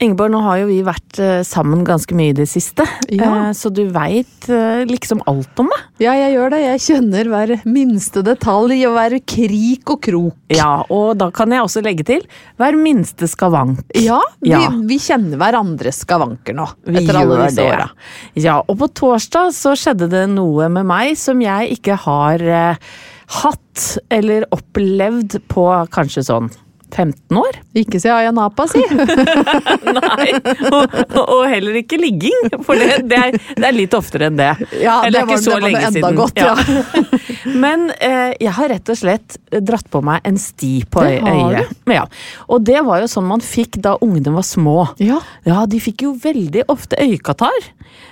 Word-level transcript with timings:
Ingeborg, 0.00 0.30
nå 0.32 0.38
har 0.40 0.58
jo 0.62 0.68
vi 0.70 0.78
vært 0.86 1.18
eh, 1.20 1.42
sammen 1.44 1.82
ganske 1.84 2.14
mye 2.16 2.32
i 2.32 2.36
det 2.38 2.46
siste, 2.48 2.86
Ja. 3.12 3.26
eh, 3.50 3.50
så 3.56 3.68
du 3.72 3.82
veit 3.92 4.46
liksom 4.88 5.20
alt 5.28 5.60
om 5.60 5.68
meg. 5.68 5.82
Ja, 6.00 6.14
jeg 6.16 6.32
gjør 6.34 6.50
det. 6.54 6.60
Jeg 6.64 6.80
kjenner 6.86 7.28
hver 7.28 7.52
minste 7.68 8.22
detalj 8.24 8.78
og 8.88 8.94
hver 8.96 9.16
krik 9.28 9.92
og 9.92 10.00
krok. 10.06 10.38
Ja, 10.56 10.70
og 10.88 11.18
da 11.20 11.28
kan 11.30 11.52
jeg 11.52 11.60
også 11.62 11.82
legge 11.84 12.06
til 12.08 12.24
hver 12.58 12.78
minste 12.80 13.28
skavank. 13.28 13.82
Ja, 13.94 14.20
vi, 14.40 14.50
Ja. 14.54 14.70
vi 14.70 14.96
kjenner 14.98 15.36
hverandres 15.36 16.00
skavanker 16.06 16.56
nå, 16.56 16.66
Vi 16.86 17.04
etter 17.04 17.20
alle 17.20 17.44
disse 17.46 17.60
åra. 17.68 17.90
Ja, 18.34 18.56
og 18.66 18.78
på 18.80 18.88
torsdag 18.88 19.52
så 19.52 19.76
skjedde 19.76 20.08
det 20.10 20.24
noe 20.32 20.68
med 20.72 20.86
meg 20.88 21.16
som 21.20 21.40
jeg 21.44 21.76
ikke 21.78 21.98
har 22.08 22.40
eh, 22.40 22.76
hatt 23.42 23.98
eller 24.10 24.48
opplevd 24.50 25.42
på 25.52 25.68
kanskje 25.92 26.24
sånn 26.26 26.50
15 26.94 27.38
år. 27.38 27.58
Ikke 27.80 28.00
si 28.02 28.08
Aya 28.10 28.32
Napa, 28.34 28.66
si. 28.70 28.82
Nei, 30.00 30.28
og, 30.70 30.94
og 31.20 31.42
heller 31.50 31.78
ikke 31.80 31.98
ligging, 32.00 32.50
for 32.66 32.78
det, 32.80 33.00
det, 33.10 33.18
er, 33.18 33.38
det 33.56 33.68
er 33.70 33.76
litt 33.76 33.94
oftere 33.96 34.28
enn 34.30 34.38
det. 34.40 34.50
Ja, 34.82 35.00
Eller 35.06 35.24
det 35.26 35.28
var- 35.28 35.40
det 35.40 35.52
var 35.54 35.66
det 35.66 35.82
enda 35.90 36.10
godt, 36.18 36.40
ja. 36.40 36.54
Men 37.64 37.88
eh, 38.00 38.34
jeg 38.40 38.52
har 38.56 38.68
rett 38.74 38.92
og 38.92 38.98
slett 39.00 39.38
dratt 39.64 39.88
på 39.90 40.02
meg 40.04 40.20
en 40.28 40.38
sti 40.40 40.72
på 40.90 41.04
Det 41.06 41.16
øy- 41.18 41.24
har 41.24 41.56
øyet. 41.60 41.74
Ja. 41.90 42.04
Og 42.50 42.64
det 42.66 42.80
var 42.86 43.00
jo 43.04 43.08
sånn 43.10 43.28
man 43.30 43.40
fikk 43.44 43.80
da 43.84 43.96
ungene 44.04 44.34
var 44.34 44.46
små. 44.46 44.78
Ja. 45.02 45.20
Ja, 45.48 45.64
de 45.70 45.80
fikk 45.82 46.04
jo 46.08 46.14
veldig 46.20 46.66
ofte 46.72 46.98
øyekatarr. 47.00 47.70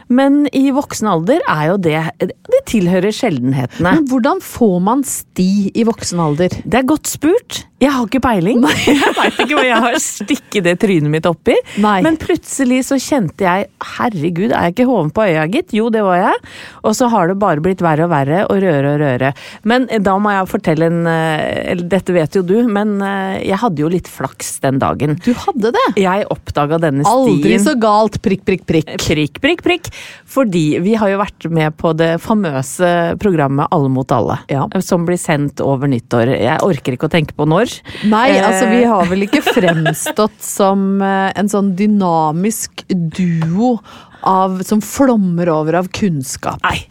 Men 0.09 0.47
i 0.56 0.70
voksen 0.75 1.09
alder 1.11 1.42
er 1.45 1.64
jo 1.70 1.78
det 1.84 1.99
Det 2.21 2.62
tilhører 2.71 3.15
sjeldenhetene. 3.15 3.94
Men 3.99 4.06
hvordan 4.10 4.43
får 4.44 4.78
man 4.84 5.05
sti 5.06 5.71
i 5.77 5.84
voksen 5.88 6.21
alder? 6.22 6.60
Det 6.65 6.83
er 6.83 6.88
godt 6.88 7.10
spurt. 7.10 7.65
Jeg 7.78 7.93
har 7.94 8.09
ikke 8.09 8.21
peiling. 8.25 8.65
Jeg 8.88 9.12
veit 9.15 9.37
ikke 9.44 9.55
hva 9.55 9.65
jeg 9.69 9.83
har 9.84 9.97
stikket 10.03 10.65
det 10.66 10.75
trynet 10.83 11.12
mitt 11.12 11.27
oppi. 11.28 11.55
Nei. 11.78 12.00
Men 12.03 12.16
plutselig 12.19 12.81
så 12.88 12.97
kjente 12.99 13.47
jeg 13.47 13.69
herregud, 13.94 14.50
er 14.50 14.66
jeg 14.66 14.75
ikke 14.75 14.87
hoven 14.88 15.12
på 15.15 15.22
øya, 15.28 15.44
gitt? 15.53 15.71
Jo, 15.77 15.87
det 15.93 16.03
var 16.03 16.19
jeg. 16.19 16.41
Og 16.83 16.97
så 16.99 17.06
har 17.12 17.31
det 17.31 17.37
bare 17.38 17.62
blitt 17.62 17.83
verre 17.84 18.09
og 18.09 18.10
verre, 18.10 18.41
og 18.49 18.59
røre 18.65 18.94
og 18.97 18.99
røre. 19.03 19.31
Men 19.71 19.87
eh, 19.94 20.03
da 20.03 20.16
må 20.19 20.33
jeg 20.34 20.49
fortelle 20.50 20.88
en 20.91 21.06
eh, 21.06 21.71
Eller 21.75 21.87
dette 21.94 22.16
vet 22.16 22.38
jo 22.41 22.43
du, 22.47 22.56
men 22.66 22.97
eh, 23.04 23.47
jeg 23.47 23.60
hadde 23.62 23.84
jo 23.84 23.93
litt 23.93 24.10
flaks 24.10 24.56
den 24.65 24.83
dagen. 24.83 25.15
Du 25.22 25.31
hadde 25.47 25.71
det? 25.77 25.87
Jeg 26.03 26.27
oppdaga 26.34 26.81
denne 26.83 27.06
stien. 27.06 27.31
Aldri 27.38 27.60
så 27.62 27.77
galt, 27.78 28.19
prikk, 28.25 28.43
prikk, 28.49 28.66
prikk. 28.66 28.91
Prikk, 29.06 29.38
prikk, 29.44 29.62
prikk. 29.69 29.93
Fordi 30.28 30.78
vi 30.84 30.94
har 31.00 31.12
jo 31.12 31.20
vært 31.20 31.48
med 31.53 31.76
på 31.81 31.92
det 31.97 32.10
famøse 32.22 32.91
programmet 33.20 33.70
Alle 33.75 33.91
mot 33.92 34.12
alle. 34.12 34.38
Ja. 34.53 34.66
Som 34.84 35.06
blir 35.09 35.20
sendt 35.20 35.62
over 35.64 35.91
nyttår. 35.91 36.34
Jeg 36.38 36.64
orker 36.64 36.97
ikke 36.97 37.09
å 37.09 37.12
tenke 37.12 37.36
på 37.36 37.48
når. 37.48 37.72
Nei, 38.09 38.28
Eh, 38.38 38.44
altså 38.47 38.69
vi 38.70 38.84
har 38.86 39.09
vel 39.10 39.25
ikke 39.26 39.42
fremstått 39.47 40.38
som 40.59 41.03
eh, 41.04 41.31
en 41.38 41.50
sånn 41.50 41.72
dynamisk 41.78 42.84
duo 42.88 43.78
av, 44.26 44.62
som 44.66 44.82
flommer 44.84 45.50
over 45.53 45.81
av 45.82 45.91
kunnskap. 45.94 46.62
Nei. 46.66 46.86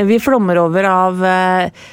Vi 0.00 0.20
flommer 0.22 0.56
over 0.62 0.86
av 0.86 1.24
eh, 1.26 1.86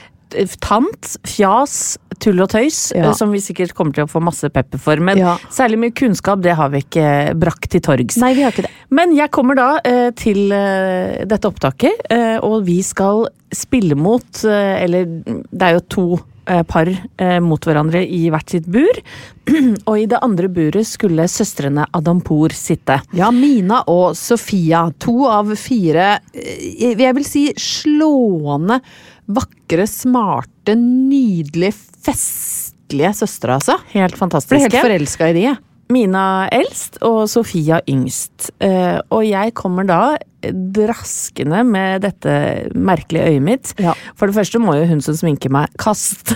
tant, 0.62 1.16
fjas, 1.28 1.98
tull 2.20 2.40
og 2.42 2.50
tøys, 2.50 2.92
Ja. 2.96 3.10
eh, 3.10 3.14
som 3.14 3.32
vi 3.32 3.38
sikkert 3.40 3.74
kommer 3.78 3.94
til 3.94 4.06
å 4.06 4.10
få 4.10 4.22
masse 4.22 4.50
pepper 4.50 4.80
for. 4.80 4.98
Men 4.98 5.18
Ja. 5.18 5.38
særlig 5.50 5.78
mye 5.80 5.94
kunnskap, 5.94 6.42
det 6.42 6.56
har 6.56 6.70
vi 6.70 6.82
ikke 6.82 7.38
brakt 7.38 7.70
til 7.70 7.82
torgs. 7.82 8.18
Nei, 8.18 8.34
vi 8.34 8.42
har 8.42 8.52
ikke 8.52 8.64
det. 8.66 8.72
Men 8.90 9.14
jeg 9.16 9.30
kommer 9.32 9.56
da 9.56 9.80
eh, 9.84 10.12
til 10.12 10.52
eh, 10.52 11.26
dette 11.26 11.46
opptaket, 11.46 11.94
eh, 12.10 12.38
og 12.42 12.66
vi 12.66 12.82
skal 12.82 13.28
spille 13.54 13.96
mot 13.96 14.44
eh, 14.44 14.84
Eller 14.84 15.06
det 15.06 15.62
er 15.62 15.74
jo 15.78 15.80
to 15.88 16.20
eh, 16.48 16.64
par 16.64 16.88
eh, 16.88 17.40
mot 17.40 17.60
hverandre 17.60 18.02
i 18.08 18.30
hvert 18.30 18.50
sitt 18.50 18.66
bur. 18.66 19.00
og 19.88 19.98
i 20.00 20.06
det 20.06 20.20
andre 20.22 20.48
buret 20.50 20.86
skulle 20.88 21.28
søstrene 21.28 21.86
Adampour 21.94 22.50
sitte. 22.56 23.02
Ja, 23.14 23.30
Mina 23.32 23.84
og 23.88 24.16
Sofia. 24.16 24.90
To 25.00 25.26
av 25.28 25.54
fire, 25.56 26.20
eh, 26.34 26.96
jeg 26.98 27.16
vil 27.16 27.24
si 27.28 27.54
slående, 27.54 28.82
vakre, 29.28 29.88
smarte, 29.90 30.76
nydelige, 30.80 31.76
festlige 32.08 33.14
søstre, 33.18 33.58
altså. 33.60 33.78
Helt 33.94 34.16
Ble 34.16 34.22
fantastiske. 34.26 34.70
helt 34.72 34.82
forelska 34.82 35.32
i 35.32 35.38
de. 35.38 35.46
jeg. 35.50 35.58
Mina 35.90 36.50
eldst 36.52 36.98
og 37.08 37.30
Sofia 37.32 37.80
yngst. 37.88 38.50
Eh, 38.60 38.98
og 39.08 39.24
jeg 39.24 39.54
kommer 39.56 39.88
da 39.88 40.18
draskende 40.52 41.62
med 41.68 42.04
dette 42.04 42.34
merkelige 42.76 43.32
øyet 43.32 43.44
mitt. 43.44 43.72
Ja. 43.80 43.94
For 44.20 44.28
det 44.28 44.36
første 44.36 44.60
må 44.60 44.76
jo 44.78 44.86
hun 44.90 45.02
som 45.04 45.16
sminker 45.18 45.52
meg, 45.54 45.72
kaste 45.80 46.36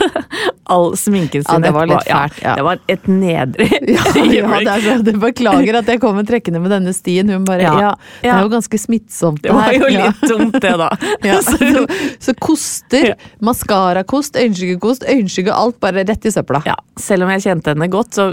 all 0.72 0.94
sminken 1.00 1.44
sin 1.44 1.54
Ja, 1.54 1.60
det 1.66 1.72
var 1.76 1.90
litt 1.90 2.06
fælt, 2.08 2.40
ja. 2.44 2.56
Det 2.58 2.66
var 2.66 2.82
et 2.92 3.08
nedrig 3.12 3.70
Ja, 3.92 4.06
ja, 4.24 4.98
det 5.04 5.14
er 5.14 5.20
beklager 5.22 5.80
at 5.82 5.90
jeg 5.92 6.02
kommer 6.04 6.26
trekkende 6.28 6.62
med 6.64 6.74
denne 6.74 6.94
stien. 6.96 7.30
Hun 7.32 7.46
bare 7.48 7.66
Ja. 7.66 7.74
ja, 7.82 7.92
det 8.24 8.32
er 8.34 8.46
jo 8.46 8.52
ganske 8.54 8.80
smittsomt. 8.82 9.44
Det 9.44 9.54
var 9.56 9.74
jo 9.76 9.90
litt 9.92 10.24
dumt, 10.26 10.58
det, 10.62 10.74
da. 10.82 10.90
Ja, 11.28 11.40
så, 11.46 11.86
så 12.22 12.36
koster, 12.42 13.14
maskarakost, 13.44 14.40
øyenskyggekost, 14.40 15.06
øyenskygge, 15.10 15.54
alt 15.54 15.80
bare 15.84 16.06
rett 16.08 16.26
i 16.26 16.34
søpla. 16.34 16.64
Ja, 16.68 16.78
selv 17.00 17.28
om 17.28 17.34
jeg 17.36 17.46
kjente 17.46 17.76
henne 17.76 17.90
godt, 17.92 18.16
så 18.18 18.32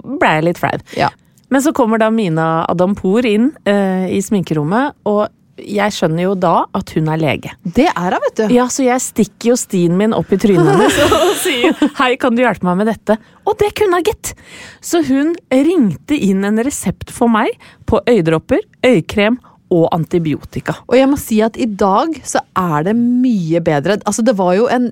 ble 0.00 0.36
jeg 0.38 0.48
litt 0.50 0.60
flau. 0.62 0.76
Ja. 0.96 1.10
Men 1.50 1.64
så 1.64 1.72
kommer 1.76 1.98
da 2.00 2.10
Mina 2.14 2.64
Adampour 2.70 3.26
inn 3.26 3.50
eh, 3.68 4.06
i 4.14 4.20
sminkerommet, 4.22 4.94
og 5.10 5.26
jeg 5.66 5.94
skjønner 5.94 6.24
jo 6.24 6.34
da 6.38 6.54
at 6.76 6.94
hun 6.96 7.10
er 7.12 7.20
lege. 7.20 7.52
Det 7.64 7.88
er 7.90 8.16
hun, 8.16 8.24
vet 8.26 8.40
du. 8.40 8.54
Ja, 8.54 8.66
så 8.72 8.86
jeg 8.86 9.04
stikker 9.04 9.52
jo 9.52 9.58
stien 9.60 9.98
min 9.98 10.16
opp 10.16 10.32
i 10.32 10.38
trynet 10.40 10.70
hennes 10.72 10.98
og 11.20 11.36
sier 11.42 11.76
'hei, 11.98 12.14
kan 12.20 12.36
du 12.36 12.42
hjelpe 12.44 12.66
meg 12.68 12.82
med 12.82 12.90
dette?' 12.92 13.18
Og 13.48 13.56
det 13.58 13.72
kunne 13.78 13.98
hun, 13.98 14.06
gitt! 14.06 14.34
Så 14.84 15.02
hun 15.06 15.34
ringte 15.50 16.14
inn 16.14 16.44
en 16.46 16.60
resept 16.62 17.10
for 17.10 17.32
meg 17.32 17.56
på 17.90 18.02
øyedråper, 18.06 18.62
øyekrem 18.86 19.40
og 19.70 19.86
antibiotika. 19.94 20.74
Og 20.90 20.96
jeg 20.98 21.08
må 21.10 21.18
si 21.20 21.38
at 21.44 21.56
i 21.60 21.66
dag 21.68 22.16
så 22.26 22.42
er 22.58 22.88
det 22.88 22.94
mye 22.98 23.60
bedre. 23.62 23.98
Altså 24.08 24.24
det 24.26 24.34
var 24.38 24.56
jo 24.58 24.66
en, 24.72 24.88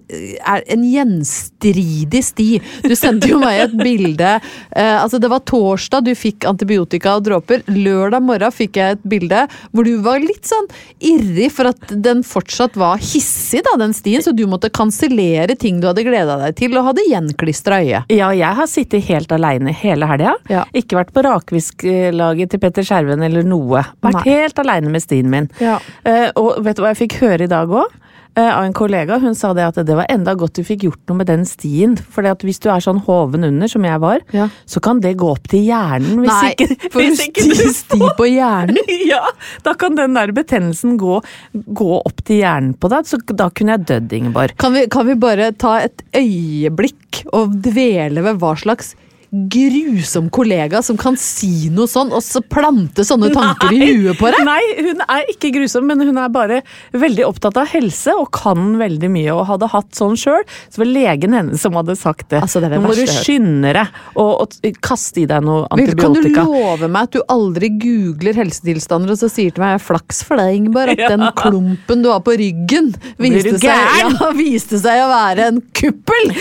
en 0.47 0.85
gjenstridig 0.87 2.23
sti. 2.25 2.49
Du 2.87 2.95
sendte 2.99 3.31
jo 3.33 3.41
meg 3.43 3.65
et 3.65 3.75
bilde. 3.79 4.37
Eh, 4.71 4.95
altså 5.03 5.19
det 5.19 5.31
var 5.33 5.43
torsdag 5.49 6.07
du 6.07 6.13
fikk 6.19 6.47
antibiotika 6.49 7.17
og 7.19 7.27
dråper. 7.27 7.65
Lørdag 7.75 8.23
morgen 8.25 8.55
fikk 8.55 8.79
jeg 8.79 8.99
et 8.99 9.09
bilde 9.09 9.45
hvor 9.73 9.87
du 9.89 9.97
var 10.05 10.23
litt 10.23 10.47
sånn 10.47 10.71
irrig 11.03 11.51
for 11.55 11.73
at 11.73 11.91
den 11.91 12.23
fortsatt 12.27 12.79
var 12.79 13.03
hissig, 13.03 13.65
da, 13.67 13.75
den 13.83 13.97
stien. 13.97 14.23
Så 14.23 14.35
du 14.37 14.45
måtte 14.51 14.71
kansellere 14.71 15.59
ting 15.59 15.83
du 15.83 15.89
hadde 15.91 16.07
gleda 16.07 16.39
deg 16.45 16.55
til 16.61 16.79
og 16.79 16.93
hadde 16.93 17.07
gjenklistra 17.09 17.83
øye. 17.83 18.05
Ja, 18.15 18.31
jeg 18.37 18.61
har 18.63 18.71
sittet 18.71 19.11
helt 19.11 19.35
aleine 19.35 19.75
hele 19.75 20.07
helga. 20.07 20.39
Ja. 20.53 20.65
Ikke 20.77 21.01
vært 21.01 21.13
på 21.17 21.27
rakvisklaget 21.27 22.55
til 22.55 22.63
Petter 22.63 22.87
Skjerven 22.87 23.27
eller 23.27 23.43
noe. 23.47 23.83
Vært 24.05 24.23
Nei. 24.23 24.27
helt 24.31 24.59
aleine 24.63 24.68
med 24.93 25.03
stien 25.03 25.31
min. 25.33 25.49
Ja. 25.63 25.79
Uh, 26.07 26.29
og 26.37 26.61
vet 26.65 26.77
du 26.79 26.85
hva 26.85 26.93
jeg 26.95 27.03
fikk 27.07 27.21
høre 27.25 27.49
i 27.49 27.51
dag 27.51 27.69
òg? 27.69 27.97
eh, 28.39 28.59
av 28.59 28.65
en 28.65 28.73
kollega. 28.73 29.19
Hun 29.19 29.35
sa 29.35 29.53
det 29.57 29.65
at 29.67 29.79
det 29.87 29.97
var 29.97 30.07
enda 30.13 30.35
godt 30.39 30.59
du 30.59 30.65
fikk 30.67 30.85
gjort 30.87 31.11
noe 31.11 31.21
med 31.21 31.29
den 31.31 31.45
stien. 31.49 31.97
For 31.99 32.27
hvis 32.45 32.61
du 32.63 32.69
er 32.73 32.85
sånn 32.85 33.01
hoven 33.07 33.47
under, 33.49 33.71
som 33.71 33.85
jeg 33.87 34.01
var, 34.03 34.21
Ja. 34.33 34.49
så 34.67 34.81
kan 34.85 35.01
det 35.01 35.17
gå 35.19 35.31
opp 35.33 35.49
til 35.51 35.67
hjernen. 35.67 36.23
Hvis 36.23 36.31
Nei, 36.31 36.53
ikke, 36.55 36.77
for 36.93 37.03
hvis 37.03 37.19
du 37.19 37.25
ikke 37.29 37.47
sti, 37.49 37.69
sti 37.83 38.13
på 38.21 38.29
hjernen. 38.31 38.79
ja, 39.13 39.25
da 39.67 39.75
kan 39.75 39.99
den 39.99 40.15
der 40.19 40.33
betennelsen 40.37 40.97
gå, 41.01 41.21
gå 41.55 41.91
opp 41.99 42.23
til 42.25 42.43
hjernen 42.45 42.75
på 42.79 42.93
deg. 42.93 43.09
Så 43.11 43.21
da 43.33 43.51
kunne 43.51 43.77
jeg 43.77 43.89
dødd, 43.91 44.17
Ingeborg. 44.21 44.57
Kan 44.61 44.77
vi, 44.77 44.87
kan 44.93 45.09
vi 45.09 45.19
bare 45.19 45.51
ta 45.59 45.79
et 45.83 46.05
øyeblikk 46.17 47.25
og 47.35 47.59
dvele 47.65 48.23
ved 48.23 48.39
hva 48.43 48.55
slags 48.59 48.95
grusom 49.31 50.31
kollega 50.33 50.81
som 50.83 50.97
kan 50.97 51.17
si 51.21 51.69
noe 51.75 51.89
sånn, 51.91 52.09
og 52.17 52.23
så 52.25 52.41
plante 52.41 53.05
sånne 53.05 53.29
tanker 53.35 53.75
i 53.77 53.91
huet 53.99 54.17
på 54.17 54.31
deg? 54.33 54.41
Nei, 54.49 54.63
hun 54.87 55.03
er 55.05 55.29
ikke 55.29 55.51
grusom, 55.53 55.85
men 55.91 56.01
hun 56.01 56.17
er 56.17 56.31
bare 56.33 56.63
veldig 56.97 57.27
opptatt 57.27 57.59
av 57.61 57.69
helse 57.75 58.15
og 58.17 58.31
kan 58.33 58.79
veldig 58.81 59.11
mye. 59.13 59.35
Og 59.37 59.45
hadde 59.51 59.69
hatt 59.75 59.93
sånn 59.99 60.17
sjøl, 60.19 60.47
så 60.73 60.81
var 60.81 60.91
legen 60.91 61.37
hennes 61.37 61.61
som 61.61 61.77
hadde 61.77 61.97
sagt 62.01 62.31
det. 62.33 62.41
Altså, 62.47 62.63
det 62.65 62.73
Nå 62.73 62.81
må 62.87 62.95
du 62.97 63.05
skynde 63.05 63.75
deg 63.77 64.01
og, 64.15 64.47
og 64.47 64.79
kaste 64.85 65.21
i 65.25 65.27
deg 65.29 65.45
noe 65.45 65.67
antibiotika. 65.77 66.07
Kan 66.09 66.49
du 66.49 66.57
love 66.57 66.89
meg 66.89 67.11
at 67.11 67.19
du 67.19 67.21
aldri 67.29 67.71
googler 67.77 68.41
helsetilstander 68.41 69.13
og 69.13 69.21
så 69.21 69.29
sier 69.33 69.53
til 69.53 69.65
meg 69.67 69.77
flaks 69.85 70.23
for 70.25 70.41
deg, 70.41 70.55
Ingeborg, 70.63 70.95
at 70.97 71.05
Ja. 71.09 71.13
den 71.15 71.29
klumpen 71.39 72.03
du 72.05 72.09
har 72.11 72.21
på 72.25 72.33
ryggen, 72.37 72.91
viste 73.21 73.55
seg, 73.61 73.69
ja, 74.03 74.33
viste 74.37 74.81
seg 74.83 75.05
å 75.05 75.09
være 75.13 75.47
en 75.53 75.61
kuppel! 75.77 76.33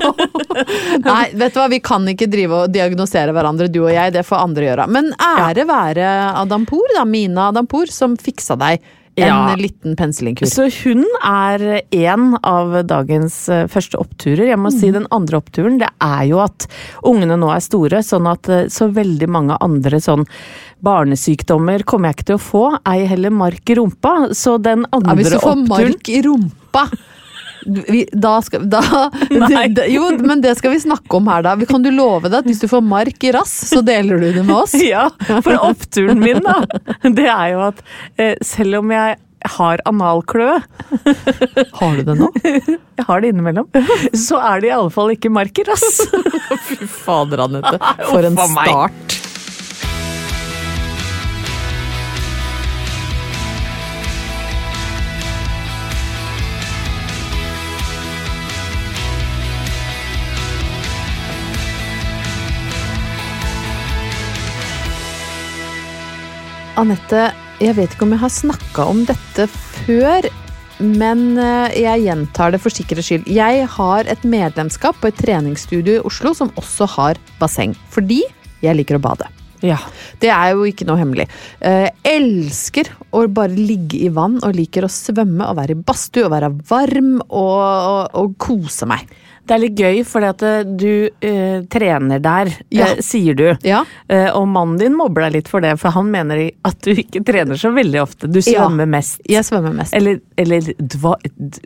Nei, 1.04 1.24
vet 1.36 1.54
du 1.54 1.58
hva, 1.60 1.66
vi 1.72 1.80
kan 1.84 2.04
ikke 2.04 2.09
drive 2.16 2.52
og 2.52 2.72
diagnosere 2.72 3.32
hverandre, 3.32 3.68
du 3.70 3.82
og 3.84 3.92
jeg, 3.92 4.12
det 4.12 4.24
får 4.26 4.36
andre 4.42 4.62
gjøre. 4.62 4.88
Men 4.88 5.12
ære 5.18 5.66
være 5.66 6.34
Adampour, 6.36 6.86
da, 6.94 7.04
Mina 7.04 7.48
Adampour, 7.50 7.86
som 7.90 8.16
fiksa 8.16 8.56
deg 8.58 8.80
en 9.16 9.26
Ja. 9.26 9.54
liten 9.58 9.96
penslingkur. 9.96 10.46
Så 10.46 10.70
hun 10.84 11.04
er 11.24 11.82
en 11.92 12.38
av 12.44 12.86
dagens 12.86 13.48
eh, 13.50 13.66
første 13.66 13.98
oppturer. 13.98 14.46
Jeg 14.46 14.56
må 14.56 14.70
Mm. 14.70 14.78
si 14.80 14.90
Den 14.90 15.06
andre 15.10 15.36
oppturen 15.42 15.78
det 15.78 15.88
er 16.00 16.24
jo 16.26 16.38
at 16.40 16.66
ungene 17.04 17.36
nå 17.36 17.50
er 17.54 17.60
store, 17.60 17.98
sånn 18.02 18.30
at 18.30 18.48
eh, 18.48 18.64
så 18.68 18.88
veldig 18.90 19.28
mange 19.28 19.56
andre 19.60 19.98
sånn 20.00 20.24
barnesykdommer 20.82 21.82
kommer 21.84 22.08
jeg 22.10 22.16
ikke 22.16 22.28
til 22.30 22.38
å 22.38 22.44
få. 22.44 22.64
Ei 22.86 23.04
heller 23.10 23.30
mark 23.30 23.68
i 23.70 23.74
rumpa. 23.74 24.30
Så 24.36 24.56
den 24.62 24.86
andre 24.92 25.12
oppturen 25.12 25.18
Ja, 25.18 25.22
hvis 25.22 25.30
du 25.30 25.38
får 25.38 25.56
oppturen 25.56 25.68
mark 25.68 26.08
i 26.08 26.22
rumpa 26.22 26.84
vi, 27.66 28.04
da 28.12 28.36
skal, 28.42 28.66
da, 28.70 28.82
det, 29.76 29.86
jo, 29.92 30.08
men 30.20 30.42
det 30.44 30.56
skal 30.58 30.74
vi 30.74 30.80
snakke 30.82 31.16
om 31.20 31.30
her, 31.30 31.44
da. 31.46 31.56
Kan 31.68 31.84
du 31.84 31.90
love 31.94 32.28
deg 32.28 32.40
at 32.42 32.50
hvis 32.50 32.62
du 32.62 32.68
får 32.70 32.84
mark 32.84 33.24
i 33.26 33.32
rass, 33.36 33.52
så 33.70 33.82
deler 33.86 34.20
du 34.22 34.30
det 34.32 34.44
med 34.46 34.56
oss? 34.62 34.76
Ja, 34.90 35.06
for 35.44 35.54
oppturen 35.60 36.18
min, 36.22 36.40
da, 36.42 36.62
det 37.04 37.28
er 37.30 37.52
jo 37.52 37.60
at 37.68 37.82
eh, 38.18 38.32
selv 38.44 38.80
om 38.80 38.90
jeg 38.94 39.18
har 39.54 39.80
analkløe, 39.88 40.58
Har 41.78 41.94
du 41.96 42.02
det 42.04 42.16
nå? 42.18 42.28
jeg 42.44 43.06
har 43.06 43.22
det 43.22 43.30
innimellom, 43.32 43.68
så 44.12 44.40
er 44.50 44.60
det 44.60 44.68
i 44.68 44.74
alle 44.74 44.92
fall 44.92 45.14
ikke 45.14 45.30
mark 45.32 45.56
i 45.62 45.64
rass. 45.68 46.02
Fy 46.66 46.84
fader, 46.84 47.46
Anette. 47.46 47.78
For 48.10 48.26
en 48.28 48.36
start. 48.36 49.09
Anette, 66.80 67.26
jeg 67.60 67.76
vet 67.76 67.92
ikke 67.92 68.06
om 68.06 68.14
jeg 68.14 68.22
har 68.22 68.30
snakka 68.32 68.84
om 68.88 69.02
dette 69.04 69.44
før, 69.52 70.24
men 70.80 71.34
eh, 71.36 71.74
jeg 71.82 72.06
gjentar 72.06 72.54
det 72.54 72.60
for 72.62 72.72
sikkerhets 72.72 73.10
skyld. 73.10 73.26
Jeg 73.28 73.66
har 73.74 74.08
et 74.08 74.22
medlemskap 74.24 74.96
på 75.02 75.10
et 75.10 75.18
treningsstudio 75.20 75.98
i 75.98 76.06
Oslo 76.08 76.32
som 76.38 76.52
også 76.56 76.88
har 76.94 77.20
basseng. 77.36 77.74
Fordi 77.92 78.22
jeg 78.64 78.78
liker 78.78 78.96
å 78.96 79.02
bade. 79.04 79.28
Ja. 79.60 79.76
Det 80.24 80.30
er 80.32 80.54
jo 80.54 80.64
ikke 80.70 80.86
noe 80.88 80.96
hemmelig. 81.02 81.26
Jeg 81.60 81.92
elsker 82.08 82.88
å 83.12 83.26
bare 83.28 83.52
ligge 83.52 84.00
i 84.00 84.08
vann 84.16 84.38
og 84.40 84.56
liker 84.56 84.88
å 84.88 84.92
svømme 84.92 85.50
og 85.50 85.60
være 85.60 85.76
i 85.76 85.82
badstue 85.84 86.30
og 86.30 86.32
være 86.32 86.54
varm 86.70 87.18
og, 87.18 87.60
og, 87.60 88.02
og 88.22 88.38
kose 88.40 88.88
meg. 88.88 89.04
Det 89.50 89.56
er 89.56 89.62
litt 89.64 89.80
gøy, 89.82 89.96
fordi 90.06 90.26
at 90.30 90.42
eh, 90.46 90.60
du 90.78 90.90
eh, 91.26 91.62
trener 91.74 92.20
der, 92.22 92.52
Ja. 92.70 92.86
eh, 92.92 93.00
sier 93.02 93.34
du. 93.34 93.48
Ja. 93.66 93.80
Eh, 94.06 94.28
og 94.38 94.44
mannen 94.46 94.76
din 94.78 94.94
mobber 94.94 95.24
deg 95.26 95.40
litt 95.40 95.48
for 95.50 95.58
det, 95.64 95.72
for 95.82 95.90
han 95.96 96.06
mener 96.12 96.44
at 96.68 96.78
du 96.86 96.92
ikke 96.94 97.24
trener 97.26 97.58
så 97.58 97.72
veldig 97.74 97.98
ofte. 98.04 98.30
Du 98.30 98.38
Ja. 98.38 98.62
svømmer 98.68 98.86
mest. 98.86 99.18
Jeg 99.26 99.42
svømmer 99.48 99.74
mest. 99.74 99.92
Eller, 99.98 100.20
eller 100.38 100.70
dva, 100.78 101.16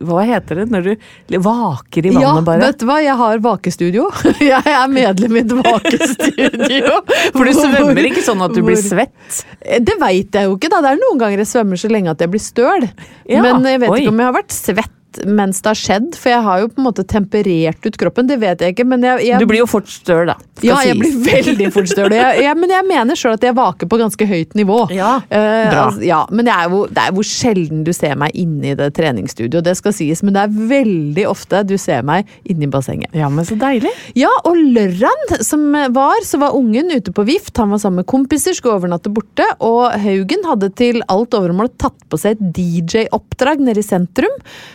hva 0.01 0.25
heter 0.25 0.63
det 0.63 0.67
når 0.73 0.89
du 0.89 1.37
vaker 1.45 2.09
i 2.09 2.15
vannet, 2.15 2.25
ja, 2.25 2.41
bare? 2.49 2.65
vet 2.65 2.81
du 2.81 2.87
hva? 2.89 2.97
Jeg 3.05 3.19
har 3.21 3.45
vakestudio. 3.45 4.09
Jeg 4.41 4.65
er 4.65 4.89
medlem 4.89 5.37
i 5.37 5.45
et 5.45 5.53
vakestudio. 5.61 7.03
For 7.37 7.45
du 7.45 7.53
svømmer 7.53 8.09
ikke 8.09 8.25
sånn 8.25 8.41
at 8.49 8.57
du 8.57 8.63
blir 8.65 8.81
svett? 8.81 9.45
Det 9.61 9.99
veit 10.01 10.33
jeg 10.33 10.49
jo 10.49 10.57
ikke, 10.57 10.73
da. 10.73 10.81
Det 10.85 10.95
er 10.95 11.01
noen 11.05 11.21
ganger 11.21 11.45
jeg 11.45 11.53
svømmer 11.53 11.81
så 11.81 11.89
lenge 11.93 12.13
at 12.17 12.21
jeg 12.25 12.33
blir 12.33 12.41
støl. 12.43 12.89
Ja, 13.29 13.43
Men 13.45 13.65
jeg 13.69 13.81
vet 13.85 13.91
oi. 13.93 14.01
ikke 14.03 14.13
om 14.13 14.21
jeg 14.25 14.31
har 14.33 14.37
vært 14.41 14.55
svett 14.57 15.01
mens 15.27 15.61
det 15.63 15.71
har 15.73 15.79
skjedd, 15.79 16.15
for 16.19 16.33
jeg 16.33 16.43
har 16.47 16.63
jo 16.63 16.71
på 16.73 16.83
en 16.83 16.89
måte 16.89 17.05
temperert 17.09 17.87
ut 17.87 17.99
kroppen. 18.01 18.29
Det 18.29 18.39
vet 18.43 18.65
jeg 18.65 18.75
ikke, 18.75 18.87
men 18.89 19.05
jeg, 19.07 19.27
jeg 19.29 19.43
Du 19.43 19.47
blir 19.51 19.63
jo 19.63 19.69
fort 19.71 19.91
støl, 19.91 20.27
da. 20.31 20.37
skal 20.57 20.69
Ja, 20.69 20.81
jeg 20.89 20.99
blir 21.01 21.19
veldig 21.25 21.71
fort 21.75 21.91
støl. 21.91 22.13
Men 22.15 22.73
jeg 22.73 22.89
mener 22.89 23.19
sjøl 23.19 23.37
at 23.37 23.47
jeg 23.47 23.57
vaker 23.57 23.91
på 23.91 23.99
ganske 24.01 24.29
høyt 24.29 24.57
nivå. 24.59 24.81
Ja, 24.95 25.17
bra. 25.29 25.85
altså, 25.87 26.05
ja, 26.07 26.21
men 26.31 26.49
det 26.49 26.55
er, 26.55 26.71
jo, 26.73 26.85
det 26.91 27.05
er 27.05 27.15
hvor 27.17 27.29
sjelden 27.29 27.85
du 27.87 27.93
ser 27.97 28.17
meg 28.21 28.35
inne 28.39 28.73
i 28.73 28.77
det 28.79 28.91
treningsstudioet, 28.97 29.65
det 29.67 29.77
skal 29.79 29.95
sies. 29.97 30.23
Men 30.25 30.37
det 30.37 30.45
er 30.45 30.59
veldig 30.75 31.27
ofte 31.31 31.63
du 31.69 31.77
ser 31.81 32.05
meg 32.07 32.31
inne 32.43 32.69
i 32.69 32.71
bassenget. 32.71 33.15
Ja, 33.17 33.31
men 33.33 33.47
så 33.49 33.59
deilig. 33.61 33.93
Ja, 34.19 34.33
og 34.45 34.59
lørdagen 34.59 35.45
som 35.45 35.67
var, 35.95 36.25
så 36.27 36.41
var 36.43 36.57
ungen 36.57 36.93
ute 36.95 37.15
på 37.15 37.27
vift. 37.29 37.55
Han 37.61 37.75
var 37.75 37.83
sammen 37.83 38.03
med 38.03 38.11
kompiser, 38.11 38.57
skulle 38.57 38.79
overnatte 38.79 39.13
borte. 39.15 39.47
Og 39.65 39.89
Haugen 40.03 40.47
hadde 40.49 40.71
til 40.79 41.03
alt 41.13 41.35
overmål 41.37 41.73
tatt 41.81 41.99
på 42.11 42.21
seg 42.21 42.39
et 42.39 42.55
DJ-oppdrag 42.57 43.63
nede 43.65 43.83
i 43.83 43.87
sentrum. 43.87 44.33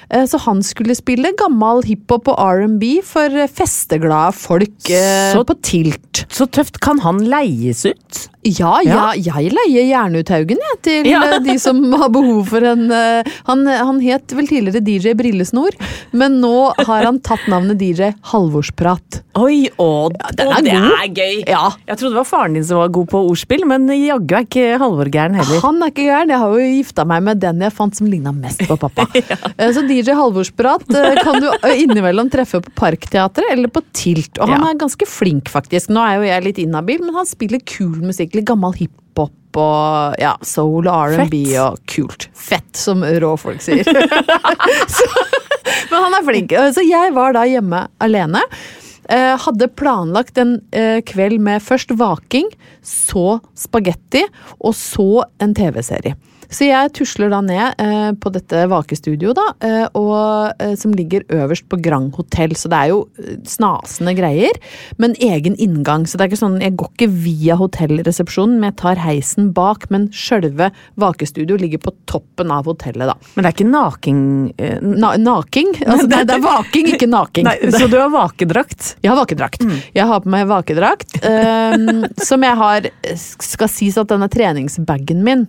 Eh, 0.10 0.26
Så 0.30 0.38
han 0.46 0.62
skulle 0.66 0.94
spille 0.98 1.32
gammel 1.40 1.82
hiphop 1.88 2.30
og 2.34 2.38
R&B 2.44 3.00
for 3.06 3.34
eh, 3.34 3.50
festeglade 3.50 4.34
folk 4.38 4.90
eh, 4.94 5.32
Så- 5.34 5.46
på 5.50 5.58
Tilt. 5.66 6.26
Så 6.30 6.46
tøft. 6.54 6.78
Kan 6.84 7.00
han 7.04 7.24
leies 7.30 7.86
ut? 7.90 8.26
Ja, 8.48 8.78
ja, 8.88 9.10
jeg 9.20 9.50
leier 9.52 9.84
gjerne 9.84 10.22
ut 10.22 10.30
Haugen 10.32 10.62
jeg, 10.64 10.78
til 10.86 11.08
Ja. 11.10 11.20
eh, 11.36 11.40
de 11.44 11.58
som 11.60 11.82
har 12.00 12.08
behov 12.14 12.46
for 12.48 12.64
en 12.64 12.86
eh, 12.96 13.28
han, 13.50 13.66
han 13.68 14.00
het 14.06 14.32
vel 14.38 14.48
tidligere 14.48 14.80
DJ 14.86 15.12
Brillesnor, 15.20 15.76
men 16.16 16.38
nå 16.40 16.54
har 16.88 17.04
han 17.10 17.20
tatt 17.26 17.44
navnet 17.52 17.76
DJ 17.82 18.14
Halvorsprat. 18.32 19.20
Oi, 19.40 19.68
å, 19.80 20.10
den 20.36 20.48
å, 20.50 20.54
er 20.56 20.64
det 20.66 20.72
er 20.78 21.12
gøy! 21.16 21.36
Ja. 21.52 21.66
Jeg 21.88 22.00
trodde 22.00 22.16
det 22.16 22.22
var 22.22 22.28
faren 22.30 22.56
din 22.58 22.66
som 22.68 22.80
var 22.82 22.90
god 22.96 23.10
på 23.12 23.22
ordspill, 23.30 23.66
men 23.70 23.88
jaggu 23.92 24.34
er 24.40 24.48
ikke 24.48 24.66
Halvor 24.82 25.12
gæren 25.14 25.36
heller. 25.40 25.60
Han 25.64 25.84
er 25.86 25.92
ikke 25.94 26.08
gæren. 26.08 26.34
Jeg 26.34 26.42
har 26.42 26.56
jo 26.56 26.72
gifta 26.80 27.06
meg 27.12 27.24
med 27.28 27.40
den 27.44 27.62
jeg 27.68 27.76
fant 27.76 27.96
som 28.00 28.08
ligna 28.12 28.34
mest 28.36 28.64
på 28.70 28.80
pappa. 28.80 29.06
Eh, 29.60 29.72
Så 29.76 29.82
DJ 29.88 30.14
Halvorsprat 30.20 30.86
eh, 30.96 31.18
kan 31.24 31.40
du 31.42 31.48
eh, 31.52 31.82
innimellom 31.84 32.30
treffe 32.34 32.60
på 32.66 32.74
Parkteatret 32.78 33.50
eller 33.54 33.72
på 33.74 33.82
Tilt. 33.96 34.38
Og 34.40 34.50
han 34.52 34.62
Ja. 34.66 34.72
er 34.74 34.80
ganske 34.82 35.08
flink, 35.10 35.50
faktisk. 35.52 35.90
Nå 35.96 36.02
er 36.06 36.18
jo 36.20 36.28
jeg 36.30 36.44
litt 36.46 36.60
inhabil, 36.66 37.02
men 37.06 37.16
han 37.16 37.26
spiller 37.30 37.60
kul 37.66 37.96
musikk. 38.04 38.36
Litt 38.38 38.46
gammel 38.50 38.76
hiphop. 38.78 39.34
Og 39.60 40.16
ja, 40.22 40.36
soul 40.46 40.86
og 40.88 41.16
R&B 41.16 41.40
og 41.58 41.80
kult. 41.90 42.28
Fett, 42.38 42.70
som 42.78 43.02
rå 43.02 43.32
folk 43.42 43.64
sier. 43.66 43.84
så, 44.96 45.08
men 45.90 46.04
han 46.06 46.20
er 46.20 46.28
flink. 46.28 46.54
Eh, 46.54 46.70
Så 46.76 46.84
jeg 46.86 47.16
var 47.18 47.34
da 47.34 47.48
hjemme 47.50 47.88
alene. 48.00 48.44
Hadde 49.10 49.66
planlagt 49.74 50.38
en 50.38 50.52
kveld 51.10 51.40
med 51.42 51.64
først 51.66 51.90
vaking, 51.98 52.46
så 52.86 53.40
spagetti, 53.58 54.22
og 54.62 54.76
så 54.78 55.24
en 55.42 55.56
TV-serie. 55.58 56.14
Så 56.50 56.66
jeg 56.66 56.90
tusler 56.98 57.30
da 57.30 57.40
ned 57.46 57.78
eh, 57.78 58.12
på 58.18 58.32
dette 58.34 58.64
vakestudioet, 58.72 59.38
da, 59.38 59.44
eh, 59.68 59.84
og, 60.00 60.56
eh, 60.58 60.72
som 60.82 60.96
ligger 60.98 61.22
øverst 61.30 61.68
på 61.70 61.78
Grand 61.86 62.10
Hotell. 62.18 62.56
Så 62.58 62.72
det 62.74 62.80
er 62.80 62.90
jo 62.90 63.04
eh, 63.22 63.36
snasende 63.46 64.16
greier, 64.18 64.58
men 64.98 65.14
egen 65.22 65.54
inngang. 65.62 66.08
Så 66.10 66.18
det 66.18 66.26
er 66.26 66.32
ikke 66.32 66.42
sånn, 66.42 66.58
jeg 66.64 66.74
går 66.80 66.90
ikke 66.96 67.10
via 67.22 67.58
hotellresepsjonen, 67.60 68.58
men 68.58 68.72
jeg 68.72 68.80
tar 68.82 69.04
heisen 69.06 69.52
bak. 69.54 69.86
Men 69.94 70.10
sjølve 70.10 70.72
vakestudioet 71.00 71.62
ligger 71.62 71.84
på 71.86 71.94
toppen 72.10 72.50
av 72.56 72.66
hotellet, 72.72 73.12
da. 73.14 73.18
Men 73.36 73.46
det 73.46 73.52
er 73.52 73.58
ikke 73.60 73.70
naking... 73.70 74.26
eh, 74.58 74.78
Na 74.82 75.14
naking? 75.22 75.76
Altså, 75.86 76.10
det, 76.10 76.24
det 76.34 76.40
er 76.40 76.46
vaking, 76.50 76.92
ikke 76.96 77.12
naking. 77.14 77.46
Nei, 77.46 77.58
så 77.78 77.86
du 77.94 78.00
har 78.02 78.10
vakedrakt? 78.14 78.96
Jeg 79.06 79.14
har 79.14 79.22
vakedrakt. 79.22 79.64
Jeg 79.96 80.06
har 80.10 80.26
på 80.26 80.34
meg 80.34 80.50
vakedrakt, 80.50 81.20
ehm, 81.30 82.08
som 82.30 82.42
jeg 82.46 82.58
har 82.58 82.88
Skal 83.14 83.70
sies 83.72 83.98
at 84.02 84.10
denne 84.12 84.28
treningsbagen 84.34 85.22
min 85.26 85.46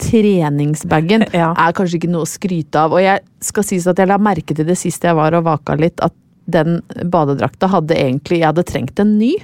Treningsbagen 0.00 1.26
Ja. 1.34 1.52
er 1.56 1.72
kanskje 1.76 1.98
ikke 2.00 2.10
noe 2.10 2.24
å 2.26 2.28
skryte 2.30 2.74
av. 2.80 2.92
Og 2.96 3.02
jeg 3.04 3.20
skal 3.40 3.62
sies 3.66 3.86
at 3.86 3.96
jeg 4.00 4.08
la 4.10 4.18
merke 4.18 4.54
til 4.56 4.66
det 4.66 4.78
sist 4.78 5.02
jeg 5.06 5.14
var 5.18 5.34
og 5.38 5.44
vaka 5.44 5.76
litt, 5.76 6.00
at 6.02 6.12
den 6.50 6.80
badedrakta 7.06 7.68
hadde 7.70 7.94
egentlig 7.94 8.40
Jeg 8.40 8.48
hadde 8.48 8.64
trengt 8.66 8.98
en 8.98 9.18
ny. 9.18 9.36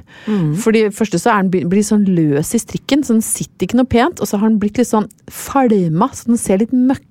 for 0.59 0.73
det 0.73 0.93
første 0.93 1.21
så 1.23 1.31
er 1.31 1.43
den 1.43 1.51
bli- 1.51 1.65
blir 1.69 1.83
sånn 1.87 2.05
løs 2.07 2.55
i 2.55 2.59
strikken, 2.59 3.05
så 3.05 3.15
den 3.15 3.23
sitter 3.23 3.67
ikke 3.67 3.77
noe 3.77 3.85
pent. 3.87 4.21
Og 4.21 4.27
så 4.27 4.39
har 4.41 4.49
den 4.49 4.59
blitt 4.59 4.77
litt 4.79 4.89
sånn 4.89 5.09
falma, 5.31 6.09
så 6.13 6.27
den 6.27 6.37
ser 6.37 6.59
litt 6.59 6.73
møkk 6.73 7.03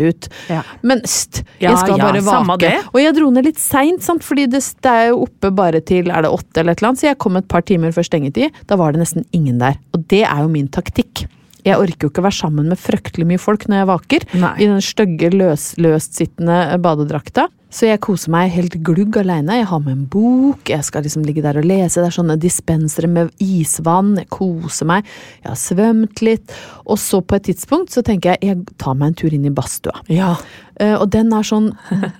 ut. 0.00 0.28
Ja. 0.48 0.62
Men 0.82 1.02
st, 1.04 1.42
jeg 1.60 1.76
skal 1.76 1.98
ja, 1.98 2.10
bare 2.10 2.22
vake. 2.22 2.84
Og 2.94 3.00
jeg 3.02 3.14
dro 3.14 3.30
ned 3.30 3.44
litt 3.44 3.58
seint, 3.58 4.00
for 4.02 4.18
fordi 4.18 4.46
det, 4.48 4.62
det 4.80 4.90
er 4.90 5.08
jo 5.10 5.26
oppe 5.26 5.50
bare 5.54 5.80
til 5.84 6.08
er 6.10 6.22
det 6.22 6.30
åtte 6.30 6.56
eller 6.62 6.72
et 6.72 6.78
eller 6.80 6.88
annet, 6.88 6.98
så 7.02 7.08
jeg 7.10 7.18
kom 7.18 7.36
et 7.36 7.46
par 7.48 7.60
timer 7.60 7.92
før 7.92 8.02
stengetid. 8.08 8.50
Da 8.66 8.76
var 8.76 8.92
det 8.92 9.02
nesten 9.02 9.24
ingen 9.32 9.58
der. 9.58 9.76
Og 9.92 10.08
det 10.08 10.22
er 10.24 10.40
jo 10.40 10.48
min 10.48 10.68
taktikk. 10.68 11.26
Jeg 11.64 11.80
orker 11.80 12.06
jo 12.06 12.12
ikke 12.12 12.20
å 12.22 12.26
være 12.26 12.36
sammen 12.36 12.68
med 12.72 12.80
fryktelig 12.80 13.26
mye 13.28 13.40
folk 13.40 13.66
når 13.70 13.80
jeg 13.80 13.90
vaker. 13.90 14.26
Nei. 14.42 14.54
I 14.60 14.70
den 14.70 14.82
stygge, 14.84 15.30
løs, 15.32 15.70
løstsittende 15.80 16.58
badedrakta. 16.84 17.48
Så 17.74 17.88
jeg 17.88 17.98
koser 18.04 18.30
meg 18.30 18.52
helt 18.54 18.76
glugg 18.86 19.16
aleine. 19.18 19.56
Jeg 19.58 19.66
har 19.66 19.80
med 19.82 19.96
en 19.96 20.04
bok, 20.06 20.68
jeg 20.70 20.84
skal 20.86 21.02
liksom 21.02 21.24
ligge 21.26 21.42
der 21.42 21.58
og 21.58 21.66
lese. 21.66 21.98
Det 21.98 22.06
er 22.06 22.14
sånne 22.14 22.36
dispensere 22.38 23.08
med 23.10 23.32
isvann. 23.42 24.12
Jeg 24.20 24.28
koser 24.30 24.86
meg. 24.86 25.08
Jeg 25.42 25.50
har 25.50 25.58
svømt 25.58 26.22
litt. 26.22 26.54
Og 26.86 27.00
så 27.02 27.18
på 27.26 27.34
et 27.40 27.48
tidspunkt 27.50 27.90
så 27.90 28.04
tenker 28.06 28.36
jeg 28.36 28.52
jeg 28.52 28.76
tar 28.78 28.94
meg 28.94 29.10
en 29.10 29.18
tur 29.18 29.34
inn 29.34 29.48
i 29.48 29.52
badstua. 29.54 30.04
Ja. 30.06 30.36
Uh, 30.78 31.00
og 31.00 31.08
den 31.14 31.34
er 31.34 31.46
sånn 31.46 31.72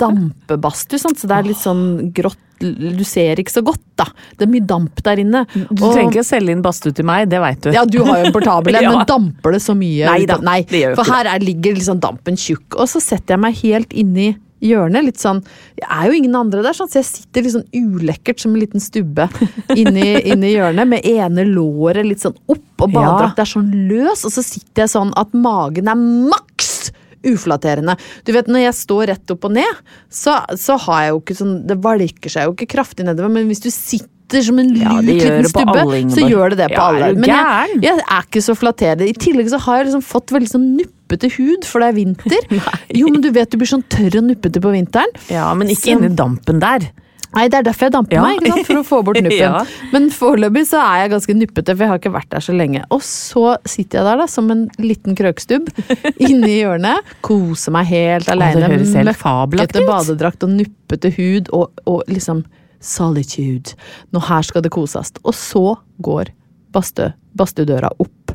dampebadstue, 0.02 0.99
så 1.02 1.14
det 1.14 1.37
er 1.38 1.46
litt 1.52 1.61
sånn 1.62 1.84
grått. 2.14 2.40
Du 2.64 3.02
ser 3.04 3.40
ikke 3.42 3.50
så 3.52 3.62
godt, 3.66 3.82
da. 3.99 4.06
Det 4.38 4.46
er 4.46 4.50
mye 4.52 4.64
damp 4.64 5.02
der 5.04 5.20
inne. 5.20 5.42
Du 5.52 5.84
Og- 5.84 5.94
trenger 5.94 6.12
ikke 6.14 6.23
å 6.23 6.28
selge 6.28 6.54
inn 6.54 6.62
badstue 6.62 6.94
til 6.94 7.04
meg, 7.04 7.28
det 7.28 7.40
veit 7.42 7.61
du. 7.61 7.70
ja, 7.75 7.84
du 7.84 7.99
har 8.04 8.23
jo 8.23 8.26
en 8.30 8.32
portabel 8.32 8.73
Ja. 8.80 8.90
men 8.94 9.06
damper 9.06 9.52
det 9.52 9.61
så 9.61 9.75
mye? 9.76 10.06
Nei 10.06 10.25
da, 10.25 10.38
Nei, 10.38 10.62
for 10.94 11.04
her 11.04 11.26
er, 11.26 11.38
ligger 11.42 11.75
liksom 11.75 12.00
dampen 12.00 12.37
tjukk. 12.38 12.78
Og 12.78 12.88
så 12.88 13.02
setter 13.02 13.34
jeg 13.34 13.40
meg 13.42 13.54
helt 13.62 13.92
inni 13.92 14.37
hjørnet, 14.64 15.04
litt 15.06 15.21
sånn 15.21 15.42
Det 15.76 15.85
er 15.87 16.09
jo 16.09 16.16
ingen 16.18 16.35
andre 16.38 16.62
der, 16.64 16.76
sånn, 16.76 16.90
så 16.90 17.00
jeg 17.02 17.09
sitter 17.11 17.44
litt 17.44 17.54
sånn 17.54 17.68
ulekkert 17.75 18.40
som 18.42 18.54
en 18.54 18.62
liten 18.62 18.83
stubbe 18.83 19.28
inni, 19.76 20.06
inni 20.33 20.54
hjørnet, 20.54 20.88
med 20.88 21.06
ene 21.09 21.47
låret 21.49 22.06
litt 22.09 22.25
sånn 22.25 22.37
opp, 22.49 22.64
og 22.85 22.90
Ja. 22.94 23.33
er 23.44 23.50
sånn 23.50 23.71
løs, 23.90 24.25
og 24.26 24.35
så 24.35 24.42
sitter 24.44 24.85
jeg 24.85 24.92
sånn 24.94 25.12
at 25.21 25.33
magen 25.37 25.88
er 25.88 25.99
maks! 25.99 26.43
Uflatterende. 27.33 27.97
Du 28.25 28.33
vet, 28.37 28.47
Når 28.50 28.66
jeg 28.66 28.75
står 28.78 29.07
rett 29.12 29.31
opp 29.35 29.45
og 29.49 29.54
ned, 29.57 29.83
så, 30.12 30.38
så 30.61 30.76
har 30.87 31.02
jeg 31.07 31.14
jo 31.14 31.21
ikke 31.23 31.37
sånn 31.38 31.54
Det 31.69 31.76
valker 31.85 32.33
seg 32.33 32.49
jo 32.49 32.54
ikke 32.57 32.69
kraftig 32.76 33.07
nedover, 33.09 33.33
men 33.33 33.47
hvis 33.50 33.62
du 33.64 33.71
sitter 33.73 34.43
som 34.45 34.59
en 34.59 34.71
Ja, 34.76 34.97
liten 35.04 35.45
stubbe, 35.50 35.76
alle, 35.85 36.00
så 36.11 36.25
gjør 36.26 36.54
det 36.54 36.59
det 36.64 36.69
på 36.73 36.81
Ja, 36.81 36.88
alle. 36.90 37.11
Men 37.21 37.31
jeg, 37.31 37.78
jeg 37.85 38.02
er 38.02 38.25
ikke 38.26 38.43
så 38.43 38.57
flatterende. 38.59 39.07
I 39.09 39.14
tillegg 39.21 39.50
så 39.52 39.61
har 39.66 39.83
jeg 39.83 39.90
liksom 39.90 40.04
fått 40.07 40.33
veldig 40.35 40.50
sånn 40.50 40.64
nuppete 40.78 41.28
hud, 41.37 41.69
for 41.69 41.85
det 41.85 41.90
er 41.93 41.99
vinter. 42.00 42.49
jo, 43.00 43.11
men 43.12 43.21
du 43.25 43.31
vet 43.37 43.52
du 43.52 43.59
blir 43.61 43.69
sånn 43.71 43.85
tørr 43.93 44.19
og 44.23 44.28
nuppete 44.31 44.62
på 44.64 44.73
vinteren. 44.75 45.12
Ja, 45.31 45.50
men 45.54 45.69
ikke 45.73 45.87
Så- 45.90 45.97
inni 45.99 46.12
dampen 46.16 46.61
der. 46.64 46.88
Nei, 47.34 47.46
det 47.50 47.58
er 47.60 47.66
derfor 47.66 47.88
jeg 47.88 47.92
damper 47.96 48.16
Ja. 48.16 48.22
meg, 48.22 48.40
ikke 48.40 48.52
sant? 48.54 48.66
for 48.66 48.80
å 48.80 48.84
få 48.88 48.98
bort 49.04 49.20
nuppen. 49.24 49.38
Ja. 49.38 49.64
Men 49.92 50.08
foreløpig 50.14 50.64
så 50.70 50.80
er 50.82 51.02
jeg 51.04 51.12
ganske 51.14 51.36
nuppete, 51.38 51.74
for 51.76 51.84
jeg 51.84 51.92
har 51.92 51.98
ikke 52.02 52.12
vært 52.14 52.30
der 52.34 52.44
så 52.46 52.54
lenge. 52.56 52.84
Og 52.94 53.02
så 53.06 53.44
sitter 53.68 54.00
jeg 54.00 54.08
der 54.10 54.20
da, 54.22 54.26
som 54.30 54.50
en 54.54 54.66
liten 54.78 55.16
krøkstubb, 55.18 55.70
inne 56.28 56.50
i 56.50 56.58
hjørnet, 56.62 57.14
koser 57.26 57.74
meg 57.74 57.86
helt 57.92 58.28
aleine. 58.32 58.68
møkkete 58.70 59.86
badedrakt 59.88 60.46
og 60.46 60.54
nuppete 60.58 61.10
hud 61.18 61.50
og, 61.56 61.70
og 61.90 62.02
liksom 62.10 62.44
solitude. 62.84 63.74
Nå 64.12 64.20
her 64.28 64.44
skal 64.46 64.62
det 64.64 64.72
koses. 64.74 65.12
Og 65.24 65.34
så 65.36 65.64
går 66.04 66.30
badstue- 66.74 67.12
badstuedøra 67.38 67.90
opp. 68.02 68.34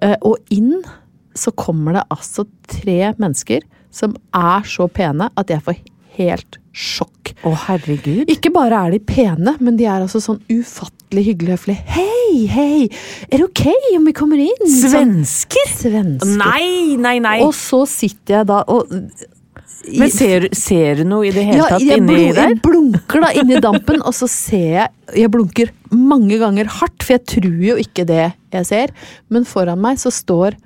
Eh, 0.00 0.16
og 0.22 0.38
inn 0.54 0.78
så 1.36 1.52
kommer 1.58 1.98
det 1.98 2.04
altså 2.12 2.46
tre 2.70 3.12
mennesker 3.20 3.64
som 3.94 4.14
er 4.36 4.66
så 4.70 4.86
pene 4.92 5.28
at 5.38 5.50
jeg 5.50 5.62
får 5.66 5.80
helt 6.20 6.58
sjokk. 6.76 7.32
Å, 7.46 7.50
herregud. 7.66 8.28
Ikke 8.30 8.50
bare 8.52 8.76
er 8.86 8.94
de 8.94 9.00
pene, 9.08 9.54
men 9.64 9.76
de 9.80 9.86
er 9.88 10.02
altså 10.04 10.20
sånn 10.22 10.38
ufattelig 10.52 11.24
hyggelig 11.30 11.56
høflige. 11.56 11.84
Hei, 11.96 12.46
hei, 12.52 12.86
er 13.30 13.40
det 13.40 13.46
ok 13.48 13.64
om 13.96 14.06
vi 14.06 14.14
kommer 14.16 14.42
inn? 14.44 14.62
Svensker? 14.70 15.70
Sånn, 15.72 15.90
svensker. 15.90 16.36
Nei, 16.40 16.96
nei, 17.00 17.16
nei. 17.24 17.38
Og 17.46 17.54
så 17.56 17.82
sitter 17.88 18.40
jeg 18.40 18.50
da 18.52 18.60
og 18.70 18.92
Men 19.96 20.10
ser, 20.12 20.44
ser 20.52 21.00
du 21.00 21.06
noe 21.08 21.30
i 21.30 21.32
det 21.32 21.46
hele 21.48 21.62
ja, 21.62 21.68
tatt 21.72 21.80
inni 21.86 22.04
blun- 22.12 22.34
der? 22.36 22.50
jeg 22.52 22.58
blunker 22.66 23.24
da 23.24 23.30
inni 23.40 23.60
dampen, 23.64 24.02
og 24.04 24.12
så 24.12 24.28
ser 24.28 24.74
jeg 24.76 25.22
Jeg 25.24 25.30
blunker 25.32 25.72
mange 25.96 26.36
ganger 26.38 26.68
hardt, 26.76 27.00
for 27.02 27.16
jeg 27.16 27.24
tror 27.32 27.62
jo 27.70 27.78
ikke 27.80 28.04
det 28.06 28.26
jeg 28.52 28.68
ser. 28.68 28.92
Men 29.32 29.48
foran 29.48 29.80
meg 29.80 29.98
så 30.02 30.12
står 30.14 30.58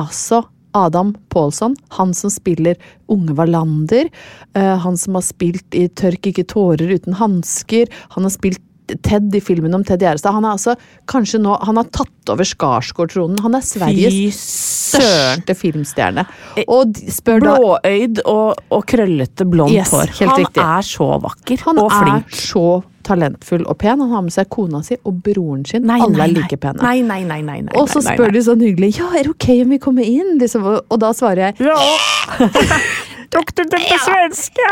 altså 0.00 0.40
Adam 0.74 1.14
Pålsson, 1.32 1.76
han 1.98 2.14
som 2.14 2.30
spiller 2.30 2.76
Unge 3.12 3.34
Wallander. 3.38 4.08
eh, 4.54 4.76
han 4.78 4.96
som 4.96 5.14
har 5.14 5.22
spilt 5.26 5.74
i 5.74 5.88
Tørk 5.88 6.26
ikke 6.32 6.44
tårer 6.48 6.94
uten 6.94 7.14
hansker. 7.20 7.88
Han 8.16 8.24
har 8.24 8.30
spilt 8.34 8.60
Ted 9.06 9.32
i 9.34 9.40
filmen 9.40 9.72
om 9.74 9.84
Ted 9.86 10.02
Gjerstad. 10.02 10.34
Han 10.34 10.44
er 10.44 10.56
altså 10.56 10.74
kanskje 11.08 11.38
nå 11.40 11.54
Han 11.64 11.78
har 11.78 11.84
tatt 11.94 12.28
over 12.32 12.44
Skarsgård-tronen. 12.44 13.38
Han 13.40 13.54
er 13.54 13.62
Sveriges 13.64 14.40
største 14.42 15.54
filmstjerne. 15.56 16.24
Og 16.66 16.98
spør 17.14 17.40
Blåøyd 17.46 18.20
og, 18.26 18.58
og 18.74 18.84
krøllete 18.90 19.46
blondt 19.48 19.72
Yes, 19.78 19.92
hår. 19.94 20.10
helt 20.18 20.30
Han 20.34 20.42
riktig. 20.42 20.64
er 20.66 20.82
så 20.90 21.08
vakker 21.22 21.62
Han 21.68 21.78
og 21.78 21.94
er 21.94 22.24
så 22.36 22.66
talentfull 23.06 23.64
og 23.68 23.78
pen. 23.82 24.00
Han 24.00 24.10
har 24.14 24.22
med 24.26 24.32
seg 24.34 24.48
kona 24.52 24.82
si 24.86 24.96
og 25.04 25.20
broren 25.26 25.64
sin. 25.68 25.86
Nei, 25.88 26.00
Alle 26.00 26.16
nei, 26.18 26.28
er 26.30 26.34
like 26.40 26.58
pene. 26.62 26.82
Nei, 26.82 27.00
nei, 27.06 27.22
nei, 27.28 27.40
nei, 27.42 27.60
nei, 27.68 27.74
og 27.78 27.88
så 27.92 28.02
spør 28.04 28.30
nei. 28.30 28.36
de 28.38 28.44
sånn 28.48 28.62
hyggelig 28.64 28.92
ja, 28.98 29.08
er 29.18 29.28
det 29.28 29.34
ok 29.36 29.48
om 29.64 29.76
vi 29.76 29.78
kommer 29.82 30.06
inn? 30.08 30.36
Liksom, 30.42 30.66
og- 30.82 30.98
da 31.02 31.12
svarer 31.16 31.50
jeg 31.52 31.66
Ja. 31.66 31.76
Tok 33.32 33.48
du 33.56 33.62
den 33.64 33.80
på 33.88 33.96
svenske? 34.04 34.64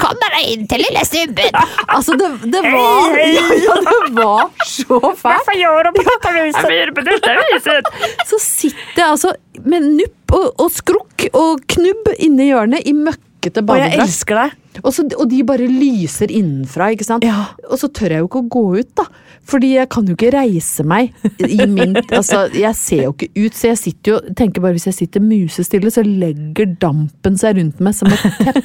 Kom 0.00 0.16
dere 0.22 0.38
inn 0.54 0.62
til 0.70 0.80
lille 0.80 1.02
stubben! 1.04 1.58
Altså, 1.84 2.14
det, 2.16 2.30
det 2.54 2.62
var 2.64 3.18
ja, 3.20 3.42
ja, 3.60 3.74
det 4.08 4.14
var 4.16 4.46
så 4.64 4.98
fælt. 5.20 5.50
gjør 5.60 5.84
du 5.84 5.90
på 5.98 6.04
dette 6.06 6.32
viset? 6.38 6.94
på 6.96 7.04
dette 7.10 7.34
viset? 7.50 7.90
Så 8.30 8.40
sitter 8.40 9.02
jeg 9.02 9.08
altså 9.10 9.34
med 9.68 9.84
nupp 9.98 10.32
og, 10.32 10.48
og 10.64 10.72
skrukk 10.72 11.26
og 11.36 11.60
knubb 11.74 12.08
inni 12.24 12.48
hjørnet 12.48 12.88
i 12.88 12.94
møkkete 13.42 13.64
Og 13.66 13.80
jeg 13.80 13.98
elsker 14.00 14.38
deg. 14.38 14.58
Og, 14.82 14.88
så, 14.94 15.04
og 15.18 15.26
de 15.28 15.42
bare 15.44 15.66
lyser 15.68 16.30
innenfra, 16.32 16.92
ikke 16.94 17.04
sant? 17.04 17.24
Ja. 17.26 17.52
Og 17.68 17.78
så 17.80 17.90
tør 17.92 18.14
jeg 18.14 18.22
jo 18.22 18.28
ikke 18.30 18.40
å 18.40 18.48
gå 18.54 18.62
ut, 18.78 18.92
da. 18.96 19.04
Fordi 19.44 19.72
jeg 19.74 19.88
kan 19.90 20.06
jo 20.06 20.14
ikke 20.14 20.30
reise 20.32 20.84
meg 20.86 21.10
i 21.42 21.66
min 21.66 21.96
Altså, 22.18 22.44
jeg 22.54 22.78
ser 22.78 23.02
jo 23.08 23.12
ikke 23.16 23.28
ut, 23.34 23.56
så 23.58 23.72
jeg 23.72 23.80
sitter 23.80 24.14
jo 24.14 24.20
tenker 24.38 24.62
bare 24.62 24.76
hvis 24.76 24.86
jeg 24.88 24.98
sitter 25.00 25.24
musestille, 25.24 25.90
så 25.92 26.04
legger 26.06 26.76
dampen 26.80 27.36
seg 27.40 27.58
rundt 27.58 27.82
meg 27.82 27.96
som 27.98 28.12
et 28.12 28.22
teppe. 28.22 28.62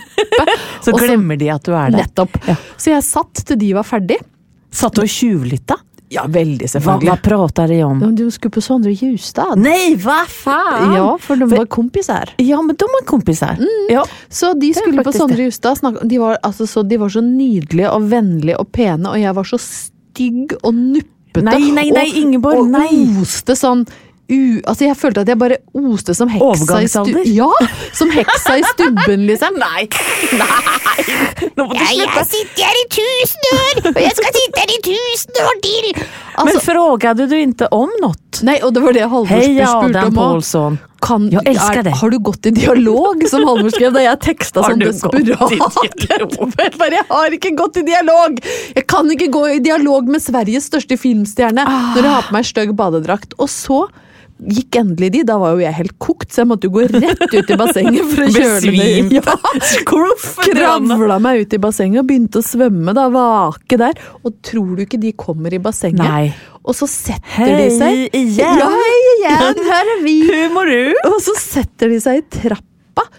Så 0.85 0.93
glemmer 0.93 1.35
de 1.39 1.49
at 1.51 1.65
du 1.65 1.73
er 1.73 1.89
der. 1.91 2.05
Nettopp. 2.05 2.37
Så 2.77 2.91
jeg 2.93 3.03
satt 3.03 3.41
til 3.49 3.57
de 3.59 3.71
var 3.75 3.83
ferdig. 3.87 4.19
Satt 4.71 4.95
du 4.95 5.01
og 5.03 5.09
tjuvlytta? 5.11 5.79
Ja, 6.09 6.23
veldig, 6.31 6.69
selvfølgelig. 6.71 7.09
hva 7.09 7.15
prater 7.19 7.67
de 7.67 7.81
om? 7.83 7.99
Du 8.15 8.29
skulle 8.31 8.53
på 8.55 8.61
Sondre 8.63 8.93
Justad. 8.95 9.59
Nei, 9.59 9.97
hva 9.99 10.21
faen? 10.31 10.93
Ja, 10.95 11.09
for 11.19 11.39
de 11.39 11.49
var 11.51 11.67
kompiser. 11.71 12.31
Ja, 12.39 12.61
men 12.63 12.79
de 12.79 12.87
var 12.93 13.03
kompiser. 13.09 13.59
Ja. 13.91 14.05
Så 14.29 14.53
de 14.55 14.71
skulle 14.75 15.03
på 15.03 15.11
Sondre 15.15 15.49
Justad. 15.49 15.83
De, 16.07 16.21
var, 16.21 16.39
altså, 16.47 16.67
så, 16.67 16.85
de 16.87 16.99
var 17.01 17.11
så 17.11 17.23
nydelige 17.25 17.91
og 17.91 18.07
vennlige 18.11 18.55
og 18.61 18.71
pene, 18.71 19.11
og 19.11 19.19
jeg 19.19 19.35
var 19.35 19.51
så 19.51 19.59
stygg 19.59 20.55
og 20.61 20.73
nuppete. 20.75 21.43
Nei, 21.43 21.59
nei, 21.75 21.89
nei, 21.91 22.07
og, 22.07 22.19
Ingeborg, 22.23 22.63
og 22.63 22.71
nei. 22.73 23.03
oste 23.21 23.53
sånn 23.59 23.83
u, 24.29 24.59
altså 24.67 24.85
Jeg 24.87 24.97
følte 24.99 25.21
at 25.23 25.29
jeg 25.31 25.39
bare 25.39 25.57
oste 25.77 26.13
som 26.17 26.27
heksa 26.31 26.81
i 26.83 26.87
stu, 26.91 27.13
Ja! 27.31 27.47
Som 27.95 28.09
heksa 28.11 28.57
i 28.59 28.63
stubben, 28.73 29.25
liksom. 29.29 29.55
Nei! 29.63 29.87
Nei! 30.41 31.05
Nå 31.57 31.67
må 31.67 31.73
du 31.73 31.83
slutte. 31.85 32.23
sitter 32.29 32.67
her 32.67 32.79
i 32.81 32.85
tusen 32.93 33.47
år, 33.53 33.79
og 33.93 34.01
jeg 34.03 34.15
skal 34.17 34.35
sitte 34.39 34.63
her 34.63 34.73
i 34.75 34.79
tusen 34.89 35.41
år 35.45 35.61
til! 35.63 35.91
Men 35.97 36.43
Altså, 36.43 36.59
frågade 36.67 37.25
du 37.31 37.33
ikke 37.39 37.67
om 37.73 37.89
noe? 38.03 38.13
nei, 38.45 38.59
og 38.61 38.69
det 38.75 38.81
var 38.83 38.93
det 38.93 39.05
Halvor 39.09 39.31
Hej 39.31 39.55
spurte 39.65 40.01
om. 40.05 40.13
Paulson. 40.13 40.75
Kan, 41.01 41.23
Jeg 41.33 41.41
elsker 41.49 41.79
er, 41.79 41.85
det. 41.87 41.93
Har 41.97 42.09
du 42.13 42.17
gått 42.21 42.45
i 42.45 42.51
dialog, 42.53 43.23
som 43.29 43.45
Halvor 43.47 43.71
skrev 43.73 43.93
da 43.95 44.03
jeg 44.03 44.19
teksta 44.27 44.61
Har 44.65 44.75
i 44.75 44.83
desperat? 44.83 45.55
jeg 46.93 47.05
har 47.09 47.37
ikke 47.37 47.51
gått 47.57 47.79
i 47.81 47.85
dialog! 47.87 48.37
Jeg 48.75 48.85
kan 48.89 49.09
ikke 49.13 49.29
gå 49.33 49.43
i 49.55 49.59
dialog 49.65 50.09
med 50.11 50.21
Sveriges 50.21 50.67
største 50.69 50.97
filmstjerne 51.01 51.65
Ah. 51.65 51.93
når 51.95 52.03
jeg 52.03 52.13
har 52.13 52.27
på 52.29 52.35
meg 52.37 52.45
stygg 52.49 52.75
badedrakt. 52.77 53.33
Og 53.41 53.49
så 53.49 53.79
gikk 54.37 54.77
endelig 54.79 55.09
de, 55.15 55.21
da 55.27 55.37
var 55.41 55.55
jo 55.55 55.63
jeg 55.63 55.75
helt 55.79 55.95
kokt, 56.01 56.29
så 56.33 56.43
jeg 56.43 56.49
måtte 56.51 56.69
jo 56.69 56.75
gå 56.75 56.85
rett 56.91 57.23
ut 57.33 57.53
i 57.53 57.57
bassenget 57.59 58.11
for 58.11 58.25
å 58.25 58.29
kjøle 58.35 58.73
meg. 58.75 59.13
Ja. 59.17 59.23
Kravla 59.87 61.17
meg 61.23 61.45
ut 61.45 61.55
i 61.55 61.59
bassenget 61.61 62.01
og 62.03 62.09
begynte 62.09 62.41
å 62.41 62.45
svømme, 62.45 62.93
da, 62.97 63.07
vake 63.13 63.79
der. 63.79 63.97
Og 64.23 64.37
tror 64.45 64.75
du 64.77 64.83
ikke 64.85 64.99
de 65.01 65.13
kommer 65.17 65.53
i 65.53 65.61
bassenget? 65.63 66.03
Nei. 66.03 66.29
Og 66.67 66.75
så 66.75 66.87
setter 66.91 67.53
de 67.55 67.67
seg 67.71 68.01
Hei 68.03 68.07
igjen! 68.11 68.59
Ja, 68.59 68.67
hei 68.67 68.97
igjen! 69.15 69.61
Her 69.69 69.91
er 69.95 70.01
vi! 70.03 70.17
Humor? 70.27 70.71
Og 71.07 71.19
så 71.23 71.35
setter 71.39 71.93
de 71.93 72.01
seg 72.03 72.19
i 72.19 72.25
trappa, 72.41 72.65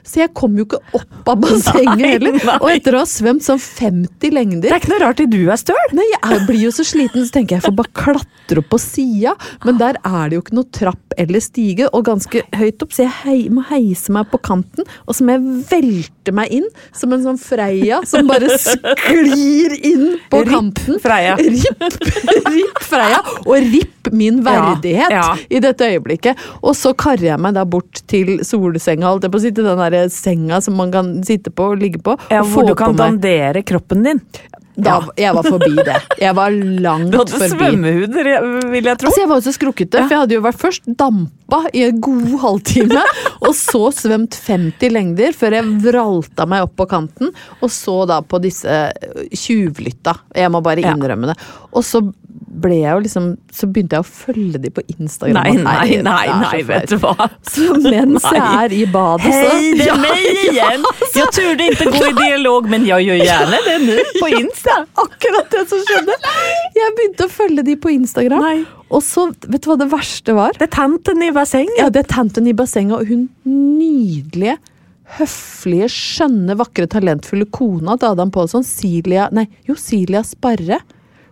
så 0.02 0.22
jeg 0.22 0.32
kom 0.36 0.56
jo 0.58 0.66
ikke 0.66 0.80
opp 0.98 1.30
av 1.32 1.40
bassenget 1.44 2.04
heller. 2.04 2.38
Og 2.58 2.68
etter 2.72 2.96
å 2.96 3.02
ha 3.02 3.08
svømt 3.08 3.44
sånn 3.46 3.60
50 3.60 4.34
lengder 4.34 4.68
Det 4.68 4.74
er 4.74 4.82
ikke 4.82 4.92
noe 4.94 5.02
rart 5.04 5.22
at 5.24 5.32
du 5.32 5.40
er 5.44 5.60
støl. 5.60 5.94
Nei, 5.96 6.06
jeg 6.14 6.44
blir 6.48 6.62
jo 6.66 6.72
så 6.74 6.86
sliten, 6.86 7.26
så 7.26 7.38
tenker 7.38 7.58
jeg 7.58 7.66
får 7.66 7.76
bare 7.78 7.94
klatre 8.02 8.62
opp 8.62 8.70
på 8.72 8.80
sida. 8.82 9.34
Men 9.66 9.80
der 9.80 10.00
er 10.02 10.28
det 10.28 10.38
jo 10.38 10.44
ikke 10.44 10.58
noe 10.58 10.72
trapp 10.74 11.18
eller 11.18 11.42
stige, 11.42 11.88
og 11.92 12.06
ganske 12.08 12.44
høyt 12.54 12.84
opp, 12.84 12.94
så 12.94 13.06
jeg 13.06 13.14
hei, 13.24 13.38
må 13.52 13.64
heise 13.68 14.14
meg 14.14 14.28
på 14.32 14.40
kanten. 14.44 14.86
Og 15.06 15.16
så 15.18 15.26
må 15.26 15.36
jeg 15.36 15.64
velte 15.72 16.17
meg 16.36 16.52
inn 16.54 16.66
som 16.96 17.12
en 17.14 17.22
sånn 17.24 17.38
Freia 17.40 18.00
som 18.08 18.26
bare 18.28 18.48
sklir 18.60 19.74
inn 19.86 20.04
på 20.30 20.42
Ripp 20.42 20.52
kanten. 20.52 20.98
Freia. 21.02 21.36
Ripp, 21.38 21.94
ripp 22.48 22.82
Freia. 22.88 23.20
Og 23.44 23.56
ripp 23.72 24.10
min 24.12 24.40
verdighet 24.44 25.12
Ja, 25.12 25.22
ja. 25.34 25.36
i 25.52 25.60
dette 25.60 25.84
øyeblikket. 25.92 26.38
Og 26.62 26.74
så 26.78 26.94
karrer 26.98 27.32
jeg 27.34 27.42
meg 27.44 27.56
da 27.58 27.64
bort 27.68 28.02
til 28.10 28.38
solsenga, 28.46 29.08
holdt 29.10 29.26
jeg 29.28 29.34
på 29.34 29.40
å 29.40 29.44
si, 29.44 29.52
til 29.54 29.68
den 29.68 29.82
der 29.82 30.08
senga 30.12 30.60
som 30.64 30.78
man 30.80 30.92
kan 30.94 31.10
sitte 31.28 31.52
på 31.52 31.72
og 31.74 31.82
ligge 31.82 32.00
på. 32.04 32.16
Ja, 32.32 32.40
og 32.42 32.52
hvor 32.52 32.64
få 32.64 32.68
du 32.70 32.74
kan 32.78 32.94
på 32.94 32.98
meg. 32.98 33.18
dandere 33.20 33.64
kroppen 33.68 34.06
din. 34.06 34.22
Da, 34.78 35.00
Jeg 35.18 35.34
var 35.34 35.42
forbi 35.42 35.72
det. 35.82 35.96
Jeg 36.22 36.34
var 36.38 36.50
langt 36.54 37.10
forbi. 37.10 37.10
Du 37.10 37.18
hadde 37.18 37.38
forbi. 37.40 37.70
svømmehud, 37.70 38.18
vil 38.70 38.84
jeg 38.86 38.98
tro. 39.00 39.08
Altså, 39.10 39.20
jeg 39.24 39.28
var 39.32 39.40
jo 39.40 39.44
så 39.48 39.54
skrukkete, 39.56 40.02
for 40.04 40.14
jeg 40.14 40.22
hadde 40.22 40.36
jo 40.36 40.44
vært 40.44 40.60
først 40.60 40.86
dampa 41.00 41.58
i 41.74 41.82
en 41.88 41.98
god 42.04 42.36
halvtime, 42.44 43.02
og 43.48 43.50
så 43.58 43.82
svømt 43.96 44.38
50 44.46 44.94
lengder 44.94 45.34
før 45.34 45.58
jeg 45.58 45.72
vralta 45.88 46.46
meg 46.46 46.62
opp 46.68 46.76
på 46.78 46.86
kanten, 46.94 47.34
og 47.58 47.72
så 47.74 47.96
da 48.06 48.20
på 48.22 48.38
disse 48.44 48.68
øh, 48.70 49.26
tjuvlytta. 49.34 50.14
Jeg 50.38 50.54
må 50.54 50.62
bare 50.62 50.84
Ja. 50.86 50.94
innrømme 50.94 51.32
det. 51.32 51.38
Og 51.74 51.82
så 51.82 52.04
ble 52.62 52.76
jeg 52.80 52.92
jo 52.96 53.00
liksom 53.04 53.26
Så 53.54 53.66
begynte 53.72 53.98
jeg 53.98 54.04
å 54.04 54.08
følge 54.08 54.58
de 54.62 54.70
på 54.74 54.82
Instagram. 54.94 55.38
Nei, 55.38 55.52
nei, 55.64 55.98
nei, 56.06 56.26
nei, 56.42 56.60
vet 56.68 56.92
du 56.92 56.96
hva. 57.02 57.14
Så 57.48 57.76
mens 57.82 58.26
jeg 58.28 58.42
er 58.44 58.74
i 58.76 58.82
badet, 58.92 59.32
så 59.32 59.50
Hei, 59.52 59.72
det 59.78 59.88
er 59.92 60.00
meg 60.02 60.24
igjen! 60.48 60.86
Jeg 60.88 61.18
Jag 61.18 61.32
turde 61.34 61.68
ikke 61.72 61.88
gå 61.94 62.02
i 62.08 62.14
dialog, 62.18 62.68
men 62.70 62.86
jeg 62.88 63.08
gjør 63.08 63.20
gjerne 63.24 63.60
det 63.66 63.76
nå, 63.86 63.98
på 64.20 64.30
Insta. 64.38 64.76
akkurat 65.04 65.50
det 65.54 65.64
som 65.72 65.82
skjedde! 65.88 66.16
Jeg 66.78 66.94
begynte 66.98 67.26
å 67.28 67.32
følge 67.32 67.64
de 67.66 67.76
på 67.82 67.92
Instagram, 67.96 68.42
Nei. 68.44 68.58
og 68.94 69.02
så, 69.04 69.28
vet 69.48 69.64
du 69.64 69.70
hva 69.72 69.78
det 69.80 69.88
verste 69.92 70.34
var? 70.38 70.54
Det 70.58 70.68
er 70.68 70.74
tanten 70.78 71.22
i 71.26 71.30
bassenget. 71.34 71.78
Ja, 71.80 71.88
det 71.92 72.04
er 72.04 72.10
tanten 72.12 72.46
i 72.50 72.54
bassenget, 72.56 73.00
og 73.00 73.10
hun 73.10 73.26
nydelige, 73.48 74.58
høflige, 75.18 75.88
skjønne, 75.92 76.56
vakre, 76.60 76.84
talentfulle 76.92 77.46
kona 77.54 77.96
til 77.98 78.10
Adam 78.12 78.30
Pålsson, 78.34 78.64
Silja 78.66 79.28
Nei, 79.34 79.46
jo, 79.68 79.76
Silja 79.80 80.20
Sparre. 80.26 80.82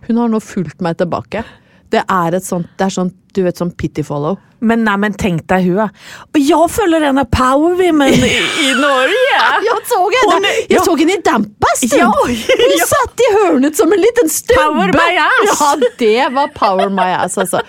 Hun 0.07 0.17
har 0.21 0.31
nå 0.31 0.39
fulgt 0.43 0.81
meg 0.83 0.97
tilbake. 0.99 1.43
Det 1.91 2.01
er 2.03 2.35
et 2.35 2.43
sånt, 2.43 2.67
det 2.79 2.89
er 2.89 2.93
sånt 2.93 3.15
du 3.37 3.43
vet, 3.45 3.59
sånn 3.59 3.69
pity 3.77 4.01
follow. 4.03 4.39
Men 4.65 4.81
nei, 4.87 4.95
men 4.97 5.13
tenk 5.13 5.43
deg 5.51 5.67
hun, 5.67 5.91
Och 6.33 6.39
jag 6.41 6.71
följer 6.71 7.01
en 7.11 7.19
av 7.21 7.27
Power 7.29 7.75
Women 7.77 8.09
i, 8.09 8.31
i 8.65 8.71
Norge. 8.73 9.35
Jeg 9.67 9.83
så 9.85 9.99
henne! 10.15 10.53
Jeg 10.71 10.81
så 10.85 10.95
henne 10.97 11.13
i 11.13 11.21
dampest. 11.21 11.85
Ja, 11.93 12.09
Hun 12.09 12.81
satt 12.89 13.21
i 13.21 13.29
hørnet 13.35 13.77
som 13.77 13.93
en 13.93 14.01
liten 14.01 14.29
stubbe! 14.33 14.57
Power 14.63 14.95
my 14.95 15.21
ass. 15.21 15.61
Ja, 15.61 15.91
det 15.99 16.27
var 16.33 16.49
power 16.55 16.89
my 16.89 17.11
ass, 17.19 17.37
altså. 17.37 17.61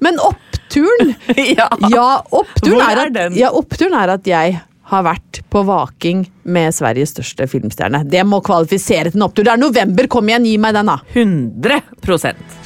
Men 0.00 0.20
oppturen 0.22 1.14
Ja. 1.58 1.66
Ja, 1.90 2.08
oppturen 2.30 2.78
Hvor 2.78 2.86
er, 2.86 2.96
er 2.96 3.06
at, 3.08 3.14
den? 3.18 3.38
ja, 3.40 3.50
oppturen 3.50 3.98
er 3.98 4.14
at 4.14 4.30
jeg 4.30 4.60
har 4.90 5.06
vært 5.06 5.42
på 5.50 5.62
vaking 5.68 6.24
med 6.50 6.74
Sveriges 6.74 7.14
største 7.14 7.46
filmstjerne. 7.50 8.02
Det 8.10 8.24
må 8.26 8.42
kvalifisere 8.44 9.12
til 9.12 9.20
en 9.20 9.28
opptur. 9.28 9.46
Det 9.46 9.54
er 9.54 9.62
november, 9.62 10.10
kom 10.10 10.30
igjen, 10.30 10.48
gi 10.50 10.58
meg 10.60 10.76
den, 10.76 10.90
da! 10.90 10.98
100 11.14 11.80
procent. 12.02 12.60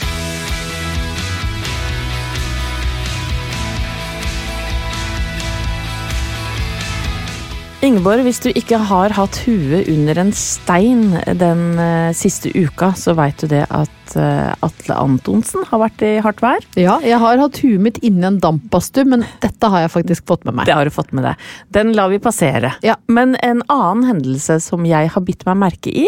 Ingeborg, 7.84 8.22
hvis 8.24 8.40
du 8.40 8.48
ikke 8.48 8.78
har 8.88 9.12
hatt 9.12 9.42
huet 9.44 9.90
under 9.92 10.16
en 10.22 10.30
stein 10.32 11.10
den 11.36 11.74
eh, 11.76 12.14
siste 12.16 12.48
uka, 12.56 12.94
så 12.96 13.12
veit 13.18 13.42
du 13.44 13.50
det 13.50 13.66
at 13.68 14.03
eh, 14.20 14.52
Atle 14.64 14.96
Antonsen 14.98 15.64
har 15.70 15.80
vært 15.82 16.02
i 16.06 16.12
hardt 16.24 16.40
vær. 16.44 16.64
Ja, 16.80 16.98
jeg 17.04 17.18
har 17.22 17.40
hatt 17.40 17.58
huet 17.62 17.80
mitt 17.84 17.98
inni 18.06 18.24
en 18.28 18.38
dampbadstue, 18.42 19.04
men 19.08 19.24
dette 19.42 19.70
har 19.72 19.84
jeg 19.84 19.92
faktisk 19.94 20.26
fått 20.30 20.44
med 20.48 20.58
meg. 20.60 20.66
Det 20.68 20.74
har 20.78 20.84
du 20.88 20.94
fått 20.94 21.12
med 21.16 21.24
deg. 21.28 21.44
Den 21.74 21.92
lar 21.96 22.10
vi 22.12 22.18
passere. 22.22 22.74
Ja. 22.84 22.96
Men 23.08 23.34
en 23.42 23.62
annen 23.72 24.04
hendelse 24.08 24.58
som 24.64 24.84
jeg 24.88 25.10
har 25.14 25.24
bitt 25.26 25.44
meg 25.48 25.58
merke 25.64 25.92
i, 25.92 26.06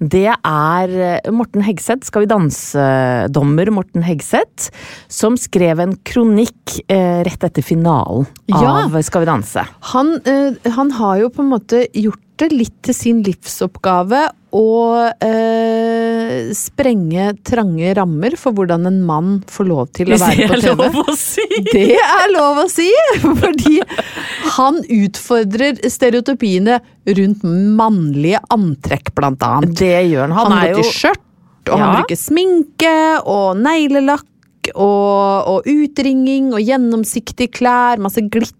det 0.00 0.26
er 0.30 0.96
eh, 1.10 1.30
Morten 1.34 1.64
Hegseth, 1.66 2.06
Skal 2.10 2.24
vi 2.24 2.30
danse-dommer 2.32 3.70
Morten 3.74 4.02
Hegseth, 4.06 4.70
som 5.10 5.36
skrev 5.40 5.80
en 5.82 5.96
kronikk 6.06 6.80
eh, 6.90 7.20
rett 7.26 7.44
etter 7.50 7.62
finalen 7.64 8.26
Ja. 8.50 8.84
av 8.86 8.96
Skal 9.06 9.24
vi 9.24 9.30
danse. 9.30 9.64
Han, 9.92 10.16
han 10.76 10.90
har 10.98 11.18
jo 11.24 11.30
på 11.34 11.42
en 11.44 11.52
måte 11.52 11.84
gjort 11.96 12.20
det 12.40 12.48
litt 12.56 12.76
til 12.86 12.96
sin 12.96 13.22
livsoppgave 13.26 14.28
å 14.56 14.70
eh, 15.22 16.50
sprenge 16.56 17.28
trange 17.46 17.92
rammer 17.94 18.34
for 18.40 18.56
hvordan 18.56 18.88
en 18.90 18.98
mann 19.06 19.36
får 19.50 19.68
lov 19.68 19.90
til 19.94 20.10
å 20.10 20.18
være 20.18 20.48
Hvis 20.48 20.50
være 20.50 20.60
det 20.60 20.70
er 20.70 20.74
lov 20.74 20.98
å 21.04 21.16
si! 21.18 21.46
Det 21.70 21.84
er 22.02 22.32
lov 22.34 22.62
å 22.64 22.66
si! 22.72 22.88
Fordi 23.22 23.76
han 24.56 24.80
utfordrer 24.82 25.82
stereotypiene 25.86 26.80
rundt 27.20 27.46
mannlige 27.78 28.42
antrekk, 28.54 29.12
blant 29.16 29.44
annet. 29.46 29.76
Det 29.78 29.94
gjør 30.10 30.26
han. 30.28 30.36
Han, 30.40 30.56
Han, 30.56 30.58
er 30.64 30.74
går 30.74 30.84
jo 30.84 30.96
skjørt, 30.96 31.26
og 31.70 31.76
han 31.76 31.96
bruker 32.00 32.18
sminke 32.18 32.96
og 33.28 33.60
neglelakk 33.60 34.26
og, 34.74 35.50
og 35.50 35.68
utringing 35.70 36.50
og 36.54 36.64
gjennomsiktige 36.64 37.52
klær, 37.60 38.02
masse 38.02 38.24
glitter. 38.26 38.56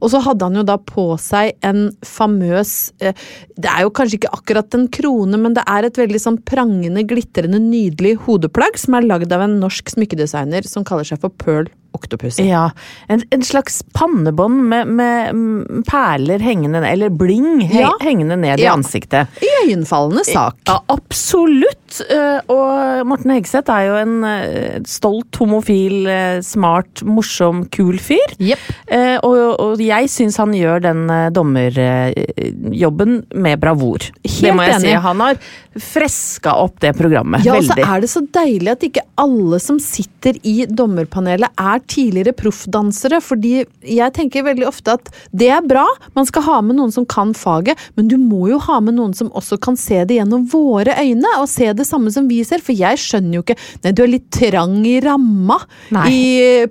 Og 0.00 0.12
så 0.12 0.20
hadde 0.24 0.46
han 0.46 0.60
jo 0.60 0.64
da 0.66 0.76
på 0.78 1.06
seg 1.20 1.56
en 1.66 1.90
famøs 2.06 2.92
eh, 3.02 3.16
Det 3.56 3.70
er 3.70 3.84
jo 3.84 3.92
kanskje 3.94 4.20
ikke 4.20 4.32
akkurat 4.36 4.76
en 4.76 4.86
krone, 4.92 5.40
men 5.40 5.56
det 5.56 5.64
er 5.68 5.86
et 5.86 6.00
veldig 6.00 6.22
sånn 6.22 6.40
prangende, 6.46 7.04
glitrende, 7.08 7.60
nydelig 7.62 8.16
hodeplagg 8.26 8.78
som 8.80 8.96
er 8.98 9.08
lagd 9.08 9.32
av 9.34 9.44
en 9.46 9.58
norsk 9.62 9.92
smykkedesigner 9.96 10.66
som 10.68 10.86
kaller 10.86 11.08
seg 11.08 11.22
for 11.22 11.34
Pearl 11.42 11.70
Octopus. 11.96 12.38
Ja, 12.38 12.70
en, 13.08 13.22
en 13.34 13.42
slags 13.42 13.80
pannebånd 13.96 14.62
med, 14.70 14.88
med 14.88 15.84
perler 15.88 16.38
hengende 16.44 16.80
ned, 16.80 16.88
eller 16.92 17.10
bling 17.10 17.60
he, 17.66 17.80
Ja. 17.80 17.90
hengende 18.00 18.36
ned 18.38 18.60
i 18.60 18.64
Ja. 18.68 18.74
ansiktet. 18.76 19.28
Iøynefallende 19.42 20.24
sak. 20.28 20.56
Ja, 20.68 20.78
absolutt. 20.88 22.00
Eh, 22.08 22.40
Og 22.50 23.06
Morten 23.10 23.32
Hegseth 23.34 23.70
er 23.74 23.86
jo 23.88 23.94
en 23.98 24.24
eh, 24.24 24.78
stolt, 24.86 25.34
homofil, 25.40 26.06
eh, 26.06 26.40
smart, 26.46 27.02
morsom, 27.02 27.64
kul 27.74 27.98
fyr. 27.98 28.36
Eh, 28.38 29.16
Og, 29.22 29.36
og 29.60 29.78
jeg 29.82 30.08
syns 30.08 30.36
han 30.38 30.52
gjør 30.54 30.80
den 30.82 31.06
dommerjobben 31.34 33.24
med 33.34 33.60
bravur. 33.62 33.98
Helt 34.24 34.40
det 34.44 34.54
må 34.56 34.64
jeg 34.66 34.76
enig. 34.78 34.90
si. 34.94 34.94
Han 35.06 35.20
har 35.24 35.40
freska 35.80 36.54
opp 36.62 36.80
det 36.82 36.94
programmet. 36.98 37.44
Ja, 37.46 37.54
og 37.58 37.64
så 37.66 37.76
er 37.78 38.00
det 38.02 38.10
så 38.10 38.22
deilig 38.34 38.72
at 38.72 38.86
ikke 38.86 39.04
alle 39.20 39.60
som 39.62 39.78
sitter 39.82 40.38
i 40.46 40.64
dommerpanelet 40.66 41.50
er 41.60 41.79
tidligere 41.88 42.34
proffdansere, 42.36 43.20
fordi 43.24 43.64
jeg 43.86 44.14
tenker 44.16 44.46
veldig 44.46 44.66
ofte 44.68 44.96
at 44.98 45.10
det 45.36 45.50
er 45.54 45.64
bra, 45.66 45.86
man 46.16 46.28
skal 46.28 46.44
ha 46.48 46.58
med 46.64 46.78
noen 46.78 46.92
som 46.94 47.06
kan 47.08 47.32
faget, 47.36 47.78
men 47.96 48.10
du 48.10 48.16
må 48.20 48.48
jo 48.50 48.60
ha 48.66 48.80
med 48.84 48.98
noen 48.98 49.14
som 49.16 49.30
også 49.36 49.58
kan 49.62 49.78
se 49.80 50.02
det 50.08 50.18
gjennom 50.18 50.46
våre 50.52 50.96
øyne, 51.00 51.34
og 51.40 51.48
se 51.50 51.70
det 51.76 51.86
samme 51.88 52.12
som 52.14 52.28
vi 52.30 52.42
ser, 52.46 52.62
for 52.64 52.76
jeg 52.76 53.00
skjønner 53.00 53.38
jo 53.40 53.44
ikke 53.46 53.58
Nei, 53.84 53.92
du 53.96 54.02
er 54.04 54.10
litt 54.10 54.26
trang 54.34 54.80
i 54.88 54.96
ramma 55.02 55.56
Nei. 55.94 56.04
i 56.10 56.20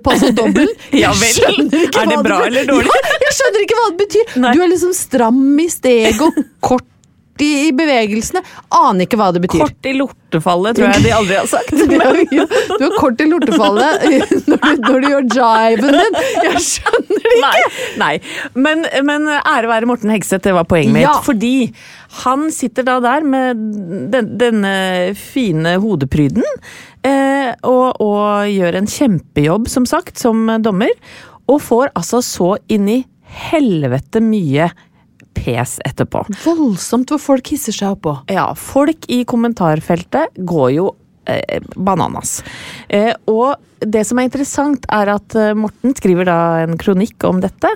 Paso 0.02 0.30
Dobbel. 0.36 0.68
Ja 1.00 1.10
vel. 1.16 1.68
Er 1.70 2.08
det 2.10 2.18
bra 2.24 2.40
det 2.42 2.50
eller 2.50 2.68
dårlig? 2.68 2.90
Ja, 2.90 3.16
jeg 3.24 3.36
skjønner 3.36 3.64
ikke 3.64 3.78
hva 3.78 3.88
det 3.88 3.98
betyr. 4.00 4.32
Nei. 4.42 4.54
Du 4.54 4.62
er 4.64 4.70
liksom 4.72 4.94
stram 4.96 5.42
i 5.62 5.68
steg 5.70 6.20
og 6.24 6.40
kort 6.64 6.86
i, 7.44 7.50
i 7.66 7.70
bevegelsene. 7.76 8.42
Aner 8.74 9.06
ikke 9.06 9.18
hva 9.20 9.30
det 9.34 9.42
betyr. 9.44 9.62
Kort 9.64 9.88
i 9.88 9.94
lortefallet, 9.96 10.78
tror 10.78 10.90
jeg 10.90 11.04
de 11.04 11.14
aldri 11.16 11.38
har 11.38 11.48
sagt. 11.50 11.74
Du 12.80 12.84
er, 12.86 12.94
kort 12.96 13.20
i 13.20 13.26
lortefallet 13.28 14.04
når 14.48 14.60
du, 14.60 14.82
når 14.84 15.02
du 15.02 15.08
gjør 15.10 15.26
jiven 15.34 15.96
din. 15.96 16.18
Jeg 16.46 16.62
skjønner 16.64 17.24
det 17.24 17.32
ikke! 17.36 17.40
Nei, 17.44 17.62
nei. 18.00 18.12
Men, 18.54 18.84
men 19.06 19.28
ære 19.30 19.70
være 19.70 19.88
Morten 19.90 20.12
Hegseth, 20.14 20.44
det 20.46 20.54
var 20.56 20.68
poenget 20.70 20.94
mitt. 20.94 21.06
Ja. 21.06 21.16
Fordi 21.24 21.70
han 22.24 22.48
sitter 22.54 22.86
da 22.86 22.98
der 23.04 23.26
med 23.26 23.60
den, 24.12 24.32
denne 24.40 24.74
fine 25.18 25.76
hodepryden, 25.82 26.46
eh, 27.06 27.52
og, 27.66 28.00
og 28.02 28.50
gjør 28.50 28.80
en 28.80 28.90
kjempejobb, 28.90 29.70
som 29.70 29.86
sagt, 29.88 30.18
som 30.20 30.48
dommer. 30.64 30.92
Og 31.50 31.60
får 31.62 31.92
altså 31.98 32.22
så 32.24 32.54
inn 32.70 32.88
i 32.90 33.00
helvete 33.50 34.22
mye 34.24 34.70
pes 35.40 35.78
etterpå. 35.88 36.24
Voldsomt 36.44 37.10
hvor 37.10 37.22
folk 37.22 37.52
hisser 37.52 37.76
seg 37.76 37.96
oppå. 37.96 38.16
Ja, 38.32 38.50
folk 38.58 39.08
i 39.10 39.22
kommentarfeltet 39.28 40.36
går 40.36 40.70
jo 40.76 40.90
eh, 41.30 41.60
bananas. 41.76 42.40
Eh, 42.90 43.14
og 43.30 43.56
det 43.80 44.02
som 44.06 44.18
er 44.20 44.28
interessant, 44.28 44.84
er 44.92 45.14
at 45.14 45.36
eh, 45.38 45.56
Morten 45.56 45.94
skriver 45.96 46.28
da 46.28 46.38
en 46.64 46.76
kronikk 46.80 47.24
om 47.28 47.40
dette, 47.42 47.70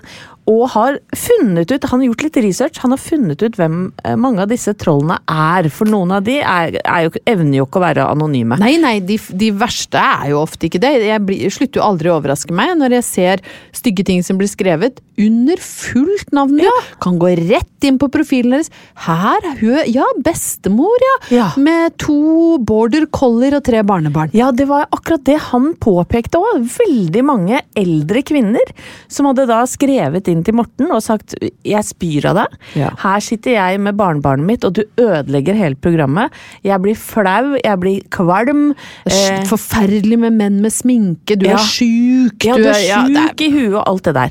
og 0.44 0.66
har 0.74 0.98
funnet 1.16 1.70
ut 1.72 1.86
Han 1.88 2.02
har 2.02 2.08
gjort 2.10 2.24
litt 2.26 2.36
research, 2.44 2.80
han 2.82 2.92
har 2.92 3.00
funnet 3.00 3.40
ut 3.40 3.56
hvem 3.56 3.78
eh, 4.04 4.16
mange 4.20 4.42
av 4.44 4.50
disse 4.50 4.74
trollene 4.76 5.16
er. 5.24 5.70
For 5.72 5.88
noen 5.88 6.12
av 6.18 6.26
de 6.26 6.36
er, 6.42 6.76
er 6.82 7.06
jo, 7.06 7.14
evner 7.24 7.62
jo 7.62 7.68
ikke 7.68 7.80
å 7.80 7.84
være 7.86 8.08
anonyme. 8.10 8.58
Nei, 8.60 8.74
nei, 8.82 8.98
de, 9.04 9.16
de 9.16 9.48
verste 9.56 10.00
er 10.00 10.34
jo 10.34 10.42
ofte 10.42 10.68
ikke 10.68 10.82
det. 10.84 10.92
Jeg 11.06 11.24
blir, 11.24 11.46
slutter 11.54 11.80
jo 11.80 11.86
aldri 11.86 12.12
å 12.12 12.18
overraske 12.18 12.56
meg 12.56 12.74
når 12.80 12.98
jeg 12.98 13.08
ser 13.08 13.44
stygge 13.72 14.04
ting 14.04 14.20
som 14.26 14.40
blir 14.40 14.50
skrevet 14.50 15.00
under 15.16 15.60
fullt 15.64 16.34
navn. 16.36 16.60
Ja. 16.60 16.74
Kan 17.00 17.16
gå 17.22 17.32
rett 17.40 17.88
inn 17.88 17.96
på 18.02 18.10
profilen 18.12 18.58
deres. 18.58 18.68
Her, 19.06 19.48
hun, 19.62 19.80
ja, 19.88 20.10
bestemor, 20.26 21.08
ja. 21.08 21.16
Ja. 21.38 21.48
Med 21.56 21.96
to 22.02 22.58
border 22.60 23.08
collier 23.14 23.56
og 23.56 23.64
tre 23.64 23.80
barnebarn. 23.86 24.34
Ja, 24.36 24.52
det 24.52 24.68
var 24.68 24.90
akkurat 24.90 25.03
det 25.24 25.36
han 25.50 25.74
påpekte 25.80 26.40
òg. 26.40 26.64
Veldig 26.74 27.22
mange 27.24 27.60
eldre 27.76 28.22
kvinner 28.26 28.72
som 29.08 29.26
hadde 29.28 29.46
da 29.50 29.62
skrevet 29.68 30.28
inn 30.32 30.42
til 30.46 30.54
Morten 30.54 30.90
og 30.90 31.02
sagt 31.02 31.34
'jeg 31.64 31.84
spyr 31.84 32.24
av 32.30 32.36
deg'. 32.36 32.56
Ja. 32.74 32.90
Her 32.98 33.20
sitter 33.20 33.52
jeg 33.52 33.80
med 33.80 33.96
barnebarnet 33.96 34.46
mitt, 34.46 34.64
og 34.64 34.72
du 34.74 34.82
ødelegger 34.96 35.54
hele 35.54 35.74
programmet. 35.76 36.30
Jeg 36.64 36.80
blir 36.80 36.94
flau, 36.96 37.56
jeg 37.62 37.80
blir 37.80 38.00
kvalm. 38.10 38.74
Det 39.04 39.12
er 39.12 39.40
eh, 39.40 39.44
Forferdelig 39.44 40.18
med 40.18 40.32
menn 40.32 40.60
med 40.62 40.72
sminke, 40.72 41.36
du 41.38 41.46
Ja. 41.46 41.54
er 41.54 41.58
sjuk, 41.58 42.44
ja, 42.44 42.56
du 42.56 42.64
er 42.64 42.74
er- 42.74 43.06
sjuk 43.06 43.40
i 43.40 43.50
huet 43.50 43.74
og 43.74 43.84
alt 43.86 44.02
det 44.04 44.14
der. 44.14 44.30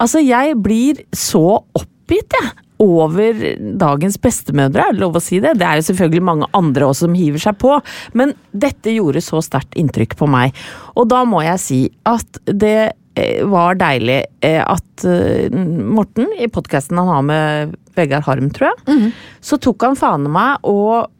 Altså, 0.00 0.18
jeg 0.24 0.54
blir 0.62 0.94
så 1.12 1.62
oppgitt, 1.74 2.30
jeg. 2.32 2.50
Over 2.82 3.42
dagens 3.78 4.16
bestemødre, 4.22 4.88
er 4.88 4.96
det 4.96 5.02
lov 5.04 5.18
å 5.18 5.22
si 5.22 5.38
det? 5.42 5.54
Det 5.60 5.66
er 5.68 5.78
jo 5.78 5.86
selvfølgelig 5.92 6.24
mange 6.26 6.48
andre 6.58 6.88
også 6.90 7.06
som 7.06 7.14
hiver 7.18 7.42
seg 7.44 7.60
på, 7.62 7.76
men 8.18 8.34
dette 8.52 8.90
gjorde 8.96 9.22
så 9.22 9.38
sterkt 9.44 9.76
inntrykk 9.78 10.16
på 10.18 10.26
meg. 10.30 10.56
Og 10.98 11.06
da 11.12 11.22
må 11.28 11.44
jeg 11.46 11.62
si 11.62 11.80
at 12.08 12.40
det 12.46 12.92
eh, 13.14 13.44
var 13.46 13.78
deilig 13.78 14.18
eh, 14.42 14.58
at 14.64 15.06
eh, 15.06 15.46
Morten, 15.52 16.30
i 16.42 16.50
podkasten 16.50 16.98
han 16.98 17.10
har 17.12 17.22
med 17.28 17.76
Vegard 17.94 18.24
Harm, 18.26 18.50
tror 18.50 18.70
jeg, 18.72 18.84
Mhm. 18.88 19.10
så 19.44 19.58
tok 19.60 19.82
han 19.86 19.98
faen 20.00 20.26
meg 20.32 20.58
og 20.64 21.10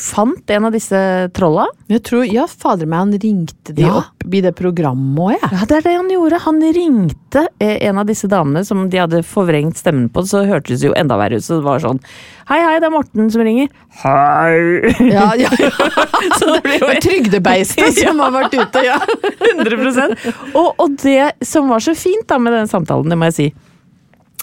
fant 0.00 0.50
en 0.54 0.64
av 0.68 0.72
disse 0.72 0.96
trolla. 1.36 1.66
Jeg 1.90 2.00
tror, 2.06 2.22
ja, 2.24 2.44
fader 2.48 2.86
meg, 2.88 2.98
han 3.02 3.10
ringte 3.20 3.74
de 3.74 3.82
Ja. 3.82 3.96
opp 4.00 4.24
i 4.34 4.40
det 4.40 4.54
programmet 4.56 5.18
òg, 5.18 5.32
jeg. 5.34 5.50
Ja, 5.52 5.64
det 5.68 5.76
er 5.76 5.82
det 5.88 5.94
han 5.96 6.08
gjorde. 6.08 6.38
Han 6.44 6.60
ringte 6.62 7.42
eh, 7.60 7.76
en 7.88 7.98
av 7.98 8.06
disse 8.06 8.28
damene 8.30 8.62
som 8.64 8.86
de 8.88 8.96
hadde 9.02 9.20
forvrengt 9.26 9.76
stemmen 9.76 10.08
på, 10.08 10.22
så 10.24 10.44
hørtes 10.48 10.80
det 10.80 10.88
jo 10.88 10.94
enda 10.96 11.18
verre 11.20 11.36
ut. 11.36 11.44
Så 11.44 11.58
det 11.58 11.66
var 11.66 11.82
sånn 11.84 12.00
Hei, 12.48 12.60
hei, 12.64 12.78
det 12.80 12.86
er 12.88 12.94
Morten 12.94 13.28
som 13.30 13.42
ringer. 13.44 13.68
Hei! 14.00 15.10
Ja, 15.10 15.34
ja, 15.36 15.50
ja. 15.60 15.70
Så 16.40 16.48
det 16.54 16.62
blir 16.64 16.78
jo 16.80 16.88
Trygdebeistet 17.04 17.98
som 18.00 18.18
har 18.24 18.32
vært 18.32 18.54
ute, 18.56 18.84
ja. 18.86 18.96
100% 19.58 20.16
og, 20.54 20.70
og 20.80 20.96
det 21.02 21.34
som 21.44 21.68
var 21.68 21.82
så 21.84 21.92
fint 21.98 22.24
da 22.30 22.38
med 22.40 22.54
den 22.56 22.70
samtalen, 22.70 23.10
det 23.12 23.18
må 23.20 23.28
jeg 23.28 23.36
si, 23.36 23.48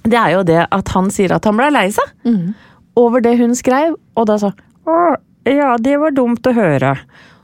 det 0.06 0.20
er 0.22 0.36
jo 0.36 0.44
det 0.46 0.62
at 0.70 0.94
han 0.94 1.10
sier 1.10 1.34
at 1.34 1.46
han 1.50 1.58
ble 1.58 1.72
lei 1.74 1.88
seg 1.96 2.12
Mm. 2.30 2.54
over 2.96 3.22
det 3.26 3.36
hun 3.40 3.56
skrev, 3.58 3.96
og 4.16 4.28
da 4.30 4.38
sa 4.42 4.52
Å, 4.86 4.98
ja, 5.50 5.76
det 5.82 5.98
var 6.02 6.14
dumt 6.16 6.46
å 6.50 6.54
høre. 6.56 6.96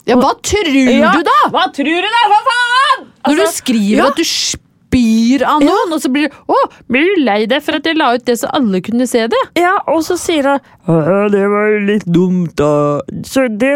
Ja, 0.09 0.17
hva 0.17 0.33
tror 0.41 0.65
du 0.73 1.21
da? 1.27 1.37
Hva 1.53 1.67
tror 1.75 1.85
du 2.05 2.09
da, 2.09 2.21
for 2.33 2.49
faen?! 2.49 3.07
Når 3.27 3.37
du 3.37 3.41
Altså, 3.45 3.57
skriver 3.61 3.99
ja. 3.99 4.07
at 4.09 4.17
du 4.17 4.23
spyr 4.25 5.43
av 5.45 5.61
noen, 5.61 5.93
og 5.93 6.01
så 6.01 6.09
blir 6.11 6.25
du 6.27 6.39
Å, 6.51 6.57
blir 6.89 7.05
du 7.11 7.21
lei 7.23 7.43
deg 7.49 7.61
for 7.63 7.77
at 7.77 7.85
jeg 7.85 7.99
la 7.99 8.09
ut 8.17 8.25
det 8.27 8.35
så 8.41 8.49
alle 8.57 8.81
kunne 8.83 9.05
se 9.09 9.27
det? 9.29 9.41
Ja, 9.61 9.75
og 9.93 10.01
så 10.07 10.17
sier 10.19 10.49
hun 10.49 10.71
«Ja, 10.89 11.27
det 11.31 11.43
var 11.53 11.77
litt 11.85 12.07
dumt, 12.09 12.55
da. 12.59 12.71
Så, 13.29 13.45
det, 13.61 13.75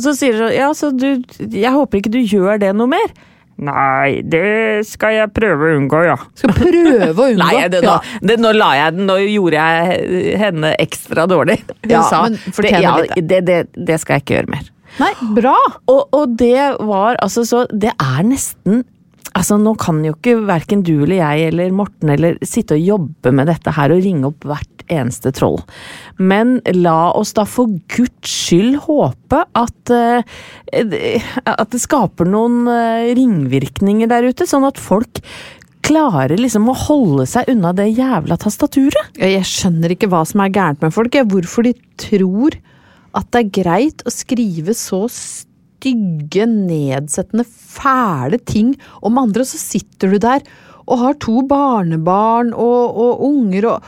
så 0.00 0.14
sier 0.16 0.40
hun 0.40 0.54
ja, 0.56 0.70
så 0.74 0.90
du 0.96 1.20
Jeg 1.44 1.74
håper 1.76 2.00
ikke 2.00 2.14
du 2.16 2.22
gjør 2.24 2.58
det 2.62 2.72
noe 2.76 2.88
mer. 2.96 3.12
Nei, 3.60 4.20
det 4.24 4.86
skal 4.88 5.14
jeg 5.18 5.32
prøve 5.36 5.68
å 5.68 5.76
unngå, 5.76 5.98
ja. 6.06 6.16
Skal 6.38 6.54
prøve 6.56 7.10
å 7.12 7.26
unngå. 7.34 7.38
Nei, 7.42 7.68
det, 7.72 7.82
nå, 7.84 7.96
det, 8.24 8.38
nå 8.40 8.52
la 8.56 8.70
jeg 8.78 8.96
den, 8.96 9.06
nå 9.10 9.18
gjorde 9.20 9.64
jeg 9.66 10.36
henne 10.40 10.70
ekstra 10.80 11.26
dårlig. 11.30 11.58
Hun 11.84 11.92
Ja, 11.92 12.02
sa 12.08 12.22
men 12.28 12.38
det, 12.40 12.72
ja, 12.80 12.94
det, 13.44 13.58
det 13.76 13.98
skal 14.00 14.16
jeg 14.18 14.24
ikke 14.26 14.38
gjøre 14.38 14.54
mer. 14.56 14.70
Nei, 15.00 15.12
bra. 15.36 15.54
Og, 15.92 16.00
og 16.16 16.32
det 16.40 16.64
var 16.82 17.14
altså 17.22 17.44
så 17.46 17.60
Det 17.70 17.92
er 17.94 18.24
nesten 18.26 18.80
Altså, 19.38 19.56
nå 19.60 19.76
kan 19.78 20.00
jo 20.04 20.14
ikke 20.16 20.40
verken 20.48 20.82
du 20.86 21.04
eller 21.04 21.20
jeg 21.20 21.50
eller 21.52 21.74
Morten 21.74 22.10
eller 22.10 22.38
sitte 22.46 22.74
og 22.76 22.82
jobbe 22.82 23.32
med 23.36 23.50
dette 23.50 23.74
her 23.76 23.94
og 23.94 24.02
ringe 24.02 24.26
opp 24.30 24.46
hvert 24.48 24.84
eneste 24.90 25.30
troll. 25.36 25.60
Men 26.18 26.58
la 26.74 27.12
oss 27.16 27.32
da 27.36 27.44
for 27.48 27.70
guds 27.94 28.26
skyld 28.26 28.80
håpe 28.88 29.44
at 29.56 29.94
eh, 29.94 31.22
At 31.44 31.70
det 31.72 31.80
skaper 31.82 32.28
noen 32.28 32.66
eh, 32.70 33.12
ringvirkninger 33.18 34.10
der 34.10 34.26
ute, 34.30 34.48
sånn 34.48 34.66
at 34.66 34.80
folk 34.80 35.22
klarer 35.86 36.36
liksom 36.38 36.68
å 36.68 36.76
holde 36.76 37.24
seg 37.28 37.48
unna 37.50 37.72
det 37.74 37.88
jævla 37.94 38.36
tastaturet. 38.40 39.14
Jeg 39.18 39.46
skjønner 39.48 39.94
ikke 39.94 40.10
hva 40.12 40.24
som 40.28 40.42
er 40.44 40.52
gærent 40.54 40.84
med 40.84 40.94
folk. 40.94 41.16
Hvorfor 41.32 41.66
de 41.66 41.72
tror 42.00 42.58
at 43.16 43.30
det 43.32 43.40
er 43.40 43.54
greit 43.62 44.04
å 44.06 44.12
skrive 44.14 44.74
så 44.76 45.06
stygge, 45.80 46.46
nedsettende, 46.46 47.44
fæle 47.44 48.38
ting 48.44 48.76
om 49.02 49.18
andre, 49.18 49.44
og 49.44 49.48
så 49.48 49.58
sitter 49.58 50.12
du 50.12 50.20
der 50.20 50.44
og 50.90 50.98
har 50.98 51.18
to 51.22 51.42
barnebarn 51.46 52.52
og, 52.52 52.96
og 52.98 53.24
unger 53.28 53.68
og 53.70 53.82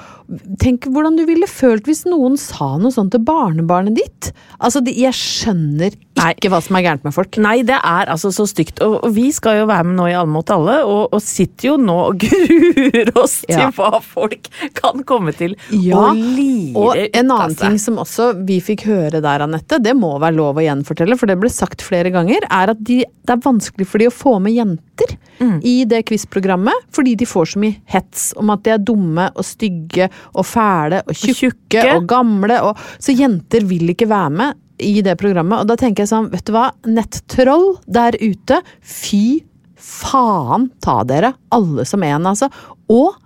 Tenk 0.62 0.87
hvordan 0.92 1.16
du 1.18 1.24
ville 1.28 1.48
følt 1.50 1.87
hvis 1.88 2.04
noen 2.08 2.37
sa 2.40 2.72
noe 2.80 2.92
sånt 2.94 3.12
til 3.14 3.22
barnebarnet 3.26 3.96
ditt. 3.98 4.30
Altså, 4.62 4.80
jeg 4.87 5.12
skjønner 5.16 5.96
ikke 6.22 6.50
hva 6.52 6.61
som 6.62 6.76
er 6.78 6.85
gærent 6.85 7.04
med 7.06 7.14
folk. 7.16 7.37
Nei, 7.42 7.62
det 7.66 7.74
er 7.78 8.11
altså 8.12 8.30
så 8.35 8.44
stygt. 8.46 8.78
Og, 8.85 8.98
og 9.06 9.14
vi 9.16 9.26
skal 9.35 9.58
jo 9.62 9.66
være 9.70 9.88
med 9.88 9.96
nå 9.98 10.06
i 10.11 10.14
Alle 10.14 10.30
mot 10.30 10.52
alle, 10.54 10.76
og, 10.87 11.08
og 11.16 11.22
sitter 11.24 11.72
jo 11.72 11.76
nå 11.82 11.96
og 12.11 12.20
gruer 12.24 13.11
oss 13.18 13.40
Ja. 13.50 13.58
til 13.64 13.72
hva 13.78 13.98
folk 14.04 14.46
kan 14.78 15.02
komme 15.08 15.35
til 15.37 15.56
Ja, 15.74 15.98
å 15.98 16.12
lire 16.14 16.78
Og 16.78 16.92
ut 17.00 17.16
en 17.18 17.32
annen 17.35 17.56
ting 17.58 17.78
som 17.82 17.98
også 18.02 18.30
vi 18.46 18.61
fikk 18.62 18.87
høre 18.90 19.22
der, 19.24 19.44
Anette, 19.48 19.80
det 19.82 19.96
må 19.98 20.14
være 20.22 20.37
lov 20.38 20.61
å 20.61 20.64
gjenfortelle, 20.66 21.16
for 21.18 21.30
det 21.30 21.38
ble 21.42 21.50
sagt 21.52 21.82
flere 21.85 22.12
ganger, 22.14 22.44
er 22.52 22.72
at 22.76 22.80
de, 22.87 23.00
det 23.08 23.35
er 23.35 23.42
vanskelig 23.42 23.88
for 23.90 24.02
de 24.02 24.11
å 24.12 24.14
få 24.14 24.37
med 24.44 24.54
jenter 24.58 25.16
Mm. 25.42 25.56
i 25.66 25.72
det 25.88 26.02
quiz-programmet, 26.06 26.85
fordi 26.94 27.16
de 27.18 27.26
får 27.26 27.48
så 27.54 27.58
mye 27.58 27.78
hets 27.90 28.28
om 28.38 28.52
at 28.52 28.61
de 28.62 28.70
er 28.76 28.82
dumme 28.87 29.24
og 29.32 29.42
stygge 29.48 30.06
og 30.33 30.46
fæle 30.48 31.03
og 31.07 31.14
tjukke, 31.14 31.38
tjukke. 31.42 31.87
og 31.96 32.09
gamle, 32.11 32.59
og, 32.68 32.83
så 33.03 33.14
jenter 33.16 33.66
vil 33.68 33.94
ikke 33.94 34.11
være 34.11 34.35
med 34.40 34.61
i 34.83 35.01
det 35.05 35.16
programmet. 35.20 35.62
Og 35.62 35.70
da 35.70 35.79
tenker 35.79 36.05
jeg 36.05 36.12
sånn, 36.12 36.31
vet 36.33 36.46
du 36.48 36.55
hva, 36.57 36.68
nettroll 36.88 37.72
der 37.87 38.16
ute, 38.22 38.61
fy 38.81 39.42
faen 39.83 40.68
ta 40.83 41.01
dere, 41.07 41.35
alle 41.55 41.87
som 41.88 42.05
en, 42.07 42.31
altså. 42.31 42.48
Og 42.92 43.18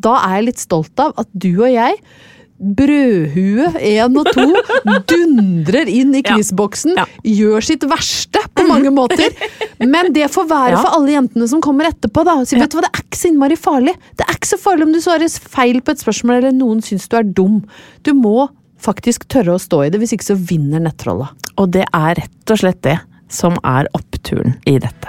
da 0.00 0.16
er 0.24 0.38
jeg 0.38 0.48
litt 0.50 0.62
stolt 0.62 1.02
av 1.02 1.14
at 1.20 1.28
du 1.32 1.52
og 1.52 1.70
jeg 1.70 1.98
Brødhue 2.60 3.66
én 3.80 4.16
og 4.20 4.26
to 4.34 4.44
dundrer 5.08 5.88
inn 5.88 6.14
i 6.14 6.22
Ja. 6.22 6.34
quizboksen, 6.36 6.94
Ja. 6.96 7.04
gjør 7.24 7.62
sitt 7.64 7.80
verste 7.88 8.38
på 8.54 8.66
mange 8.68 8.90
måter. 8.92 9.30
Men 9.80 10.12
det 10.12 10.30
får 10.30 10.46
være 10.48 10.70
Ja. 10.76 10.82
for 10.82 10.90
alle 10.98 11.12
jentene 11.16 11.48
som 11.48 11.60
kommer 11.60 11.86
etterpå. 11.88 12.24
da. 12.24 12.36
Så 12.44 12.58
vet 12.58 12.70
du 12.70 12.76
hva, 12.78 12.82
Det 12.82 12.90
er 12.92 13.02
ikke 13.02 13.16
så 13.18 13.28
innmari 13.32 13.56
farlig. 13.56 13.94
Det 14.16 14.26
er 14.28 14.34
ikke 14.34 14.50
så 14.52 14.58
farlig 14.58 14.82
om 14.82 14.92
du 14.92 15.00
svarer 15.00 15.28
feil 15.40 15.80
på 15.80 15.90
et 15.90 15.98
spørsmål 15.98 16.36
eller 16.38 16.52
noen 16.52 16.80
syns 16.82 17.08
du 17.08 17.16
er 17.16 17.22
dum. 17.24 17.64
Du 18.02 18.12
må 18.14 18.48
faktisk 18.80 19.26
tørre 19.28 19.54
å 19.56 19.60
stå 19.60 19.86
i 19.86 19.90
det, 19.90 20.00
hvis 20.00 20.12
ikke 20.12 20.34
så 20.34 20.36
vinner 20.36 20.80
nettrolla. 20.80 21.30
Og 21.58 21.70
det 21.70 21.84
er 21.92 22.14
rett 22.14 22.50
og 22.50 22.58
slett 22.58 22.82
det 22.82 23.00
som 23.28 23.56
er 23.64 23.86
oppturen 23.94 24.56
i 24.66 24.78
dette. 24.78 25.08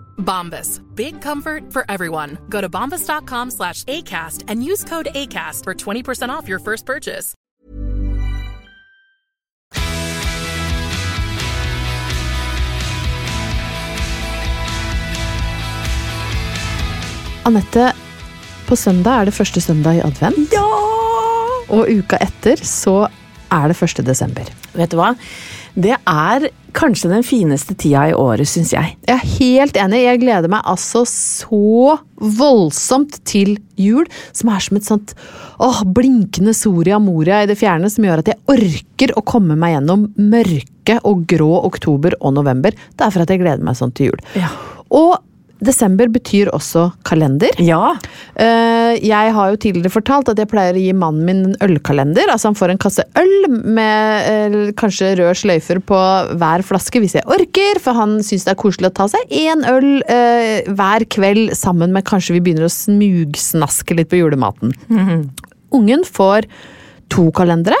Bombas. 0.21 0.81
Big 0.95 1.21
comfort 1.21 1.73
for 1.73 1.85
everyone. 1.89 2.37
Go 2.49 2.61
to 2.61 2.69
bombas.com 2.69 3.51
slash 3.51 3.83
ACAST 3.83 4.45
and 4.47 4.63
use 4.63 4.83
code 4.83 5.09
ACAST 5.13 5.65
for 5.65 5.73
20% 5.73 6.29
off 6.29 6.47
your 6.47 6.59
first 6.59 6.85
purchase. 6.85 7.35
Anette, 17.41 17.91
på 18.67 18.75
søndag 18.77 19.21
er 19.21 19.25
det 19.25 19.33
første 19.33 19.61
søndag 19.61 19.97
i 19.97 20.01
advent. 20.05 20.53
Ja! 20.53 20.61
Og 21.73 21.89
uka 21.89 22.19
etter 22.21 22.59
så 22.61 23.07
er 23.51 23.71
det 23.71 23.77
1. 23.81 24.03
desember. 24.05 24.45
Vet 24.77 24.91
du 24.93 24.99
hva? 24.99 25.15
Det 25.73 25.93
er 25.95 26.49
kanskje 26.75 27.11
den 27.11 27.23
fineste 27.23 27.75
tida 27.79 28.07
i 28.09 28.15
året, 28.15 28.47
syns 28.49 28.73
jeg. 28.73 28.95
Jeg 29.07 29.15
er 29.15 29.31
helt 29.37 29.77
enig. 29.79 30.01
Jeg 30.03 30.21
gleder 30.23 30.51
meg 30.51 30.67
altså 30.67 31.03
så 31.07 31.97
voldsomt 32.15 33.19
til 33.27 33.55
jul, 33.79 34.07
som 34.35 34.51
er 34.51 34.63
som 34.63 34.79
et 34.79 34.87
sånt 34.87 35.15
åh, 35.61 35.81
blinkende 35.95 36.53
Soria 36.57 36.99
Moria 37.01 37.41
i 37.43 37.49
det 37.49 37.57
fjerne, 37.59 37.91
som 37.91 38.07
gjør 38.07 38.23
at 38.23 38.33
jeg 38.33 38.41
orker 38.51 39.15
å 39.15 39.25
komme 39.27 39.57
meg 39.59 39.75
gjennom 39.75 40.07
mørke 40.19 40.99
og 41.07 41.25
grå 41.29 41.51
oktober 41.67 42.17
og 42.19 42.35
november. 42.39 42.75
Det 42.75 43.07
er 43.07 43.13
for 43.13 43.23
at 43.23 43.31
jeg 43.31 43.43
gleder 43.43 43.63
meg 43.65 43.79
sånn 43.79 43.95
til 43.95 44.11
jul. 44.11 44.23
Ja. 44.39 44.51
Og 44.91 45.19
desember 45.61 46.09
betyr 46.09 46.49
også 46.55 46.87
kalender. 47.07 47.53
Ja. 47.61 47.93
Eh, 48.35 48.97
Jeg 49.01 49.33
har 49.35 49.51
jo 49.51 49.59
tidligere 49.61 49.93
fortalt 49.93 50.31
at 50.33 50.39
jeg 50.41 50.49
pleier 50.49 50.73
å 50.77 50.81
gi 50.81 50.91
mannen 50.97 51.25
min 51.27 51.43
en 51.51 51.55
ølkalender. 51.61 52.31
Altså 52.33 52.49
han 52.49 52.57
får 52.57 52.73
en 52.73 52.81
kasse 52.81 53.05
øl 53.21 53.35
med 53.49 54.27
eh, 54.31 54.73
kanskje 54.79 55.13
røde 55.19 55.35
sløyfer 55.37 55.79
på 55.85 55.99
hver 56.41 56.65
flaske 56.65 57.01
hvis 57.03 57.15
jeg 57.19 57.27
orker, 57.29 57.79
for 57.83 57.97
han 57.97 58.17
syns 58.25 58.47
det 58.47 58.55
er 58.55 58.61
koselig 58.63 58.89
å 58.91 58.95
ta 59.01 59.07
seg 59.13 59.31
én 59.37 59.63
øl 59.69 59.89
eh, 60.09 60.67
hver 60.73 61.05
kveld 61.13 61.53
sammen 61.57 61.93
med 61.95 62.07
kanskje 62.09 62.35
vi 62.37 62.43
begynner 62.47 62.67
å 62.67 62.73
smugsnaske 62.73 63.97
litt 63.97 64.09
på 64.11 64.19
julematen. 64.21 64.73
Ungen 65.71 66.03
får 66.07 66.47
to 67.11 67.27
kalendere. 67.35 67.75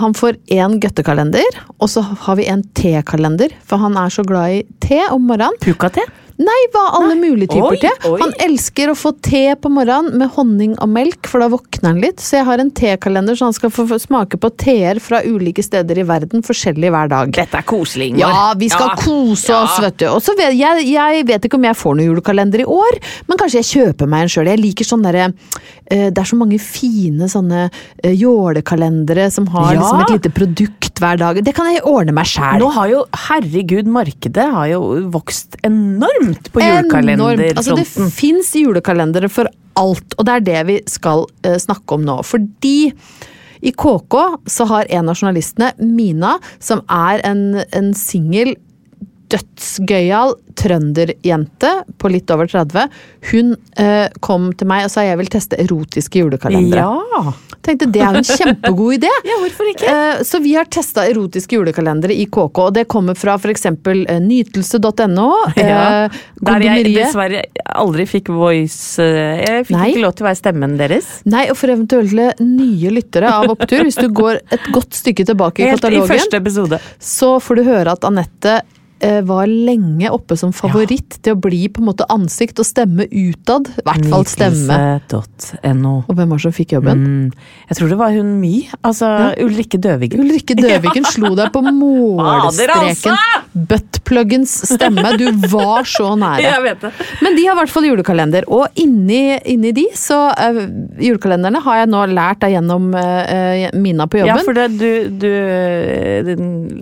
Han 0.00 0.14
får 0.18 0.36
én 0.50 0.80
gøttekalender, 0.82 1.60
og 1.78 1.88
så 1.92 2.02
har 2.02 2.36
vi 2.40 2.48
en 2.50 2.64
tekalender, 2.74 3.52
for 3.62 3.78
han 3.82 3.94
er 4.00 4.10
så 4.10 4.24
glad 4.26 4.50
i 4.50 4.62
te 4.82 4.98
om 5.14 5.22
morgenen. 5.30 5.54
Pukkate? 5.62 6.02
Nei, 6.42 6.60
hva 6.74 6.80
alle 6.98 7.14
mulige 7.14 7.52
typer 7.52 7.76
Oi, 7.76 7.78
te. 7.78 7.90
oi. 8.10 8.16
Han 8.18 8.32
elsker 8.42 8.90
å 8.90 8.94
få 8.98 9.12
te 9.22 9.42
på 9.54 9.70
morgenen 9.70 10.16
med 10.18 10.32
honning 10.34 10.72
og 10.82 10.88
melk, 10.90 11.28
for 11.30 11.38
da 11.44 11.46
våkner 11.52 11.92
han 11.92 12.00
litt. 12.02 12.18
Så 12.18 12.40
jeg 12.40 12.46
har 12.48 12.58
en 12.58 12.72
tekalender 12.74 13.38
så 13.38 13.46
han 13.46 13.54
skal 13.54 13.70
få 13.70 13.86
smake 14.02 14.40
på 14.42 14.50
teer 14.58 14.98
fra 15.04 15.20
ulike 15.22 15.62
steder 15.62 16.00
i 16.02 16.06
verden, 16.08 16.42
forskjellig 16.42 16.90
hver 16.90 17.12
dag. 17.12 17.30
Dette 17.36 17.60
er 17.60 17.66
koselig, 17.68 18.08
Ingvar. 18.10 18.34
Ja, 18.34 18.48
vi 18.58 18.68
skal 18.72 18.96
kose 18.98 19.54
oss, 19.54 19.76
vet 19.84 20.00
du. 20.02 20.08
Og 20.10 20.18
så 20.26 20.34
vet 20.38 20.56
jeg, 20.58 20.88
jeg 20.90 21.26
vet 21.30 21.46
ikke 21.46 21.60
om 21.60 21.68
jeg 21.68 21.78
får 21.78 21.94
noen 22.00 22.10
julekalender 22.10 22.64
i 22.64 22.66
år, 22.80 22.98
men 23.28 23.38
kanskje 23.38 23.62
jeg 23.62 23.70
kjøper 23.70 24.10
meg 24.10 24.26
en 24.26 24.34
sjøl. 24.34 24.50
Jeg 24.50 24.62
liker 24.64 24.90
sånn 24.90 25.06
derre 25.06 25.28
eh, 25.30 26.08
Det 26.10 26.18
er 26.24 26.30
så 26.32 26.40
mange 26.40 26.58
fine 26.58 27.30
sånne 27.30 27.68
eh, 27.68 28.10
jålekalendere 28.10 29.30
som 29.30 29.46
har 29.54 29.70
Ja. 29.74 29.78
liksom 29.80 30.02
et 30.02 30.14
lite 30.18 30.34
produkt 30.34 30.98
hver 30.98 31.18
dag. 31.18 31.38
Det 31.44 31.54
kan 31.54 31.70
jeg 31.72 31.82
ordne 31.86 32.12
meg 32.14 32.26
sjæl. 32.30 32.58
Nå 32.62 32.72
har 32.74 32.90
jo, 32.90 33.04
herregud, 33.28 33.86
markedet 33.86 34.50
har 34.54 34.66
jo 34.74 34.82
vokst 35.14 35.56
enormt 35.66 36.23
på 36.50 36.62
Enormt. 36.62 36.88
julekalenderfronten. 36.88 37.60
Altså, 37.60 37.76
det 37.78 38.14
fins 38.16 38.54
julekalendere 38.58 39.30
for 39.32 39.50
alt, 39.80 40.16
og 40.18 40.26
det 40.26 40.34
er 40.34 40.44
det 40.48 40.66
vi 40.70 40.80
skal 40.90 41.26
uh, 41.46 41.56
snakke 41.60 41.96
om 41.96 42.04
nå. 42.06 42.18
Fordi 42.26 42.92
i 43.64 43.72
KK 43.72 44.16
så 44.50 44.66
har 44.68 44.90
en 44.92 45.08
av 45.08 45.16
journalistene, 45.16 45.72
Mina, 45.80 46.36
som 46.60 46.82
er 46.92 47.22
en, 47.24 47.46
en 47.72 47.92
singel 47.96 48.54
dødsgøyal 49.34 50.36
trønderjente 50.54 51.70
på 51.98 52.10
litt 52.12 52.30
over 52.30 52.46
30. 52.50 52.84
Hun 53.32 53.54
eh, 53.80 54.06
kom 54.22 54.52
til 54.54 54.68
meg 54.70 54.86
og 54.86 54.92
sa 54.94 55.02
jeg 55.06 55.18
vil 55.18 55.30
teste 55.32 55.58
erotiske 55.60 56.22
julekalendere. 56.22 56.84
Ja. 56.84 57.34
Tenkte 57.64 57.88
det 57.90 58.02
er 58.04 58.12
jo 58.18 58.20
en 58.22 58.28
kjempegod 58.28 58.96
idé. 59.00 59.10
Ja, 59.28 59.38
hvorfor 59.40 59.68
ikke? 59.70 59.88
Eh, 59.88 60.22
Så 60.26 60.38
vi 60.44 60.52
har 60.54 60.68
testa 60.70 61.06
erotiske 61.08 61.56
julekalendere 61.56 62.14
i 62.14 62.26
KK, 62.28 62.58
og 62.68 62.74
det 62.76 62.84
kommer 62.92 63.16
fra 63.18 63.34
f.eks. 63.40 63.64
nytelse.no. 64.24 65.28
Ja, 65.58 65.80
eh, 66.04 66.18
Der 66.44 66.64
jeg 66.66 66.92
dessverre 66.94 67.42
aldri 67.74 68.06
fikk 68.08 68.28
voice 68.34 69.02
eh, 69.02 69.40
Jeg 69.42 69.66
fikk 69.70 69.76
Nei. 69.78 69.88
ikke 69.94 70.04
lov 70.04 70.14
til 70.18 70.26
å 70.26 70.28
være 70.30 70.40
stemmen 70.42 70.76
deres. 70.80 71.10
Nei, 71.30 71.46
og 71.50 71.58
for 71.58 71.72
eventuelle 71.74 72.30
nye 72.44 72.92
lyttere 72.94 73.32
av 73.32 73.50
Opptur, 73.54 73.82
hvis 73.88 73.98
du 73.98 74.06
går 74.14 74.42
et 74.54 74.70
godt 74.74 74.94
stykke 75.00 75.26
tilbake 75.32 75.64
i 75.64 75.68
Helt 75.70 75.80
i 75.80 75.82
katalogen, 75.82 76.12
første 76.14 76.40
episode. 76.40 76.80
så 77.02 77.34
får 77.42 77.60
du 77.60 77.66
høre 77.72 77.96
at 77.96 78.06
Anette 78.08 78.58
eh, 78.60 78.70
var 79.26 79.48
lenge 79.50 80.08
oppe 80.14 80.36
som 80.38 80.52
favoritt 80.54 81.18
til 81.24 81.34
å 81.34 81.40
bli 81.40 81.66
på 81.68 81.82
en 81.82 81.88
måte 81.90 82.06
ansikt 82.12 82.60
og 82.62 82.66
stemme 82.68 83.04
utad. 83.10 83.68
I 83.82 83.84
hvert 83.84 84.06
fall 84.08 84.24
stemme. 84.30 84.78
.no. 85.74 85.94
Og 86.08 86.14
hvem 86.16 86.30
var 86.32 86.40
det 86.40 86.44
som 86.46 86.54
fikk 86.54 86.76
jobben? 86.76 87.02
Mm. 87.04 87.48
Jeg 87.68 87.78
tror 87.78 87.92
det 87.92 87.98
var 88.00 88.14
hun 88.14 88.30
My. 88.40 88.52
Altså 88.86 89.10
Ulrikke 89.44 89.80
Døvigen. 89.82 90.22
Ulrikke 90.24 90.56
Døviken 90.58 91.08
slo 91.14 91.34
deg 91.36 91.52
på 91.54 91.62
målstreken. 91.66 93.18
Buttpluggens 93.72 94.54
stemme. 94.72 95.14
Du 95.20 95.26
var 95.52 95.84
så 95.88 96.14
nære. 96.18 96.46
Jeg 96.54 96.64
vet 96.64 96.86
det. 96.86 96.92
Men 97.24 97.36
de 97.36 97.46
har 97.48 97.58
i 97.58 97.60
hvert 97.62 97.74
fall 97.74 97.88
julekalender, 97.88 98.48
og 98.52 98.80
inni, 98.80 99.36
inni 99.50 99.74
de, 99.76 99.86
så 99.98 100.20
uh, 100.32 100.62
Julekalenderne 101.00 101.60
har 101.64 101.80
jeg 101.82 101.90
nå 101.90 102.00
lært 102.12 102.40
deg 102.44 102.54
gjennom 102.54 102.90
eh, 102.98 103.34
eh, 103.34 103.76
Mina 103.78 104.06
på 104.10 104.20
jobben. 104.20 104.40
Ja, 104.40 104.44
for 104.46 104.56
det, 104.56 104.66
du, 104.78 104.88
du 105.20 105.28
du 106.24 106.34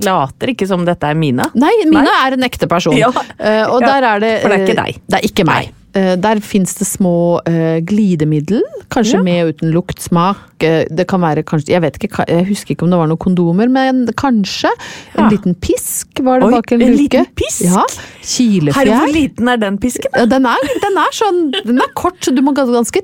later 0.04 0.52
ikke 0.52 0.66
som 0.68 0.84
dette 0.86 1.08
er 1.08 1.18
Mina. 1.18 1.48
Nei, 1.58 1.72
Mina 1.88 2.11
er 2.26 2.36
en 2.36 2.46
ekte 2.48 2.68
person. 2.70 2.96
Ja. 2.98 3.10
Uh, 3.12 3.64
og 3.72 3.80
Ja, 3.82 3.86
der 3.86 4.08
er 4.08 4.18
det 4.22 4.32
for 4.42 4.52
det 4.52 4.58
er 4.58 4.66
ikke 4.66 4.74
eh, 4.78 4.84
deg. 4.84 5.00
Det 5.06 5.18
er 5.20 5.30
ikke 5.30 5.46
meg. 5.48 5.70
Uh, 5.92 6.14
der 6.16 6.40
fins 6.40 6.72
det 6.78 6.86
små 6.88 7.40
uh, 7.44 7.78
glidemiddel, 7.84 8.62
kanskje 8.92 9.18
Ja. 9.18 9.22
med 9.22 9.42
og 9.42 9.48
uten 9.54 9.72
lukt, 9.74 10.00
smak. 10.00 10.40
Uh, 10.62 10.84
det 10.88 11.04
kan 11.10 11.20
være 11.20 11.42
kanskje 11.42 11.74
Jeg 11.74 11.82
vet 11.82 11.98
ikke, 12.00 12.24
jeg 12.28 12.46
husker 12.48 12.72
ikke 12.72 12.86
om 12.86 12.90
det 12.94 12.98
var 13.02 13.10
noen 13.10 13.20
kondomer, 13.20 13.68
men 13.68 14.06
kanskje. 14.16 14.70
En 15.18 15.28
liten 15.28 15.54
pisk 15.54 16.22
var 16.24 16.40
det 16.40 16.48
Oi, 16.48 16.52
bak 16.56 16.72
en 16.72 16.82
en 16.82 16.96
liten 16.96 17.26
pisk? 17.36 17.64
Ja. 17.66 17.84
Herre, 18.22 18.98
hvor 19.02 19.12
liten 19.12 19.48
er 19.50 19.58
den 19.60 19.78
pisken? 19.82 20.10
Ja, 20.14 20.24
den, 20.30 20.46
er, 20.46 20.68
den 20.82 20.98
er 21.00 21.14
sånn 21.16 21.40
Den 21.54 21.80
er 21.82 21.90
kort, 21.98 22.18
så 22.22 22.32
du 22.34 22.40
må 22.44 22.54
ganske 22.56 23.02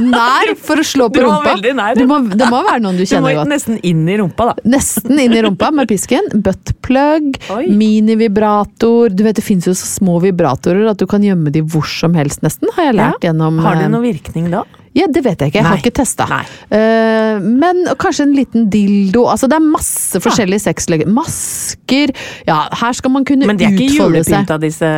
nær 0.00 0.52
for 0.58 0.80
å 0.80 0.86
slå 0.86 1.08
på 1.12 1.22
rumpa. 1.24 1.54
nær. 1.76 1.98
Du 1.98 2.06
må, 2.10 2.20
det 2.32 2.48
må 2.50 2.62
være 2.66 2.82
noen 2.84 2.98
du 2.98 3.04
kjenner 3.04 3.38
godt. 3.38 3.46
Du 3.46 3.50
må 3.50 3.54
nesten 3.54 3.78
inn 3.86 4.02
i 4.10 4.18
rumpa, 4.20 4.50
da. 4.50 4.68
Nesten 4.76 5.22
inn 5.22 5.36
i 5.36 5.44
rumpa 5.46 5.70
med 5.74 5.90
pisken. 5.90 6.30
Buttplug, 6.44 7.38
minivibrator 7.70 9.14
Du 9.14 9.24
vet 9.26 9.38
det 9.38 9.44
fins 9.46 9.68
jo 9.68 9.74
så 9.76 9.88
små 9.88 10.18
vibratorer 10.24 10.90
at 10.90 11.00
du 11.00 11.06
kan 11.10 11.24
gjemme 11.24 11.52
de 11.54 11.62
hvor 11.62 11.86
som 11.88 12.16
helst, 12.18 12.44
nesten. 12.46 12.70
Har 12.76 12.90
jeg 12.90 12.98
lært 13.00 13.26
gjennom 13.26 13.62
Har 13.64 13.78
det 13.78 13.88
eh, 13.88 13.94
noen 13.94 14.08
virkning 14.10 14.50
da? 14.52 14.64
Ja, 14.96 15.06
det 15.06 15.20
vet 15.22 15.38
jeg 15.38 15.52
ikke. 15.52 15.60
Jeg 15.60 15.66
har 15.66 15.76
Nei. 15.76 15.82
ikke 15.84 15.92
testa. 16.00 16.24
Nei. 16.26 16.42
Eh, 16.74 17.44
men 17.46 17.84
kanskje 18.00 18.24
en 18.26 18.32
liten 18.34 18.64
dildo. 18.72 19.22
Altså 19.30 19.46
det 19.50 19.60
er 19.60 19.62
masse 19.62 20.18
forskjellige 20.22 20.64
sexleger. 20.64 21.06
Masker. 21.14 22.10
Ja, 22.48 22.64
her 22.80 22.96
skal 22.98 23.14
man 23.14 23.26
kunne 23.28 23.46
Men 23.46 23.60
de 23.60 23.68
er 23.68 23.76
ikke 23.76 24.00
julepynta, 24.00 24.56
seg. 24.56 24.64
disse 24.64 24.90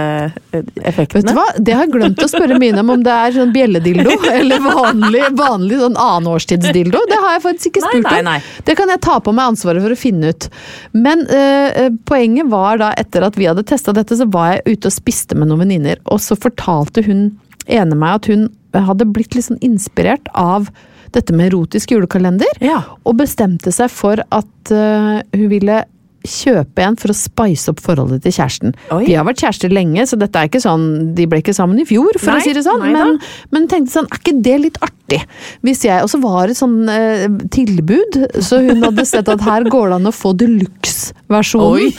effektene? 0.81 1.21
Vet 1.21 1.29
du 1.29 1.37
hva? 1.37 1.45
Det 1.59 1.77
har 1.77 1.85
jeg 1.85 1.93
glemt 1.99 2.25
å 2.25 2.31
spørre 2.33 2.57
Mine 2.63 2.81
om, 2.81 2.95
om 2.95 3.05
det 3.05 3.13
er 3.13 3.37
sånn 3.37 3.53
bjelledildo 3.53 4.17
eller 4.39 4.65
vanlig, 4.65 5.23
vanlig 5.37 5.83
sånn 5.83 6.01
annenårstidsdildo. 6.01 7.05
Det 7.13 7.21
har 7.27 7.37
jeg 7.37 7.45
faktisk 7.51 7.73
ikke 7.73 7.85
spurt 7.85 8.11
om. 8.13 8.33
Det 8.65 8.79
kan 8.79 8.93
jeg 8.97 9.05
ta 9.05 9.21
på 9.21 9.37
meg 9.37 9.53
ansvaret 9.53 9.85
for 9.85 9.93
å 9.93 9.99
finne 9.99 10.33
ut. 10.33 10.49
Men 10.97 11.27
uh, 11.29 11.93
poenget 12.09 12.49
var 12.53 12.81
da, 12.81 12.93
etter 12.97 13.29
at 13.29 13.37
vi 13.37 13.49
hadde 13.51 13.67
testa 13.69 13.93
dette, 13.97 14.17
så 14.17 14.29
var 14.33 14.55
jeg 14.57 14.79
ute 14.79 14.89
og 14.89 14.97
spiste 14.97 15.37
med 15.37 15.53
noen 15.53 15.67
venninner, 15.67 16.01
og 16.09 16.23
så 16.23 16.39
fortalte 16.39 17.05
hun 17.05 17.33
ene 17.67 17.95
meg 17.99 18.21
at 18.21 18.27
hun 18.33 18.49
hadde 18.75 19.07
blitt 19.13 19.35
litt 19.37 19.47
sånn 19.51 19.61
inspirert 19.65 20.29
av 20.39 20.71
dette 21.13 21.35
med 21.37 21.51
erotisk 21.51 21.93
julekalender, 21.93 22.49
Ja. 22.65 22.83
og 23.05 23.19
bestemte 23.21 23.73
seg 23.75 23.91
for 23.93 24.17
at 24.33 24.73
uh, 24.73 25.21
hun 25.37 25.49
ville 25.53 25.83
kjøpe 26.29 26.85
en 26.85 26.97
for 27.01 27.13
å 27.13 27.17
spice 27.17 27.73
opp 27.73 27.83
forholdet 27.83 28.23
til 28.25 28.35
kjæresten. 28.37 28.75
Oi. 28.95 29.05
De 29.09 29.17
har 29.19 29.27
vært 29.29 29.43
kjærester 29.43 29.73
lenge, 29.73 30.07
så 30.09 30.19
dette 30.21 30.39
er 30.39 30.51
ikke 30.51 30.63
sånn, 30.63 30.87
de 31.17 31.27
ble 31.31 31.43
ikke 31.43 31.55
sammen 31.57 31.81
i 31.83 31.87
fjor, 31.89 32.19
for 32.21 32.33
Nei, 32.33 32.41
å 32.41 32.47
si 32.47 32.57
det 32.57 32.65
sånn. 32.67 32.85
Men, 32.95 33.19
men 33.55 33.69
tenkte 33.71 33.95
sånn, 33.97 34.09
er 34.11 34.23
ikke 34.23 34.37
det 34.45 34.57
litt 34.67 34.79
artig? 34.85 35.21
Hvis 35.67 35.83
jeg, 35.85 36.05
og 36.05 36.09
så 36.09 36.21
var 36.23 36.49
det 36.49 36.57
sånn 36.57 36.77
eh, 36.89 37.27
tilbud, 37.53 38.21
så 38.41 38.63
hun 38.65 38.85
hadde 38.87 39.05
sett 39.09 39.29
at 39.33 39.45
her 39.45 39.67
går 39.73 39.93
det 39.93 39.99
an 40.01 40.09
å 40.09 40.15
få 40.17 40.33
deluxe-versjonen 40.41 41.99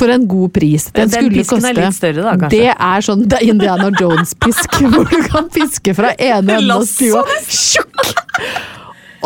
for 0.00 0.12
en 0.12 0.26
god 0.28 0.52
pris. 0.56 0.88
Den, 0.90 1.08
Den 1.08 1.14
skulle 1.14 1.40
pisken 1.40 1.70
er 1.70 1.78
litt 1.78 1.96
større 1.96 2.26
da, 2.26 2.34
kanskje? 2.44 2.58
Det 2.58 2.74
er 2.74 3.06
sånn 3.06 3.24
det 3.30 3.40
er 3.40 3.54
Indiana 3.54 3.90
Jones-pisk, 4.00 4.80
hvor 4.92 5.08
du 5.08 5.18
kan 5.30 5.48
piske 5.52 5.96
fra 5.96 6.12
ene 6.16 6.40
enden 6.58 6.68
Lasso, 6.68 6.86
stua. 6.92 7.24
Tjukk! 7.48 8.14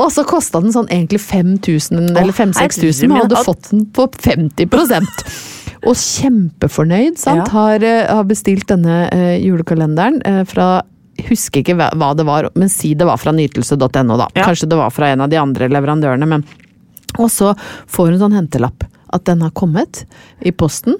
Og 0.00 0.10
så 0.12 0.24
kosta 0.26 0.60
den 0.62 0.74
sånn 0.74 0.88
egentlig 0.90 1.20
5000 1.22 2.16
eller 2.16 2.34
5000-6000, 2.34 3.10
men 3.10 3.20
hadde 3.22 3.42
fått 3.46 3.70
den 3.70 3.84
på 3.94 4.08
50 4.26 4.66
Og 5.84 5.94
kjempefornøyd, 6.00 7.18
sant. 7.20 7.44
Ja. 7.44 7.50
Har, 7.52 7.84
eh, 7.84 8.08
har 8.08 8.24
bestilt 8.26 8.66
denne 8.70 9.04
uh, 9.12 9.36
julekalenderen 9.38 10.22
uh, 10.24 10.42
fra 10.48 10.82
husker 11.28 11.62
ikke 11.62 11.76
hva 11.78 11.92
hva 11.94 12.10
det 12.18 12.26
var, 12.26 12.48
men 12.58 12.70
si 12.72 12.94
det 12.98 13.06
var 13.06 13.20
fra 13.22 13.34
nytelse.no, 13.36 14.16
da. 14.18 14.26
Ja. 14.34 14.48
Kanskje 14.48 14.68
det 14.72 14.80
var 14.80 14.90
fra 14.90 15.12
en 15.12 15.22
av 15.22 15.30
de 15.30 15.38
andre 15.38 15.70
leverandørene, 15.70 16.26
men 16.26 16.46
Og 17.22 17.30
så 17.30 17.52
får 17.86 18.10
hun 18.10 18.18
sånn 18.18 18.34
hentelapp. 18.34 18.88
At 19.14 19.22
den 19.28 19.44
har 19.44 19.52
kommet 19.54 20.02
i 20.42 20.50
posten. 20.50 20.96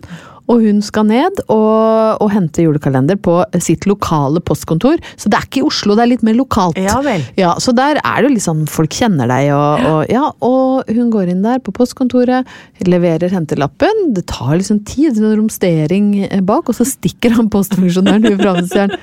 Og 0.52 0.61
hun 0.61 0.83
skal 0.85 1.07
ned 1.09 1.38
og, 1.46 2.20
og 2.20 2.28
hente 2.35 2.64
julekalender 2.66 3.16
på 3.16 3.38
sitt 3.64 3.87
lokale 3.88 4.42
postkontor. 4.44 5.00
Så 5.16 5.30
det 5.33 5.38
er 5.38 5.46
ikke 5.48 5.62
i 5.62 5.64
Oslo, 5.64 5.96
det 5.96 6.04
er 6.04 6.11
litt 6.12 6.26
mer 6.26 6.37
lokalt. 6.37 6.80
Ja 6.80 6.98
vel. 7.04 7.24
Ja, 7.40 7.54
så 7.62 7.72
der 7.76 8.00
er 8.02 8.20
det 8.20 8.28
jo 8.28 8.35
litt 8.35 8.44
sånn 8.44 8.66
folk 8.70 8.92
kjenner 8.92 9.30
deg 9.30 9.54
og, 9.57 9.87
og 9.88 10.12
ja, 10.12 10.26
og 10.44 10.92
hun 10.92 11.09
går 11.14 11.33
inn 11.33 11.42
der 11.46 11.62
på 11.64 11.72
postkontoret, 11.76 12.50
leverer 12.85 13.33
hentelappen. 13.33 14.12
Det 14.16 14.26
tar 14.30 14.59
liksom 14.59 14.83
tid, 14.88 15.16
en 15.16 15.38
romstering 15.40 16.12
eh, 16.28 16.44
bak, 16.44 16.68
og 16.68 16.76
så 16.76 16.87
stikker 16.88 17.38
han 17.38 17.50
postfunksjonæren 17.52 18.28
ut 18.35 18.40
fra 18.42 18.54
og 18.59 18.68
sier 18.68 18.96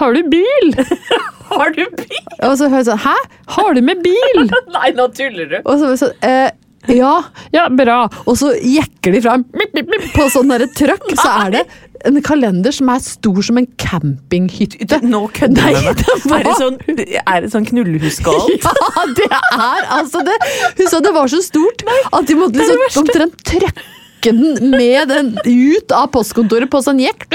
Har 0.00 0.18
du 0.18 0.26
bil? 0.32 0.74
Har 1.56 1.70
du 1.76 1.84
bil? 1.94 2.22
Og 2.42 2.56
så 2.58 2.66
hører 2.66 2.82
jeg 2.82 2.88
sånn 2.90 3.02
Hæ? 3.06 3.16
Har 3.54 3.76
du 3.76 3.82
med 3.86 4.02
bil? 4.02 4.46
Nei, 4.76 4.90
nå 4.98 5.06
tuller 5.14 5.52
du. 5.52 5.58
Og 5.62 5.78
så, 5.78 5.94
så 6.00 6.10
eh, 6.26 6.50
ja, 6.92 7.16
ja, 7.54 7.66
bra. 7.72 8.04
Og 8.26 8.38
så 8.38 8.52
jekker 8.60 9.16
de 9.16 9.22
fram 9.24 9.44
på 10.14 10.28
sånn 10.32 10.54
trøkk, 10.76 11.12
så 11.18 11.28
er 11.46 11.54
det 11.56 11.64
en 12.06 12.20
kalender 12.22 12.74
som 12.74 12.90
er 12.92 13.02
stor 13.02 13.40
som 13.46 13.58
en 13.60 13.66
campinghytte. 13.80 15.00
Nå 15.06 15.24
kødder 15.34 15.74
du 15.74 15.80
med 15.88 16.04
meg. 16.30 16.38
Er 16.38 16.46
det 16.46 16.56
sånn, 16.60 16.78
er 17.22 17.44
det 17.44 17.52
sånn 17.54 17.68
knullehuskål? 17.68 18.56
Ja, 18.62 19.06
det 19.18 19.28
er 19.32 19.90
altså 19.98 20.22
det. 20.26 20.36
Hun 20.78 20.90
sa 20.92 21.02
det 21.02 21.14
var 21.16 21.30
så 21.32 21.42
stort 21.44 21.86
at 21.86 22.26
de 22.28 22.38
måtte 22.38 22.60
liksom 22.60 23.02
omtrent 23.02 23.40
trøkke 23.46 23.86
den 24.32 24.72
med 24.72 25.10
den 25.10 25.32
ut 25.44 25.92
av 25.94 26.08
postkontoret 26.14 26.70
på 26.72 26.80
sånn 26.84 27.00
jekk. 27.02 27.26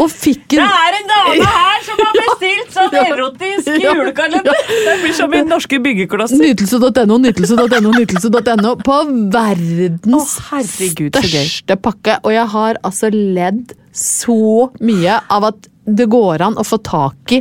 Og 0.00 0.08
fikk 0.12 0.56
en 0.56 0.64
er 0.64 0.98
en 0.98 1.10
dame 1.10 1.48
her 1.56 1.82
som 1.86 2.02
har 2.02 2.18
bestilt 2.18 2.76
sånn 2.76 2.96
erotisk 3.02 3.70
julekalender! 3.82 4.62
Det 4.70 4.96
blir 5.02 5.16
som 5.16 5.34
i 5.36 5.42
norske 5.46 5.80
byggeklosser. 5.82 6.40
Nytelse.no, 6.42 7.18
nytelse.no, 7.26 7.92
nytelse.no 7.98 8.76
på 8.82 8.98
verdens 9.34 10.38
oh, 10.38 10.48
herregud, 10.52 11.18
største 11.18 11.78
pakke. 11.80 12.18
Og 12.22 12.34
jeg 12.34 12.48
har 12.56 12.80
altså 12.82 13.12
ledd 13.12 13.76
så 13.92 14.72
mye 14.80 15.20
av 15.32 15.52
at 15.52 15.68
det 15.82 16.06
går 16.10 16.44
an 16.46 16.58
å 16.60 16.64
få 16.66 16.78
tak 16.86 17.32
i 17.34 17.40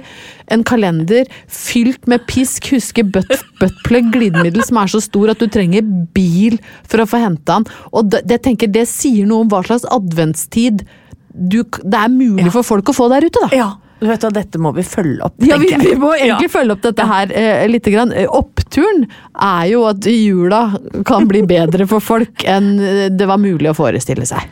en 0.53 0.65
kalender 0.67 1.29
fylt 1.47 2.07
med 2.11 2.25
pisk, 2.29 2.71
huske 2.75 3.05
butt, 3.07 3.31
buttplug 3.61 4.11
glidemiddel 4.13 4.65
som 4.67 4.81
er 4.81 4.91
så 4.91 5.01
stor 5.03 5.33
at 5.33 5.41
du 5.41 5.47
trenger 5.51 5.85
bil 6.15 6.57
for 6.87 7.03
å 7.03 7.09
få 7.09 7.21
henta 7.23 7.59
den. 7.59 7.69
Og 7.91 8.11
det, 8.11 8.25
det, 8.29 8.41
tenker, 8.47 8.71
det 8.71 8.87
sier 8.91 9.29
noe 9.29 9.45
om 9.45 9.51
hva 9.51 9.63
slags 9.67 9.87
adventstid 9.91 10.85
du, 11.31 11.61
det 11.63 11.95
er 11.95 12.11
mulig 12.11 12.51
for 12.51 12.67
folk 12.67 12.91
å 12.91 12.95
få 12.95 13.07
der 13.13 13.23
ute, 13.23 13.39
da. 13.39 13.55
Ja, 13.55 13.69
du 14.01 14.07
vet 14.09 14.23
at 14.27 14.35
dette 14.35 14.59
må 14.59 14.73
vi 14.75 14.83
følge 14.83 15.27
opp, 15.27 15.35
Ja, 15.45 15.59
vi, 15.61 15.69
vi 15.79 15.93
må 15.99 16.11
egentlig 16.17 16.49
følge 16.51 16.75
opp 16.75 16.83
dette 16.83 17.05
her 17.07 17.31
eh, 17.37 17.67
litt. 17.69 17.87
Grann. 17.91 18.13
Oppturen 18.33 19.05
er 19.35 19.67
jo 19.71 19.85
at 19.89 20.07
jula 20.09 20.63
kan 21.07 21.27
bli 21.29 21.43
bedre 21.47 21.87
for 21.89 22.03
folk 22.03 22.45
enn 22.47 22.73
det 23.15 23.29
var 23.29 23.41
mulig 23.41 23.71
å 23.71 23.77
forestille 23.77 24.27
seg. 24.27 24.43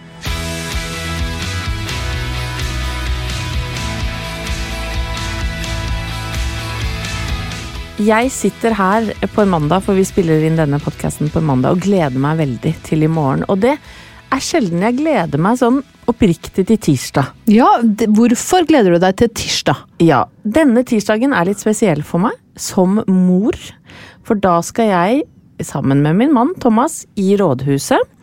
Jeg 7.99 8.29
sitter 8.31 8.71
her 8.77 9.09
på 9.33 9.43
en 9.43 9.49
mandag, 9.51 9.81
for 9.83 9.97
vi 9.97 10.05
spiller 10.07 10.45
inn 10.47 10.55
denne 10.55 10.77
podkasten 10.79 11.27
på 11.27 11.41
en 11.41 11.49
mandag, 11.49 11.75
og 11.75 11.81
gleder 11.83 12.15
meg 12.15 12.37
veldig 12.39 12.71
til 12.87 13.03
i 13.03 13.09
morgen. 13.11 13.43
Og 13.51 13.59
det 13.59 13.73
er 13.75 14.43
sjelden 14.43 14.85
jeg 14.85 15.01
gleder 15.01 15.41
meg 15.41 15.57
sånn 15.59 15.81
oppriktig 16.07 16.63
til 16.69 16.79
tirsdag. 16.79 17.33
Ja, 17.51 17.67
Hvorfor 17.83 18.63
gleder 18.69 18.95
du 18.95 19.01
deg 19.03 19.17
til 19.19 19.33
tirsdag? 19.35 19.83
Ja, 19.99 20.21
denne 20.47 20.85
tirsdagen 20.87 21.35
er 21.35 21.49
litt 21.49 21.59
spesiell 21.59 22.05
for 22.07 22.23
meg, 22.23 22.39
som 22.55 23.01
mor. 23.03 23.59
For 24.23 24.39
da 24.39 24.61
skal 24.63 24.93
jeg, 24.93 25.21
sammen 25.59 25.99
med 26.05 26.21
min 26.21 26.31
mann 26.31 26.55
Thomas, 26.63 27.01
i 27.19 27.33
rådhuset. 27.35 28.15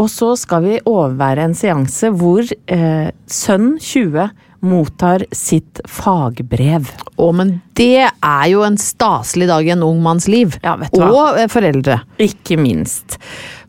Og 0.00 0.08
så 0.08 0.32
skal 0.40 0.64
vi 0.64 0.80
overvære 0.88 1.44
en 1.44 1.58
seanse 1.58 2.08
hvor 2.16 2.40
eh, 2.48 3.10
sønn 3.28 3.74
20 3.76 4.30
mottar 4.66 5.24
sitt 5.32 5.80
fagbrev. 5.88 6.90
Å, 7.16 7.30
men 7.36 7.54
det 7.78 8.06
er 8.08 8.46
jo 8.52 8.64
en 8.66 8.78
staselig 8.80 9.48
dag 9.50 9.66
i 9.66 9.72
en 9.74 9.84
ung 9.86 10.02
manns 10.04 10.28
liv. 10.30 10.58
Ja, 10.64 10.76
vet 10.80 10.92
du 10.94 11.02
hva? 11.02 11.10
Og 11.10 11.40
eh, 11.40 11.50
foreldre. 11.52 12.00
Ikke 12.20 12.58
minst. 12.60 13.18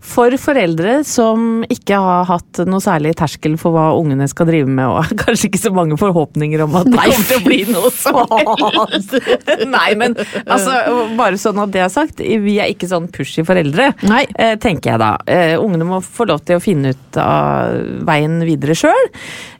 For 0.01 0.33
foreldre 0.41 0.95
som 1.05 1.61
ikke 1.69 1.97
har 2.01 2.25
hatt 2.25 2.61
noe 2.65 2.81
særlig 2.81 3.13
terskel 3.19 3.53
for 3.61 3.75
hva 3.75 3.91
ungene 3.93 4.25
skal 4.29 4.47
drive 4.49 4.65
med, 4.65 4.89
og 4.89 5.11
kanskje 5.21 5.51
ikke 5.51 5.61
så 5.61 5.71
mange 5.75 5.97
forhåpninger 6.01 6.63
om 6.65 6.73
at 6.79 6.89
det 6.89 6.97
kommer 6.97 7.27
til 7.29 7.37
å 7.37 7.45
bli 7.45 7.59
noe 7.69 7.91
sånt. 7.93 9.13
Nei, 9.75 9.91
men 9.99 10.17
altså, 10.47 10.73
bare 11.19 11.37
sånn 11.41 11.61
at 11.61 11.73
det 11.75 11.83
er 11.85 11.93
sagt, 11.93 12.23
vi 12.23 12.57
er 12.57 12.73
ikke 12.73 12.89
sånn 12.89 13.11
pushy 13.13 13.45
foreldre, 13.45 13.91
Nei. 14.09 14.23
eh, 14.33 14.55
tenker 14.61 14.95
jeg 14.95 15.03
da. 15.03 15.11
Eh, 15.29 15.53
ungene 15.61 15.85
må 15.87 16.01
få 16.01 16.25
lov 16.31 16.41
til 16.49 16.57
å 16.57 16.63
finne 16.63 16.95
ut 16.95 17.21
av 17.21 17.77
veien 18.09 18.41
videre 18.47 18.75
sjøl. 18.77 19.11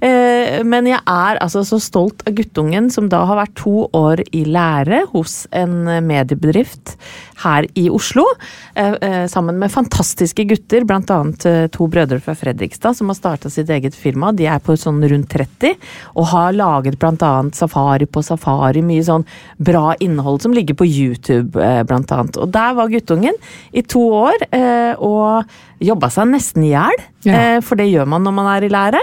Eh, 0.02 0.62
men 0.66 0.90
jeg 0.90 1.04
er 1.06 1.42
altså 1.44 1.62
så 1.68 1.78
stolt 1.82 2.26
av 2.26 2.34
guttungen 2.40 2.90
som 2.94 3.12
da 3.14 3.22
har 3.30 3.44
vært 3.44 3.56
to 3.62 3.86
år 3.94 4.26
i 4.34 4.44
lære 4.50 5.06
hos 5.14 5.44
en 5.54 5.86
mediebedrift 6.08 6.98
her 7.42 7.66
i 7.78 7.88
Oslo, 7.90 8.22
sammen 9.32 9.58
med 9.58 9.72
fantastiske 9.74 10.31
gutter, 10.36 10.84
blant 10.88 11.10
annet 11.12 11.46
eh, 11.46 11.68
to 11.74 11.88
brødre 11.92 12.20
fra 12.24 12.34
Fredrikstad 12.38 12.96
som 12.98 13.10
har 13.12 13.18
starta 13.18 13.50
sitt 13.50 13.70
eget 13.70 13.96
firma. 13.98 14.32
De 14.32 14.46
er 14.48 14.60
på 14.64 14.76
sånn 14.80 15.02
rundt 15.12 15.30
30 15.30 15.76
og 16.16 16.26
har 16.32 16.54
laget 16.54 16.98
annet 17.04 17.56
Safari 17.56 18.06
på 18.06 18.24
Safari, 18.24 18.82
mye 18.82 19.04
sånn 19.04 19.26
bra 19.58 19.96
innhold 20.00 20.42
som 20.42 20.54
ligger 20.56 20.78
på 20.80 20.88
YouTube, 20.88 21.52
bl.a. 21.58 21.84
blant 21.84 22.12
annet. 22.12 22.38
Og 22.38 22.52
der 22.52 22.74
var 22.78 22.90
guttungen 22.90 23.36
i 23.74 23.82
to 23.84 24.02
år 24.22 24.48
eh, 24.52 24.94
og 24.98 25.44
jobba 25.82 26.10
seg 26.14 26.32
nesten 26.32 26.64
i 26.68 26.74
hjel, 26.76 27.04
Ja. 27.26 27.34
eh, 27.58 27.60
for 27.62 27.76
det 27.76 27.90
gjør 27.92 28.08
man 28.08 28.24
når 28.24 28.34
man 28.38 28.48
er 28.56 28.64
i 28.66 28.72
lære. 28.72 29.02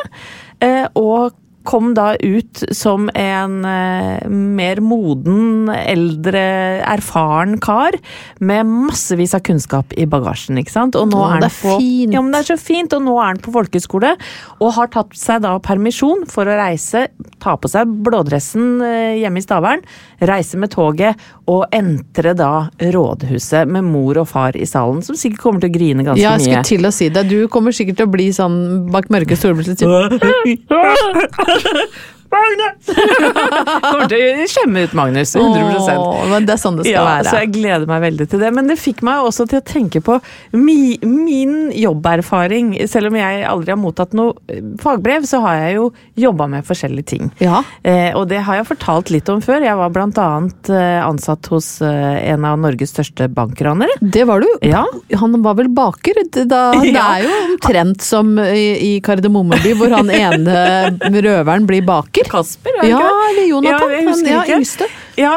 Eh, 0.60 0.86
og 0.98 1.34
kom 1.66 1.92
da 1.97 2.12
ut 2.23 2.62
som 2.75 3.09
en 3.18 3.57
eh, 3.68 4.29
mer 4.29 4.81
moden, 4.85 5.68
eldre, 5.68 6.42
erfaren 6.87 7.59
kar 7.61 7.97
med 8.40 8.68
massevis 8.68 9.35
av 9.37 9.42
kunnskap 9.47 9.92
i 9.99 10.07
bagasjen. 10.09 10.61
ikke 10.61 10.75
sant? 10.75 10.99
Og 10.99 11.11
nå 11.11 11.21
Åh, 11.21 11.37
er 11.37 11.44
det 11.44 11.51
er 11.51 11.57
på, 11.61 11.77
fint. 11.83 12.14
Ja, 12.14 12.23
men 12.25 12.35
det 12.35 12.42
er 12.44 12.51
så 12.53 12.59
fint, 12.61 12.94
og 12.97 13.05
nå 13.05 13.16
er 13.18 13.33
han 13.33 13.42
på 13.44 13.55
folkeskole 13.55 14.14
og 14.59 14.75
har 14.79 14.92
tatt 14.94 15.16
seg 15.18 15.42
da 15.44 15.57
permisjon 15.62 16.25
for 16.31 16.49
å 16.49 16.59
reise, 16.59 17.09
ta 17.42 17.57
på 17.61 17.71
seg 17.71 17.90
blådressen 18.07 18.81
eh, 18.85 19.18
hjemme 19.23 19.42
i 19.42 19.47
Stavern, 19.47 19.85
reise 20.25 20.61
med 20.61 20.73
toget 20.75 21.29
og 21.48 21.64
entre 21.72 22.34
da 22.37 22.68
rådhuset 22.92 23.70
med 23.72 23.87
mor 23.88 24.20
og 24.20 24.28
far 24.28 24.56
i 24.58 24.66
salen, 24.68 25.00
som 25.04 25.16
sikkert 25.16 25.40
kommer 25.46 25.64
til 25.64 25.72
å 25.72 25.76
grine 25.78 26.04
ganske 26.04 26.20
mye. 26.20 26.26
Ja, 26.26 26.37
jeg 26.37 26.44
skulle 26.44 26.61
mye. 26.61 26.68
til 26.68 26.90
å 26.90 26.92
si 26.92 27.08
det. 27.14 27.24
Du 27.30 27.38
kommer 27.52 27.76
sikkert 27.76 28.02
til 28.02 28.08
å 28.11 28.12
bli 28.12 28.28
sånn 28.37 28.58
bak 28.92 29.08
mørke 29.12 29.38
stolbriller. 29.38 30.12
Magnus! 32.32 32.88
Kommer 33.88 34.08
til 34.10 34.24
å 34.44 34.48
skjemme 34.50 34.84
ut 34.86 34.96
Magnus. 34.98 35.34
100 35.38 35.96
Åh, 35.98 36.24
men 36.30 36.46
det 36.48 36.54
er 36.54 36.60
sånn 36.60 36.78
det 36.78 36.86
skal 36.86 36.94
ja, 36.94 37.04
være. 37.06 37.28
Så 37.30 37.42
jeg 37.42 37.52
gleder 37.56 37.86
meg 37.90 38.02
veldig 38.04 38.28
til 38.32 38.42
det. 38.42 38.50
Men 38.56 38.70
det 38.70 38.78
fikk 38.80 39.02
meg 39.06 39.24
også 39.28 39.48
til 39.50 39.60
å 39.60 39.66
tenke 39.66 40.02
på 40.04 40.18
mi, 40.56 40.98
min 41.04 41.72
jobberfaring. 41.76 42.74
Selv 42.90 43.12
om 43.12 43.18
jeg 43.18 43.44
aldri 43.48 43.74
har 43.74 43.80
mottatt 43.80 44.16
noe 44.18 44.36
eh, 44.52 44.62
fagbrev, 44.82 45.26
så 45.28 45.42
har 45.44 45.62
jeg 45.62 45.78
jo 45.78 45.88
jobba 46.18 46.48
med 46.52 46.66
forskjellige 46.68 47.08
ting. 47.14 47.30
Ja. 47.42 47.62
Eh, 47.82 48.10
og 48.16 48.28
det 48.30 48.42
har 48.46 48.60
jeg 48.60 48.68
fortalt 48.68 49.12
litt 49.14 49.28
om 49.32 49.42
før. 49.44 49.64
Jeg 49.64 49.78
var 49.78 49.98
annet 49.98 50.72
eh, 50.72 50.98
ansatt 51.04 51.48
hos 51.52 51.70
eh, 51.84 52.30
en 52.32 52.46
av 52.48 52.58
Norges 52.60 52.92
største 52.94 53.28
bankranere. 53.32 53.98
Det 54.00 54.24
var 54.28 54.44
du. 54.44 54.48
Ja. 54.66 54.84
Han 55.20 55.38
var 55.44 55.58
vel 55.60 55.70
baker? 55.72 56.22
Det, 56.32 56.46
da, 56.50 56.72
det 56.82 56.94
er 57.04 57.24
jo 57.24 57.34
omtrent 57.48 58.04
som 58.04 58.34
i, 58.42 58.66
i 58.88 58.92
Kardemommeby, 59.04 59.74
hvor 59.78 59.92
han 59.96 60.12
ene 60.12 60.58
røveren 60.98 61.68
blir 61.68 61.84
baker. 61.86 62.17
Kasper, 62.26 62.74
Kasper 62.81 62.90
Ja, 62.90 63.02
eller 63.31 63.46
Jonathan. 63.48 63.90
Ja, 63.90 63.96
jeg 63.96 64.07
men 64.09 64.33
ja, 64.33 64.42
yngste. 64.57 64.88
Ja, 65.18 65.33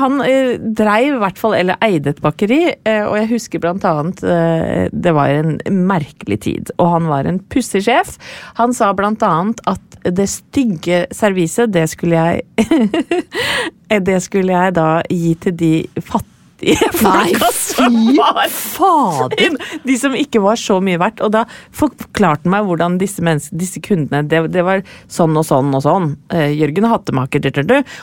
han 0.00 0.20
eh, 0.26 0.56
dreiv 0.60 1.16
i 1.16 1.20
hvert 1.22 1.38
fall, 1.40 1.56
eller 1.56 1.80
eide 1.84 2.12
et 2.12 2.20
bakeri, 2.24 2.60
eh, 2.72 3.04
og 3.06 3.16
jeg 3.20 3.30
husker 3.32 3.62
blant 3.62 3.84
annet 3.88 4.20
eh, 4.24 4.88
Det 4.92 5.14
var 5.16 5.32
en 5.32 5.56
merkelig 5.88 6.42
tid, 6.48 6.74
og 6.78 6.96
han 6.96 7.08
var 7.12 7.28
en 7.28 7.40
pussig 7.52 7.84
sjef. 7.86 8.18
Han 8.60 8.76
sa 8.76 8.92
blant 8.96 9.24
annet 9.26 9.62
at 9.70 9.80
det 10.02 10.26
stygge 10.28 11.04
serviset, 11.14 11.70
det 11.72 11.86
skulle 11.92 12.18
jeg 12.18 12.42
Det 14.08 14.18
skulle 14.24 14.56
jeg 14.56 14.72
da 14.74 14.90
gi 15.12 15.34
til 15.38 15.56
de 15.60 15.72
fattige 16.00 16.31
Nei, 17.02 17.32
folka 17.34 17.48
som 17.52 17.96
var 18.16 18.48
fader! 18.48 19.56
de 19.82 19.96
som 19.98 20.14
ikke 20.14 20.42
var 20.44 20.60
så 20.60 20.78
mye 20.84 21.00
verdt. 21.02 21.22
Og 21.24 21.32
da 21.34 21.44
forklarte 21.74 22.46
han 22.46 22.54
meg 22.54 22.68
hvordan 22.68 22.98
disse, 23.00 23.22
disse 23.50 23.82
kundene 23.82 24.22
det, 24.30 24.44
det 24.54 24.64
var 24.66 24.84
sånn 25.10 25.36
og 25.38 25.46
sånn 25.48 25.74
og 25.74 25.84
sånn. 25.84 26.12
Uh, 26.32 26.50
Jørgen 26.52 26.88
Hattemaker. 26.90 27.50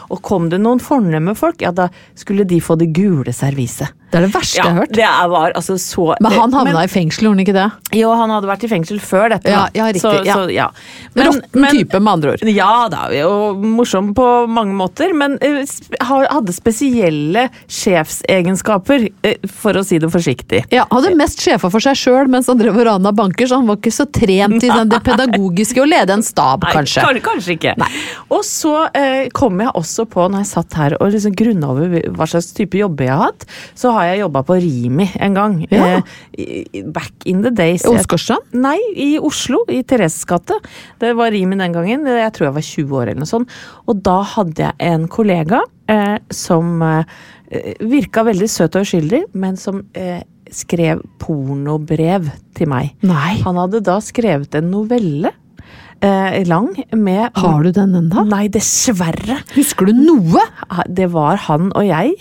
Og 0.09 0.21
kom 0.25 0.49
det 0.51 0.59
noen 0.63 0.83
fornemme 0.83 1.35
folk, 1.37 1.63
ja 1.63 1.71
da 1.75 1.89
skulle 2.19 2.47
de 2.47 2.59
få 2.63 2.75
det 2.79 2.91
gule 2.95 3.33
serviset. 3.35 3.95
Det 4.09 4.17
er 4.17 4.25
det 4.25 4.31
verste 4.33 4.57
Ja, 4.57 4.63
jeg 4.63 4.73
har 4.73 4.79
hørt. 4.81 4.93
det 4.97 5.09
var 5.31 5.51
altså 5.59 5.75
så 5.77 6.15
Men 6.21 6.31
han 6.33 6.53
havna 6.53 6.83
i 6.83 6.87
fengsel, 6.89 7.27
gjorde 7.27 7.37
han 7.37 7.43
ikke 7.45 7.53
det? 7.57 7.97
Jo, 7.99 8.09
han 8.17 8.29
hadde 8.33 8.49
vært 8.49 8.63
i 8.65 8.69
fengsel 8.71 8.99
før 9.03 9.29
dette. 9.35 9.49
Ja, 9.53 9.67
ja, 9.77 9.85
riktig, 9.93 10.01
Så, 10.01 10.25
ja. 10.25 10.33
Så, 10.39 10.47
ja. 10.53 10.67
Råtten 11.15 11.67
type, 11.69 11.99
med 11.99 12.11
andre 12.13 12.31
ord. 12.33 12.43
Ja 12.49 12.87
da, 12.89 13.03
og 13.29 13.61
morsom 13.61 14.13
på 14.17 14.25
mange 14.49 14.73
måter, 14.77 15.13
men 15.13 15.37
uh, 15.41 16.25
hadde 16.29 16.53
spesielle 16.55 17.47
sjefsegenskaper, 17.69 19.07
uh, 19.25 19.47
for 19.61 19.77
å 19.79 19.83
si 19.85 19.99
det 20.01 20.09
forsiktig. 20.13 20.63
Ja, 20.73 20.85
Hadde 20.89 21.13
mest 21.19 21.41
sjefa 21.43 21.69
for 21.71 21.83
seg 21.83 21.97
sjøl 21.99 22.29
mens 22.31 22.49
han 22.51 22.59
drev 22.59 22.77
og 22.81 22.87
rana 22.89 23.11
banker, 23.15 23.47
så 23.49 23.59
han 23.61 23.69
var 23.69 23.77
ikke 23.79 23.93
så 23.95 24.05
trent 24.09 24.57
i 24.63 24.69
den, 24.69 24.89
det 24.91 25.01
pedagogiske 25.09 25.83
å 25.83 25.87
lede 25.89 26.17
en 26.17 26.25
stab, 26.25 26.65
Nei, 26.65 26.73
kanskje. 26.79 27.05
kan- 27.05 27.17
Kanskje 27.29 27.55
ikke. 27.57 27.73
Og 28.33 28.41
så 28.47 28.71
uh, 28.89 29.25
kom 29.35 29.59
jeg 29.61 29.69
også 29.77 30.05
på, 30.09 30.25
når 30.31 30.43
jeg 30.45 30.49
satt 30.53 30.77
her 30.79 30.95
og 30.99 31.11
liksom 31.13 31.35
grunna 31.37 31.69
over 31.73 31.97
hva 32.15 32.25
slags 32.31 32.51
type 32.57 32.79
jobber 32.79 33.05
jeg 33.09 33.13
har 33.13 33.25
hatt, 33.29 33.45
så 33.77 33.91
har 33.95 33.98
jeg 34.07 34.21
jobba 34.21 34.43
på 34.47 34.57
Rimi 34.61 35.09
en 35.19 35.37
gang. 35.37 35.57
Ja. 35.71 36.01
Eh, 36.33 36.83
back 36.93 37.25
in 37.25 37.43
the 37.43 37.51
days. 37.51 37.83
I 37.83 37.91
Åsgårdstrand? 37.91 38.53
Nei, 38.61 38.77
i 38.95 39.09
Oslo, 39.19 39.63
i 39.69 39.81
Thereses 39.83 40.25
gate. 40.29 40.59
Det 41.01 41.13
var 41.17 41.33
Rimi 41.35 41.59
den 41.59 41.75
gangen. 41.75 42.07
Jeg 42.07 42.33
tror 42.35 42.49
jeg 42.49 42.57
var 42.59 42.67
20 42.69 42.97
år 43.01 43.11
eller 43.11 43.23
noe 43.25 43.33
sånt. 43.33 43.59
Og 43.87 44.01
da 44.05 44.21
hadde 44.35 44.65
jeg 44.67 44.93
en 44.93 45.07
kollega 45.11 45.61
eh, 45.89 46.17
som 46.33 46.81
eh, 46.85 47.19
virka 47.81 48.23
veldig 48.27 48.49
søt 48.51 48.77
og 48.77 48.87
uskyldig, 48.87 49.25
men 49.33 49.57
som 49.59 49.83
eh, 49.97 50.21
skrev 50.53 51.03
pornobrev 51.21 52.29
til 52.57 52.71
meg. 52.71 52.95
Nei. 53.05 53.37
Han 53.45 53.59
hadde 53.61 53.83
da 53.85 53.99
skrevet 54.03 54.57
en 54.59 54.71
novelle. 54.73 55.33
Eh, 55.99 56.45
lang 56.47 56.69
med 56.95 57.35
Har 57.35 57.63
du 57.63 57.73
den 57.75 57.95
ennå? 57.99 58.23
Nei, 58.29 58.45
dessverre. 58.47 59.41
Husker 59.51 59.89
du 59.89 59.97
noe? 59.97 60.45
Det 60.87 61.09
var 61.11 61.41
han 61.49 61.73
og 61.75 61.83
jeg. 61.89 62.15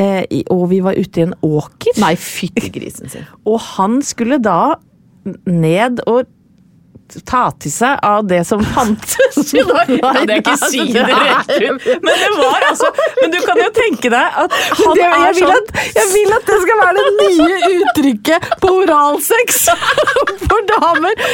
Eh, 0.00 0.42
og 0.52 0.68
vi 0.70 0.80
var 0.84 0.96
ute 0.96 1.20
i 1.20 1.26
en 1.26 1.34
åker. 1.44 1.98
Nei, 2.00 2.14
fytti 2.16 2.70
grisen 2.72 3.12
sin. 3.12 3.26
Og 3.50 3.60
han 3.76 4.00
skulle 4.06 4.40
da 4.42 4.76
ned 5.44 6.00
og 6.08 6.28
ta 7.26 7.42
til 7.62 7.72
seg 7.72 8.00
av 8.06 8.26
det 8.30 8.42
som 8.48 8.62
fantes. 8.74 9.38
Da 9.50 9.84
kan 9.86 10.28
jeg 10.28 10.42
ikke 10.42 10.56
si 10.62 10.84
det 10.94 11.04
rett 11.08 11.50
ut. 11.56 11.88
Men 12.04 12.20
det 12.22 12.30
var 12.36 12.66
altså 12.68 12.90
Men 13.20 13.32
du 13.34 13.38
kan 13.44 13.60
jo 13.60 13.68
tenke 13.76 14.12
deg 14.12 14.38
at 14.44 14.56
han 14.80 14.98
Det, 14.98 15.08
er 15.08 15.38
sånn 15.38 15.54
at, 15.56 15.72
jeg 15.96 16.08
vil 16.14 16.34
at 16.36 16.46
det 16.50 16.58
skal 16.64 16.80
være 16.80 16.94
det 16.98 17.12
nye 17.18 17.72
uttrykket 17.80 18.48
på 18.62 18.72
oralsex 18.82 19.60
for 20.46 20.66
damer. 20.70 21.26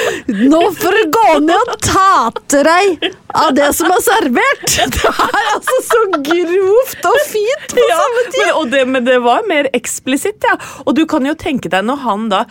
Nå 0.52 0.62
får 0.80 0.98
du 0.98 1.14
gå 1.18 1.26
ned 1.46 1.74
og 1.76 1.80
ta 1.84 2.10
til 2.50 2.66
deg 2.66 3.08
av 3.36 3.52
det 3.56 3.70
som 3.76 3.92
er 3.92 4.02
servert! 4.04 4.64
Det 4.96 5.10
er 5.10 5.48
altså 5.52 5.76
så 5.84 6.00
grovt 6.24 7.06
og 7.08 7.16
fint 7.28 7.72
på 7.74 7.84
ja, 7.84 7.96
samme 7.98 8.22
tid. 8.30 8.38
men, 8.40 8.52
og 8.58 8.70
det, 8.72 8.82
men 8.88 9.06
det 9.06 9.16
var 9.24 9.46
mer 9.48 9.68
eksplisitt, 9.76 10.44
ja. 10.46 10.56
Og 10.84 10.96
du 10.96 11.04
kan 11.10 11.26
jo 11.26 11.34
tenke 11.38 11.70
deg 11.72 11.84
når 11.86 12.00
han 12.04 12.28
da 12.32 12.44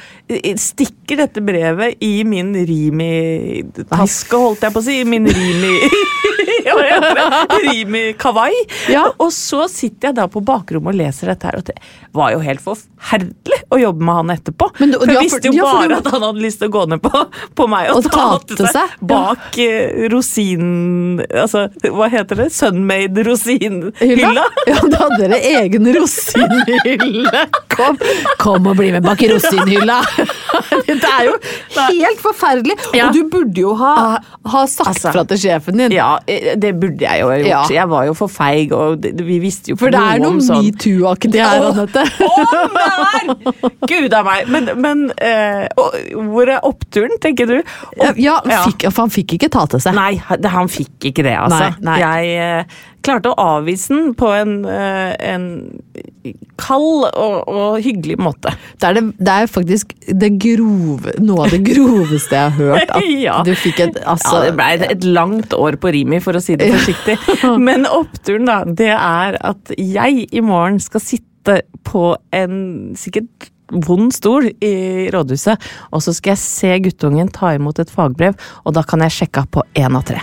stikker 0.58 1.18
dette 1.22 1.42
brevet 1.46 1.96
i 2.04 2.24
min 2.26 2.54
Rimi-taske, 2.66 4.36
holdt 4.42 4.64
jeg 4.66 4.74
på 4.74 4.82
å 4.82 4.86
si. 4.86 4.96
Min 5.06 5.28
Rimi 5.30 5.76
det? 6.66 7.60
Rimi-kawaii. 7.64 8.64
Ja. 8.90 9.04
Og 9.22 9.30
så 9.34 9.68
sitter 9.72 10.10
jeg 10.10 10.18
da 10.18 10.26
på 10.32 10.42
bakrommet 10.46 10.94
og 10.96 10.98
leser 11.00 11.30
dette 11.32 11.48
her, 11.50 11.60
og 11.60 11.68
det 11.68 11.76
var 12.16 12.34
jo 12.34 12.40
helt 12.44 12.62
forferdelig 12.64 13.60
å 13.74 13.80
jobbe 13.82 14.06
med 14.08 14.16
han 14.20 14.34
etterpå. 14.36 14.70
Men 14.80 14.92
du- 14.96 15.00
for 15.00 15.12
jeg 15.14 15.28
visste 15.28 15.50
jo 15.52 15.54
ja, 15.60 15.64
bare 15.70 15.88
du- 15.90 15.96
at 16.00 16.10
han 16.16 16.26
hadde 16.26 16.42
lyst 16.44 16.60
til 16.62 16.70
å 16.70 16.74
gå 16.74 16.84
ned 16.90 17.02
på, 17.06 17.22
på 17.56 17.68
meg 17.72 17.92
og, 17.92 17.98
Og 18.02 18.10
ta 18.12 18.26
til 18.48 18.58
til 18.58 18.66
seg 18.66 18.74
seg. 18.80 18.96
bak 19.14 19.60
uh, 19.62 20.08
rosinen 20.14 21.22
Altså, 21.30 21.68
hva 21.94 22.10
heter 22.12 22.36
det? 22.44 22.50
Sunmade 22.56 23.24
rosinhylla. 23.28 24.46
Ja, 24.68 24.80
da 24.90 25.04
hadde 25.06 25.22
dere 25.22 25.40
egen 25.62 25.86
rosinhylle. 26.00 27.46
Kom, 27.76 27.98
kom 28.42 28.68
og 28.72 28.78
bli 28.80 28.92
med 28.96 29.04
bak 29.06 29.22
rosinhylla! 29.32 30.00
Det 30.86 30.96
er 31.04 31.26
jo 31.28 31.34
helt 31.76 32.22
forferdelig. 32.24 32.76
Ja. 32.96 33.08
Og 33.10 33.16
du 33.16 33.26
burde 33.32 33.60
jo 33.60 33.74
ha, 33.80 34.18
ha 34.52 34.62
sagt 34.70 34.92
Altså, 34.94 35.12
fra 35.16 35.24
til 35.28 35.40
sjefen 35.42 35.80
din. 35.82 35.94
Ja, 35.96 36.16
eh, 36.30 36.54
det 36.60 36.72
burde 36.80 37.04
jeg 37.04 37.22
jo 37.24 37.30
ha 37.32 37.38
gjort. 37.40 37.50
Ja. 37.50 37.62
Jeg 37.82 37.90
var 37.92 38.06
jo 38.08 38.14
for 38.18 38.32
feig, 38.32 38.72
og 38.76 39.04
vi 39.04 39.38
visste 39.44 39.72
jo 39.72 39.76
ikke 39.76 39.84
For 39.86 39.96
det 39.96 40.02
er 40.02 40.22
noe 40.22 40.26
noe 40.26 40.38
om 40.38 40.42
sånn 40.46 40.64
metoo-aktig 40.68 41.42
her, 41.42 41.66
Åh, 41.66 41.70
Anette. 41.74 42.06
Om 42.30 42.78
det 42.78 42.88
er! 42.88 43.76
Gud 43.92 44.16
a 44.18 44.22
meg. 44.28 44.52
Men, 44.56 44.72
men 44.86 45.04
eh, 45.18 45.66
hvor 46.30 46.52
er 46.56 46.64
oppturen, 46.68 47.18
tenker 47.24 47.50
du? 47.52 47.58
Ja, 47.60 48.12
Opp- 48.12 48.22
ja, 48.52 48.64
fikk, 48.70 48.88
for 48.92 49.06
han 49.08 49.14
fikk 49.16 49.36
ikke 49.40 49.52
ta 49.58 49.66
til 49.72 49.84
seg. 49.84 49.98
Nei, 49.98 50.14
han- 50.30 50.50
han 50.56 50.72
fikk 50.72 51.10
ikke 51.12 51.26
det, 51.28 51.36
altså. 51.40 51.72
Nei, 51.82 51.90
nei. 51.92 51.98
Jeg 52.06 52.36
eh, 52.62 52.84
klarte 53.06 53.32
å 53.32 53.38
avvise 53.58 53.94
den 53.94 54.14
på 54.18 54.30
en, 54.36 54.58
eh, 54.70 55.14
en 55.26 55.46
kald 56.60 57.06
og, 57.12 57.36
og 57.52 57.80
hyggelig 57.84 58.18
måte. 58.22 58.54
Det 58.82 58.90
er, 58.90 58.98
det, 58.98 59.04
det 59.20 59.36
er 59.36 59.52
faktisk 59.52 59.94
det 60.24 60.32
grove, 60.42 61.16
noe 61.24 61.46
av 61.46 61.56
det 61.56 61.62
groveste 61.68 62.38
jeg 62.38 62.56
har 62.58 62.58
hørt. 62.60 62.96
Ja. 63.26 63.40
du 63.46 63.54
fikk 63.58 63.80
et 63.82 63.98
altså, 64.04 64.42
ja, 64.42 64.50
det 64.50 64.56
ble 64.58 64.68
et, 64.76 64.84
et 64.92 65.06
langt 65.08 65.54
år 65.56 65.78
på 65.82 65.92
Rimi, 65.94 66.20
for 66.24 66.38
å 66.38 66.42
si 66.44 66.58
det 66.60 66.68
forsiktig. 66.74 67.16
Men 67.62 67.88
oppturen, 67.88 68.50
da, 68.50 68.62
det 68.66 68.92
er 68.94 69.38
at 69.40 69.74
jeg 69.78 70.26
i 70.26 70.44
morgen 70.46 70.82
skal 70.84 71.04
sitte 71.04 71.62
på 71.88 72.10
en 72.36 72.58
sikkert 73.00 73.50
vond 73.86 74.14
stol 74.14 74.50
i 74.50 74.74
rådhuset, 75.14 75.70
og 75.92 76.04
så 76.06 76.14
skal 76.16 76.36
jeg 76.36 76.44
se 76.44 76.74
guttungen 76.90 77.32
ta 77.34 77.56
imot 77.58 77.82
et 77.82 77.94
fagbrev, 77.94 78.38
og 78.66 78.78
da 78.78 78.86
kan 78.86 79.06
jeg 79.06 79.22
sjekke 79.22 79.48
på 79.52 79.66
én 79.78 79.98
av 79.98 80.06
tre. 80.08 80.22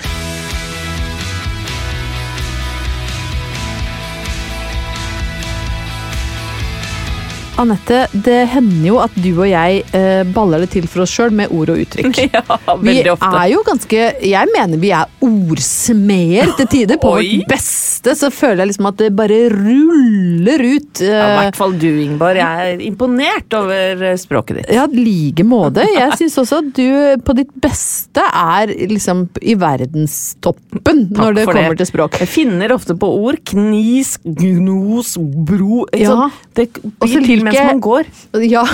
Anette, 7.63 8.07
det 8.27 8.39
hender 8.53 8.87
jo 8.89 8.97
at 9.03 9.15
du 9.23 9.29
og 9.39 9.47
jeg 9.49 9.83
eh, 9.95 10.23
baller 10.35 10.65
det 10.65 10.71
til 10.75 10.87
for 10.91 11.05
oss 11.05 11.13
sjøl 11.15 11.33
med 11.37 11.53
ord 11.55 11.71
og 11.75 11.83
uttrykk. 11.85 12.19
Ja, 12.33 12.43
Vi 12.81 12.95
ofte. 13.11 13.29
er 13.39 13.49
jo 13.53 13.61
ganske 13.67 13.99
Jeg 14.25 14.49
mener 14.55 14.81
vi 14.81 14.91
er 14.95 15.09
ordsmeder 15.23 16.53
til 16.59 16.69
tider. 16.73 16.99
På 17.03 17.15
Oi. 17.19 17.39
vårt 17.43 17.51
beste 17.53 18.15
så 18.19 18.31
føler 18.35 18.65
jeg 18.65 18.71
liksom 18.73 18.89
at 18.91 18.99
det 18.99 19.11
bare 19.19 19.39
ruller 19.53 20.65
ut. 20.65 21.03
Ja, 21.03 21.13
I 21.13 21.29
eh, 21.29 21.37
hvert 21.43 21.59
fall 21.61 21.77
du, 21.79 21.87
Ingeborg. 22.03 22.41
Jeg 22.41 22.73
er 22.75 22.83
imponert 22.87 23.57
over 23.59 24.03
eh, 24.11 24.17
språket 24.21 24.61
ditt. 24.63 24.73
Ja, 24.75 24.87
like 24.91 25.47
måte. 25.47 25.85
Jeg 25.93 26.19
syns 26.21 26.39
også 26.43 26.61
at 26.65 26.73
du 26.77 27.23
på 27.27 27.37
ditt 27.39 27.53
beste 27.63 28.25
er 28.27 28.73
liksom 28.91 29.27
i 29.43 29.55
verdenstoppen 29.59 31.07
når 31.13 31.39
det 31.39 31.47
kommer 31.47 31.61
kommer 31.63 31.79
til 31.79 31.91
språk. 31.93 32.19
Jeg 32.23 32.31
finner 32.33 32.75
ofte 32.75 32.97
på 32.99 33.09
ord. 33.23 33.39
Knis, 33.53 34.17
gnos, 34.25 35.15
bro 35.21 35.85
ikke 35.93 36.03
Ja. 36.03 36.17
sant? 36.17 36.41
Det 36.59 36.69
Og 37.01 37.07
til 37.09 37.23
blir 37.25 37.45
til 37.53 37.69
mens 37.69 37.71
man 37.71 37.85
går. 37.85 38.11
Ja, 38.49 38.65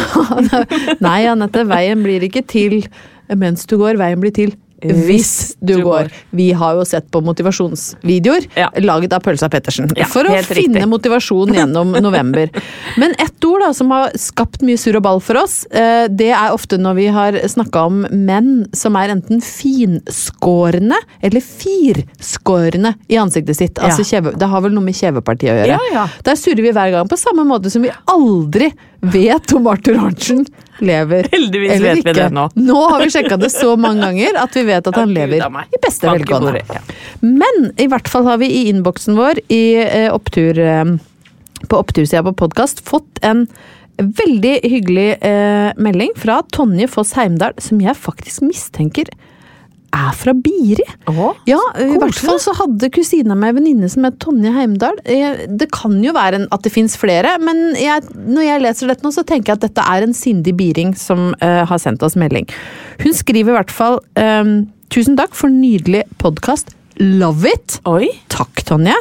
Nei, 1.06 1.20
Anette, 1.30 1.66
veien 1.68 2.02
blir 2.06 2.24
ikke 2.28 2.44
til 2.48 2.80
mens 3.36 3.66
du 3.68 3.76
går, 3.80 3.98
veien 4.00 4.22
blir 4.22 4.34
til 4.34 4.54
hvis 4.82 5.56
du, 5.60 5.74
du 5.74 5.82
går. 5.82 6.08
går. 6.08 6.10
Vi 6.30 6.52
har 6.52 6.74
jo 6.78 6.84
sett 6.86 7.08
på 7.10 7.20
motivasjonsvideoer 7.24 8.46
Ja. 8.56 8.68
laget 8.78 9.12
av 9.12 9.20
Pølsa 9.24 9.48
Pettersen 9.50 9.88
Ja, 9.96 10.06
for 10.06 10.22
å 10.24 10.34
finne 10.46 10.78
riktig. 10.78 10.88
motivasjon 10.88 11.52
gjennom 11.54 11.92
november. 12.06 12.48
Men 12.96 13.14
ett 13.18 13.44
ord 13.44 13.60
da, 13.66 13.72
som 13.74 13.90
har 13.90 14.10
skapt 14.14 14.62
mye 14.62 14.78
surr 14.78 14.96
og 15.00 15.02
ball 15.02 15.20
for 15.24 15.40
oss, 15.42 15.64
eh, 15.70 16.06
det 16.08 16.30
er 16.30 16.52
ofte 16.54 16.78
når 16.78 16.94
vi 17.00 17.06
har 17.14 17.32
snakka 17.50 17.86
om 17.90 18.06
menn 18.12 18.66
som 18.72 18.94
er 18.96 19.08
enten 19.16 19.42
finskårende 19.42 20.96
eller 21.22 21.40
firskårende 21.42 22.94
i 23.08 23.18
ansiktet 23.20 23.56
sitt. 23.58 23.78
Altså 23.82 24.04
kjeve, 24.06 24.34
det 24.38 24.48
har 24.50 24.62
vel 24.64 24.74
noe 24.76 24.84
med 24.84 24.94
kjevepartiet 24.98 25.50
å 25.52 25.58
gjøre. 25.58 25.74
Ja, 25.74 25.80
ja. 25.94 26.06
Der 26.26 26.38
surrer 26.38 26.62
vi 26.64 26.72
hver 26.76 26.92
gang, 26.94 27.08
på 27.10 27.18
samme 27.18 27.44
måte 27.48 27.70
som 27.72 27.82
vi 27.82 27.90
aldri 28.10 28.70
vet 29.00 29.52
om 29.52 29.66
Arthur 29.66 29.98
Arntzen 29.98 30.46
lever 30.78 31.28
Heldigvis 31.32 31.72
eller 31.72 31.88
vet 31.88 31.96
vi 31.96 32.00
ikke. 32.00 32.14
det 32.20 32.34
nå. 32.34 32.48
Nå 32.54 32.78
har 32.90 33.02
vi 33.02 33.10
sjekka 33.14 33.38
det 33.40 33.50
så 33.54 33.74
mange 33.80 34.02
ganger 34.06 34.38
at 34.42 34.56
vi 34.56 34.64
vet 34.68 34.90
at 34.90 34.98
han 34.98 35.14
lever 35.14 35.42
i 35.42 35.80
beste 35.82 36.10
velgående. 36.10 36.82
Men 37.22 37.70
i 37.78 37.88
hvert 37.90 38.10
fall 38.10 38.26
har 38.28 38.40
vi 38.42 38.50
i 38.50 38.66
innboksen 38.72 39.18
vår 39.18 39.42
i 39.48 39.62
eh, 39.82 40.08
opptur, 40.14 40.58
eh, 40.58 40.84
på 41.66 41.82
opptursida 41.82 42.22
på 42.26 42.36
podkast 42.44 42.82
fått 42.86 43.22
en 43.26 43.46
veldig 43.98 44.54
hyggelig 44.62 45.08
eh, 45.26 45.70
melding 45.78 46.14
fra 46.18 46.40
Tonje 46.54 46.86
Foss 46.90 47.16
Heimdal, 47.18 47.56
som 47.62 47.80
jeg 47.82 47.98
faktisk 47.98 48.46
mistenker 48.46 49.10
er 49.94 50.14
fra 50.16 50.34
Biri. 50.36 50.84
Å, 51.08 51.32
Ja, 51.48 51.58
i 51.80 51.96
hvert 51.98 52.18
fall 52.20 52.40
så 52.42 52.54
hadde 52.58 52.90
kusina 52.94 53.36
mi 53.38 53.48
en 53.48 53.58
venninne 53.58 53.88
som 53.90 54.04
het 54.06 54.18
Tonje 54.22 54.52
Heimdal. 54.54 54.98
Eh, 55.04 55.46
Det 55.48 55.70
kan 55.72 55.96
jo 56.04 56.12
være 56.12 56.46
at 56.50 56.62
det 56.62 56.72
fins 56.72 56.96
flere, 56.96 57.38
men 57.40 57.74
jeg, 57.78 58.02
når 58.14 58.42
jeg 58.44 58.62
leser 58.62 58.92
dette 58.92 59.06
nå, 59.06 59.12
så 59.14 59.24
tenker 59.24 59.52
jeg 59.52 59.58
at 59.58 59.66
dette 59.68 59.84
er 59.84 60.06
en 60.06 60.14
sindig 60.16 60.56
biring 60.58 60.94
som 60.96 61.34
uh, 61.42 61.64
har 61.68 61.78
sendt 61.78 62.02
oss 62.02 62.16
melding. 62.16 62.46
Hun 63.02 63.14
skriver 63.16 63.52
i 63.54 63.58
hvert 63.58 63.74
fall 63.74 64.00
um, 64.16 64.68
Tusen 64.88 65.18
takk 65.18 65.34
for 65.36 65.52
nydelig 65.52 66.06
podkast. 66.16 66.72
Love 66.98 67.44
it! 67.46 67.76
Oi. 67.84 68.08
Takk, 68.32 68.62
Tonje. 68.64 68.94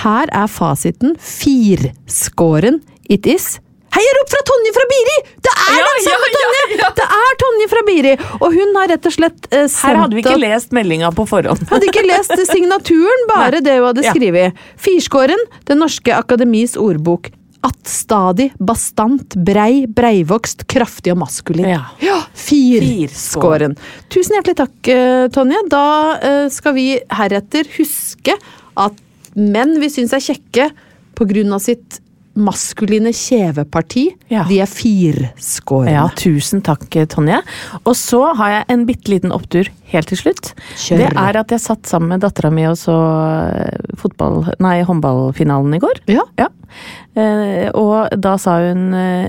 Her 0.00 0.30
er 0.32 0.48
fasiten 0.48 1.12
firskåren 1.20 2.80
it 3.12 3.26
is. 3.28 3.58
Heiarop 3.94 4.32
fra 4.32 4.40
Tonje 4.50 4.72
fra 4.76 4.84
Biri! 4.90 5.16
Det 5.44 5.52
er 5.54 5.76
Ja, 5.78 5.84
den 5.90 6.04
samme 6.08 6.30
ja, 6.30 6.38
Tonje! 6.38 6.64
ja. 6.80 6.88
Det 6.98 7.06
er 7.18 7.36
Tonje 7.44 7.68
fra 7.70 7.82
Biri! 7.88 8.14
Og 8.40 8.48
hun 8.56 8.74
har 8.80 8.90
rett 8.94 9.06
og 9.10 9.14
slett 9.14 9.46
eh, 9.52 9.68
sendt 9.70 9.84
Her 9.86 10.00
hadde 10.02 10.18
vi 10.18 10.24
ikke 10.24 10.40
lest 10.42 10.74
meldinga 10.76 11.12
på 11.14 11.26
forhånd. 11.30 11.62
hadde 11.70 11.88
ikke 11.92 12.04
lest 12.08 12.34
signaturen, 12.54 13.24
bare 13.30 13.62
det 13.64 13.78
hun 13.78 13.88
hadde 13.92 14.04
skrevet. 14.10 14.60
Firskåren, 14.80 15.40
Det 15.68 15.78
norske 15.78 16.14
akademis 16.16 16.74
ordbok. 16.80 17.30
Attstadig, 17.64 18.50
bastant, 18.60 19.38
brei, 19.40 19.86
breivokst, 19.88 20.66
kraftig 20.68 21.14
og 21.14 21.22
maskulin. 21.22 21.70
Ja. 21.70 21.84
Ja, 22.04 22.18
Fir-skåren. 22.36 23.76
Tusen 24.12 24.36
hjertelig 24.36 24.58
takk, 24.58 24.90
eh, 24.92 25.26
Tonje. 25.32 25.62
Da 25.72 25.84
eh, 26.18 26.48
skal 26.52 26.74
vi 26.76 26.88
heretter 27.08 27.68
huske 27.78 28.36
at 28.76 29.00
menn 29.34 29.78
vi 29.80 29.88
syns 29.90 30.12
er 30.14 30.22
kjekke 30.22 30.68
på 31.16 31.26
grunn 31.30 31.52
av 31.56 31.62
sitt 31.64 32.00
maskuline 32.34 33.12
kjeveparti, 33.14 34.08
Ja. 34.30 34.44
de 34.48 34.60
er 34.60 34.66
firskårne. 34.70 35.92
Ja, 35.92 36.08
tusen 36.16 36.62
takk, 36.62 36.88
Tonje. 37.08 37.40
Og 37.84 37.94
så 37.94 38.34
har 38.36 38.50
jeg 38.50 38.64
en 38.74 38.86
bitte 38.86 39.08
liten 39.12 39.32
opptur 39.32 39.68
helt 39.92 40.08
til 40.10 40.18
slutt. 40.18 40.52
Kjør. 40.76 40.98
Det 40.98 41.10
er 41.16 41.36
at 41.38 41.54
jeg 41.54 41.60
satt 41.60 41.86
sammen 41.86 42.08
med 42.14 42.20
dattera 42.24 42.50
mi 42.50 42.64
og 42.66 42.76
så 42.80 42.94
eh, 43.54 43.94
fotball, 44.00 44.44
nei, 44.58 44.82
håndballfinalen 44.82 45.74
i 45.78 45.82
går. 45.82 46.02
Ja. 46.10 46.26
Eh, 47.14 47.68
og 47.78 48.10
da 48.18 48.32
sa 48.42 48.56
hun 48.64 48.88
eh, 48.98 49.28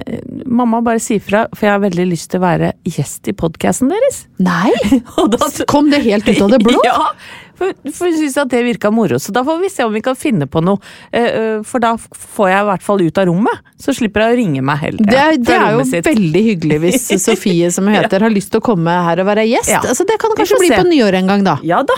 Mamma, 0.49 0.79
bare 0.81 0.99
si 1.03 1.19
fra, 1.21 1.43
for 1.53 1.67
jeg 1.67 1.75
har 1.75 1.83
veldig 1.83 2.07
lyst 2.09 2.31
til 2.33 2.41
å 2.41 2.45
være 2.47 2.71
gjest 2.89 3.29
i 3.29 3.35
podkasten 3.37 3.91
deres. 3.93 4.23
Nei! 4.41 4.71
Og 5.21 5.29
da 5.35 5.49
Kom 5.69 5.91
det 5.93 6.01
helt 6.07 6.25
ut 6.29 6.41
av 6.41 6.55
det 6.55 6.63
blå? 6.65 6.79
Ja, 6.87 7.11
for, 7.57 7.73
hun 7.83 7.93
syntes 7.95 8.37
at 8.41 8.49
det 8.51 8.63
virka 8.65 8.91
moro. 8.91 9.19
Så 9.21 9.31
da 9.35 9.43
får 9.47 9.59
vi 9.63 9.69
se 9.73 9.83
om 9.87 9.93
vi 9.95 10.01
kan 10.05 10.15
finne 10.19 10.47
på 10.51 10.61
noe. 10.65 10.79
Eh, 11.11 11.27
eh, 11.27 11.61
For 11.67 11.79
da 11.83 11.93
får 11.97 12.49
jeg 12.51 12.63
i 12.63 12.69
hvert 12.71 12.83
fall 12.87 13.03
ut 13.05 13.21
av 13.21 13.29
rommet. 13.29 13.61
Så 13.81 13.95
slipper 13.95 14.25
hun 14.25 14.33
å 14.33 14.39
ringe 14.41 14.61
meg 14.65 14.81
heller. 14.83 15.05
Det, 15.11 15.21
er- 15.21 15.37
det 15.37 15.55
er 15.59 15.77
jo 15.79 15.85
sitt. 15.91 16.05
veldig 16.09 16.43
hyggelig 16.49 16.81
hvis 16.87 17.07
Sofie, 17.25 17.71
som 17.71 17.87
hun 17.87 17.95
heter, 17.99 18.21
har 18.27 18.33
lyst 18.33 18.51
til 18.53 18.61
å 18.63 18.67
komme 18.71 18.91
her 19.09 19.23
og 19.23 19.29
være 19.31 19.47
gjest. 19.49 19.71
Ja. 19.75 19.81
Altså, 19.85 20.05
det 20.09 20.19
kan 20.21 20.35
kanskje 20.37 20.59
bli 20.61 20.73
se. 20.73 20.81
på 20.81 20.89
nyåret 20.91 21.21
en 21.23 21.31
gang, 21.33 21.43
da. 21.47 21.57
Ja 21.63 21.83
da. 21.83 21.95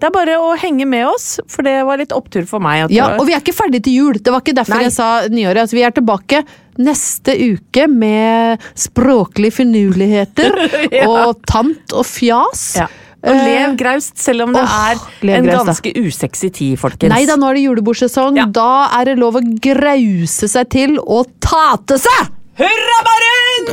Det 0.00 0.08
er 0.08 0.12
bare 0.14 0.34
å 0.40 0.54
henge 0.56 0.86
med 0.88 1.04
oss, 1.10 1.34
for 1.52 1.60
det 1.66 1.74
var 1.84 1.98
litt 2.00 2.14
opptur 2.16 2.46
for 2.48 2.62
meg. 2.64 2.86
Ja, 2.88 3.10
og 3.20 3.26
vi 3.28 3.34
er 3.36 3.42
ikke 3.42 3.52
ferdig 3.52 3.82
til 3.84 3.98
jul. 3.98 4.14
Det 4.16 4.32
var 4.32 4.40
ikke 4.40 4.54
derfor 4.56 4.78
Nei. 4.78 4.86
jeg 4.86 4.94
sa 4.94 5.08
nyåret. 5.28 5.60
Altså, 5.66 5.76
vi 5.76 5.82
er 5.84 5.92
tilbake 5.92 6.40
neste 6.80 7.34
uke 7.36 7.84
med 7.92 8.64
språklige 8.80 9.52
finurligheter 9.58 10.56
Ja. 11.02 11.04
og 11.04 11.42
tant 11.44 11.92
og 11.92 12.08
fjas. 12.08 12.64
ja. 12.80 12.88
Og 13.20 13.34
Eh, 13.34 13.44
lev 13.44 13.74
graust, 13.76 14.16
selv 14.18 14.42
om 14.46 14.52
det 14.54 14.62
oh, 14.62 14.68
er 14.88 14.92
en 14.96 15.00
graust, 15.44 15.58
da. 15.58 15.64
ganske 15.72 15.90
usexy 16.00 16.48
tid, 16.48 16.78
folkens. 16.80 17.12
Nei 17.12 17.26
da, 17.28 17.36
nå 17.36 17.46
er 17.50 17.54
det 17.58 17.64
julebordsesong. 17.66 18.36
Ja. 18.40 18.46
Da 18.48 18.88
er 19.00 19.04
det 19.10 19.18
lov 19.20 19.36
å 19.36 19.42
grause 19.60 20.48
seg 20.48 20.70
til 20.72 20.96
og 21.00 21.26
tate 21.44 21.98
seg! 22.00 22.20
Hurra, 22.60 22.98
Baren! 23.08 23.64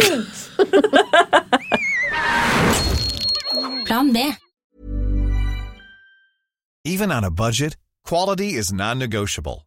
Plan 3.87 4.11
B. 4.11 4.17
Even 6.83 7.11
on 7.11 7.23
a 7.23 7.31
budget, 7.31 7.75
quality 8.05 8.55
is 8.55 8.71
non-negotiable. 8.71 9.66